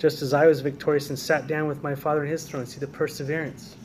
just 0.00 0.22
as 0.22 0.32
I 0.32 0.46
was 0.46 0.62
victorious 0.62 1.10
and 1.10 1.18
sat 1.18 1.46
down 1.46 1.68
with 1.68 1.82
my 1.82 1.94
Father 1.94 2.24
in 2.24 2.30
his 2.30 2.44
throne. 2.44 2.64
See 2.64 2.80
the 2.80 2.86
perseverance. 2.86 3.76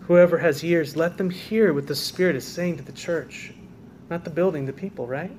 Whoever 0.00 0.38
has 0.38 0.64
ears, 0.64 0.96
let 0.96 1.18
them 1.18 1.28
hear 1.28 1.74
what 1.74 1.86
the 1.86 1.94
Spirit 1.94 2.36
is 2.36 2.46
saying 2.46 2.78
to 2.78 2.82
the 2.82 2.92
church. 2.92 3.52
Not 4.08 4.24
the 4.24 4.30
building, 4.30 4.64
the 4.64 4.72
people, 4.72 5.06
right? 5.06 5.30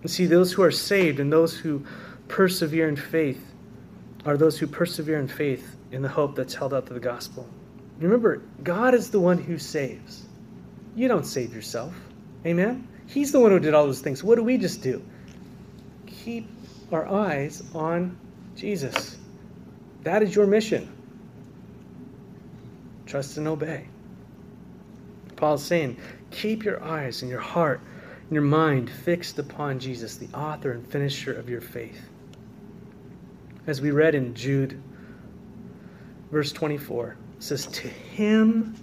And 0.00 0.10
see, 0.10 0.24
those 0.24 0.52
who 0.52 0.62
are 0.62 0.70
saved 0.70 1.20
and 1.20 1.30
those 1.30 1.54
who 1.54 1.84
persevere 2.28 2.88
in 2.88 2.96
faith 2.96 3.52
are 4.24 4.38
those 4.38 4.58
who 4.58 4.66
persevere 4.66 5.18
in 5.18 5.28
faith 5.28 5.76
in 5.90 6.00
the 6.00 6.08
hope 6.08 6.34
that's 6.34 6.54
held 6.54 6.72
out 6.72 6.86
to 6.86 6.94
the 6.94 7.00
gospel. 7.00 7.46
Remember, 7.98 8.42
God 8.62 8.94
is 8.94 9.10
the 9.10 9.20
one 9.20 9.36
who 9.36 9.58
saves. 9.58 10.24
You 10.96 11.08
don't 11.08 11.26
save 11.26 11.54
yourself. 11.54 11.94
Amen? 12.46 12.88
He's 13.06 13.32
the 13.32 13.40
one 13.40 13.50
who 13.50 13.58
did 13.58 13.74
all 13.74 13.84
those 13.84 14.00
things. 14.00 14.24
What 14.24 14.36
do 14.36 14.42
we 14.42 14.56
just 14.56 14.82
do? 14.82 15.04
Keep 16.06 16.48
our 16.92 17.06
eyes 17.06 17.62
on 17.74 18.18
Jesus. 18.56 19.16
That 20.02 20.22
is 20.22 20.34
your 20.34 20.46
mission. 20.46 20.90
Trust 23.06 23.36
and 23.36 23.48
obey. 23.48 23.86
Paul's 25.36 25.64
saying, 25.64 25.98
keep 26.30 26.64
your 26.64 26.82
eyes 26.82 27.22
and 27.22 27.30
your 27.30 27.40
heart 27.40 27.80
and 28.22 28.32
your 28.32 28.42
mind 28.42 28.90
fixed 28.90 29.38
upon 29.38 29.78
Jesus, 29.78 30.16
the 30.16 30.28
author 30.34 30.72
and 30.72 30.86
finisher 30.86 31.32
of 31.32 31.48
your 31.48 31.60
faith. 31.60 32.00
As 33.66 33.80
we 33.80 33.90
read 33.90 34.14
in 34.14 34.34
Jude, 34.34 34.80
verse 36.30 36.52
24, 36.52 37.16
says, 37.38 37.66
To 37.66 37.88
him 37.88 38.74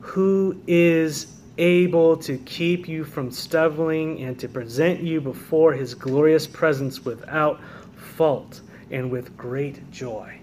who 0.00 0.60
is 0.66 1.39
able 1.58 2.16
to 2.16 2.38
keep 2.38 2.88
you 2.88 3.04
from 3.04 3.30
stumbling 3.30 4.22
and 4.22 4.38
to 4.38 4.48
present 4.48 5.00
you 5.00 5.20
before 5.20 5.72
his 5.72 5.94
glorious 5.94 6.46
presence 6.46 7.04
without 7.04 7.60
fault 7.96 8.60
and 8.90 9.10
with 9.10 9.36
great 9.36 9.90
joy. 9.90 10.40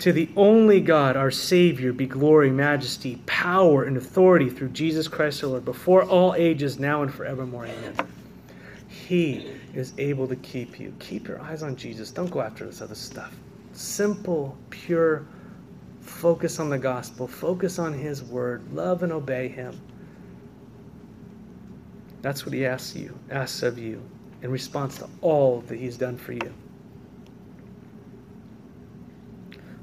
To 0.00 0.12
the 0.12 0.28
only 0.36 0.80
God, 0.80 1.16
our 1.16 1.30
Savior, 1.30 1.92
be 1.92 2.06
glory, 2.06 2.50
majesty, 2.50 3.16
power, 3.26 3.84
and 3.84 3.96
authority 3.96 4.50
through 4.50 4.68
Jesus 4.68 5.08
Christ 5.08 5.42
our 5.42 5.50
Lord, 5.50 5.64
before 5.64 6.02
all 6.04 6.34
ages, 6.34 6.78
now 6.78 7.02
and 7.02 7.12
forevermore. 7.12 7.66
Amen. 7.66 7.94
He 8.88 9.50
is 9.72 9.92
able 9.98 10.28
to 10.28 10.36
keep 10.36 10.78
you. 10.78 10.94
Keep 10.98 11.28
your 11.28 11.40
eyes 11.40 11.62
on 11.62 11.76
Jesus. 11.76 12.10
Don't 12.10 12.30
go 12.30 12.40
after 12.40 12.66
this 12.66 12.82
other 12.82 12.94
stuff. 12.94 13.34
Simple, 13.72 14.56
pure 14.70 15.24
Focus 16.24 16.58
on 16.58 16.70
the 16.70 16.78
gospel, 16.78 17.28
focus 17.28 17.78
on 17.78 17.92
His 17.92 18.22
word, 18.22 18.72
love 18.72 19.02
and 19.02 19.12
obey 19.12 19.46
Him. 19.46 19.78
That's 22.22 22.46
what 22.46 22.54
He 22.54 22.64
asks 22.64 22.96
you, 22.96 23.14
asks 23.30 23.62
of 23.62 23.78
you, 23.78 24.00
in 24.40 24.50
response 24.50 24.96
to 25.00 25.08
all 25.20 25.60
that 25.66 25.78
He's 25.78 25.98
done 25.98 26.16
for 26.16 26.32
you. 26.32 26.54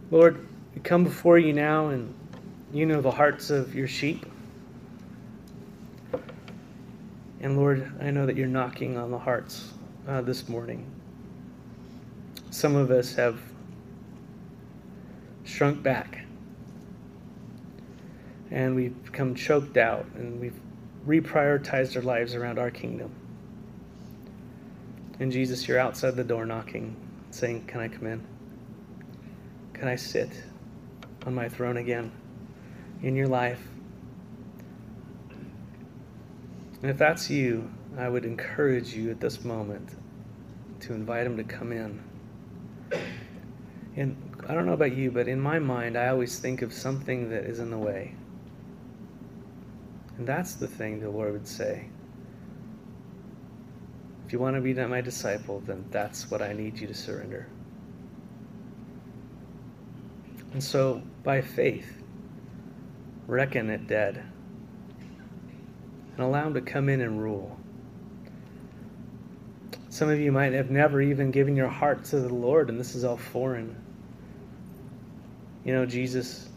Lord, 0.09 0.47
we 0.73 0.81
come 0.81 1.03
before 1.03 1.37
you 1.37 1.53
now, 1.53 1.89
and 1.89 2.11
you 2.73 2.87
know 2.87 3.01
the 3.01 3.11
hearts 3.11 3.51
of 3.51 3.75
your 3.75 3.87
sheep. 3.87 4.25
And 7.41 7.55
Lord, 7.55 7.91
I 8.01 8.09
know 8.09 8.25
that 8.25 8.35
you're 8.35 8.47
knocking 8.47 8.97
on 8.97 9.11
the 9.11 9.19
hearts 9.19 9.73
uh, 10.07 10.21
this 10.21 10.49
morning. 10.49 10.87
Some 12.49 12.75
of 12.75 12.89
us 12.89 13.13
have 13.13 13.39
shrunk 15.43 15.83
back 15.83 16.20
and 18.51 18.75
we've 18.75 19.03
become 19.05 19.33
choked 19.33 19.77
out 19.77 20.05
and 20.15 20.39
we've 20.39 20.59
reprioritized 21.07 21.95
our 21.95 22.01
lives 22.01 22.35
around 22.35 22.59
our 22.59 22.69
kingdom. 22.69 23.11
And 25.19 25.31
Jesus, 25.31 25.67
you're 25.67 25.79
outside 25.79 26.15
the 26.15 26.23
door 26.23 26.45
knocking, 26.45 26.95
saying, 27.31 27.65
Can 27.65 27.79
I 27.79 27.87
come 27.87 28.07
in? 28.07 28.25
Can 29.73 29.87
I 29.87 29.95
sit 29.95 30.29
on 31.25 31.33
my 31.33 31.47
throne 31.47 31.77
again 31.77 32.11
in 33.01 33.15
your 33.15 33.27
life? 33.27 33.61
And 36.81 36.89
if 36.89 36.97
that's 36.97 37.29
you, 37.29 37.71
I 37.97 38.09
would 38.09 38.25
encourage 38.25 38.93
you 38.93 39.11
at 39.11 39.19
this 39.19 39.43
moment 39.43 39.95
to 40.81 40.93
invite 40.93 41.25
him 41.25 41.37
to 41.37 41.43
come 41.43 41.71
in. 41.71 42.03
And 43.95 44.15
I 44.47 44.53
don't 44.53 44.65
know 44.65 44.73
about 44.73 44.95
you, 44.95 45.11
but 45.11 45.27
in 45.27 45.39
my 45.39 45.59
mind, 45.59 45.97
I 45.97 46.07
always 46.07 46.39
think 46.39 46.61
of 46.63 46.73
something 46.73 47.29
that 47.29 47.43
is 47.43 47.59
in 47.59 47.69
the 47.69 47.77
way. 47.77 48.15
And 50.21 50.27
that's 50.27 50.53
the 50.53 50.67
thing 50.67 50.99
the 50.99 51.09
Lord 51.09 51.33
would 51.33 51.47
say. 51.47 51.89
If 54.23 54.31
you 54.31 54.37
want 54.37 54.55
to 54.55 54.61
be 54.61 54.71
my 54.75 55.01
disciple, 55.01 55.61
then 55.61 55.83
that's 55.89 56.29
what 56.29 56.43
I 56.43 56.53
need 56.53 56.77
you 56.79 56.85
to 56.85 56.93
surrender. 56.93 57.47
And 60.53 60.63
so, 60.63 61.01
by 61.23 61.41
faith, 61.41 62.03
reckon 63.25 63.71
it 63.71 63.87
dead 63.87 64.23
and 66.11 66.19
allow 66.19 66.45
Him 66.45 66.53
to 66.53 66.61
come 66.61 66.87
in 66.87 67.01
and 67.01 67.19
rule. 67.19 67.59
Some 69.89 70.07
of 70.11 70.19
you 70.19 70.31
might 70.31 70.53
have 70.53 70.69
never 70.69 71.01
even 71.01 71.31
given 71.31 71.55
your 71.55 71.67
heart 71.67 72.03
to 72.03 72.19
the 72.19 72.31
Lord, 72.31 72.69
and 72.69 72.79
this 72.79 72.93
is 72.93 73.03
all 73.03 73.17
foreign. 73.17 73.75
You 75.65 75.73
know, 75.73 75.87
Jesus 75.87 76.47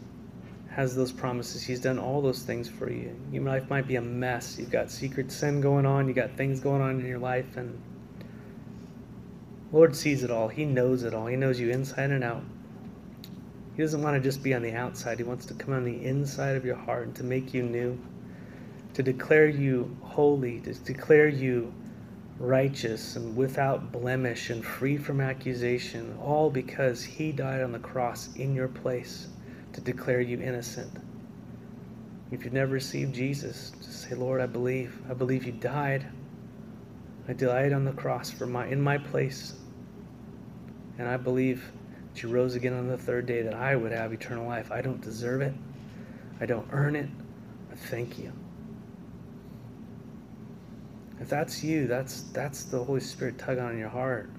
has 0.75 0.93
those 0.93 1.13
promises. 1.13 1.63
He's 1.63 1.79
done 1.79 1.97
all 1.97 2.21
those 2.21 2.43
things 2.43 2.67
for 2.67 2.91
you. 2.91 3.15
Your 3.31 3.43
life 3.43 3.69
might 3.69 3.87
be 3.87 3.95
a 3.95 4.01
mess. 4.01 4.59
You've 4.59 4.71
got 4.71 4.91
secret 4.91 5.31
sin 5.31 5.61
going 5.61 5.85
on, 5.85 6.07
You've 6.07 6.17
got 6.17 6.31
things 6.31 6.59
going 6.59 6.81
on 6.81 6.99
in 6.99 7.05
your 7.05 7.17
life, 7.17 7.55
and 7.55 7.81
Lord 9.71 9.95
sees 9.95 10.23
it 10.23 10.31
all. 10.31 10.49
He 10.49 10.65
knows 10.65 11.03
it 11.03 11.13
all. 11.13 11.27
He 11.27 11.37
knows 11.37 11.61
you 11.61 11.69
inside 11.69 12.11
and 12.11 12.25
out. 12.25 12.43
He 13.77 13.83
doesn't 13.83 14.01
want 14.01 14.17
to 14.17 14.21
just 14.21 14.43
be 14.43 14.53
on 14.53 14.61
the 14.61 14.73
outside. 14.73 15.17
He 15.17 15.23
wants 15.23 15.45
to 15.45 15.53
come 15.53 15.73
on 15.73 15.85
the 15.85 16.05
inside 16.05 16.57
of 16.57 16.65
your 16.65 16.75
heart 16.75 17.07
and 17.07 17.15
to 17.15 17.23
make 17.23 17.53
you 17.53 17.63
new 17.63 17.97
to 18.95 19.03
declare 19.03 19.47
you 19.47 19.95
holy, 20.01 20.59
to 20.61 20.73
declare 20.73 21.27
you 21.27 21.73
righteous 22.37 23.15
and 23.15 23.35
without 23.35 23.93
blemish 23.93 24.49
and 24.49 24.63
free 24.63 24.97
from 24.97 25.21
accusation, 25.21 26.17
all 26.21 26.49
because 26.49 27.01
He 27.01 27.31
died 27.31 27.61
on 27.61 27.71
the 27.71 27.79
cross 27.79 28.33
in 28.35 28.53
your 28.53 28.67
place 28.67 29.27
to 29.75 29.81
declare 29.81 30.21
you 30.21 30.39
innocent. 30.39 30.91
If 32.31 32.45
you've 32.45 32.53
never 32.53 32.71
received 32.71 33.13
Jesus, 33.13 33.73
just 33.77 34.03
say, 34.03 34.15
Lord, 34.15 34.39
I 34.39 34.45
believe. 34.45 34.97
I 35.09 35.13
believe 35.13 35.43
you 35.43 35.51
died. 35.51 36.05
I 37.27 37.33
died 37.33 37.73
on 37.73 37.83
the 37.83 37.91
cross 37.91 38.31
for 38.31 38.45
my 38.45 38.67
in 38.67 38.81
my 38.81 38.97
place. 38.97 39.53
And 40.97 41.09
I 41.09 41.17
believe 41.17 41.71
that 42.13 42.23
you 42.23 42.29
rose 42.29 42.55
again 42.55 42.73
on 42.73 42.87
the 42.87 42.97
third 42.97 43.25
day 43.25 43.41
that 43.41 43.53
I 43.53 43.75
would 43.75 43.91
have 43.91 44.13
eternal 44.13 44.47
life. 44.47 44.71
I 44.71 44.81
don't 44.81 45.01
deserve 45.01 45.41
it. 45.41 45.53
I 46.39 46.45
don't 46.45 46.67
earn 46.71 46.95
it. 46.95 47.09
But 47.69 47.77
thank 47.77 48.17
you. 48.17 48.31
If 51.19 51.27
that's 51.27 51.63
you, 51.65 51.85
that's 51.85 52.21
that's 52.31 52.63
the 52.63 52.81
Holy 52.81 53.01
Spirit 53.01 53.37
tugging 53.37 53.63
on 53.63 53.77
your 53.77 53.89
heart. 53.89 54.29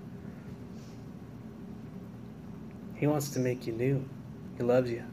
He 2.95 3.07
wants 3.07 3.28
to 3.30 3.39
make 3.39 3.66
you 3.66 3.74
new. 3.74 4.09
He 4.57 4.62
loves 4.62 4.91
you. 4.91 5.05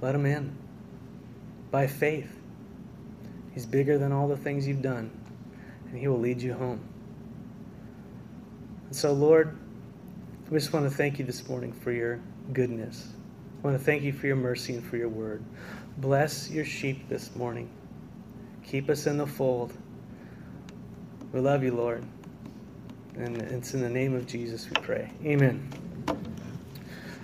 Let 0.00 0.14
him 0.14 0.26
in. 0.26 0.56
By 1.70 1.86
faith. 1.86 2.40
He's 3.52 3.66
bigger 3.66 3.98
than 3.98 4.12
all 4.12 4.28
the 4.28 4.36
things 4.36 4.66
you've 4.66 4.82
done, 4.82 5.10
and 5.88 5.98
he 5.98 6.08
will 6.08 6.18
lead 6.18 6.40
you 6.40 6.54
home. 6.54 6.80
And 8.86 8.96
so, 8.96 9.12
Lord, 9.12 9.56
we 10.48 10.58
just 10.58 10.72
want 10.72 10.88
to 10.88 10.96
thank 10.96 11.18
you 11.18 11.24
this 11.24 11.48
morning 11.48 11.72
for 11.72 11.92
your 11.92 12.20
goodness. 12.52 13.12
I 13.62 13.66
want 13.66 13.78
to 13.78 13.84
thank 13.84 14.02
you 14.02 14.12
for 14.12 14.26
your 14.26 14.36
mercy 14.36 14.74
and 14.74 14.84
for 14.84 14.96
your 14.96 15.08
word. 15.08 15.44
Bless 15.98 16.50
your 16.50 16.64
sheep 16.64 17.08
this 17.08 17.34
morning. 17.36 17.68
Keep 18.64 18.88
us 18.88 19.06
in 19.06 19.16
the 19.16 19.26
fold. 19.26 19.72
We 21.32 21.40
love 21.40 21.62
you, 21.62 21.72
Lord. 21.72 22.04
And 23.16 23.36
it's 23.36 23.74
in 23.74 23.80
the 23.80 23.90
name 23.90 24.14
of 24.14 24.26
Jesus 24.26 24.66
we 24.66 24.80
pray. 24.80 25.12
Amen. 25.24 25.79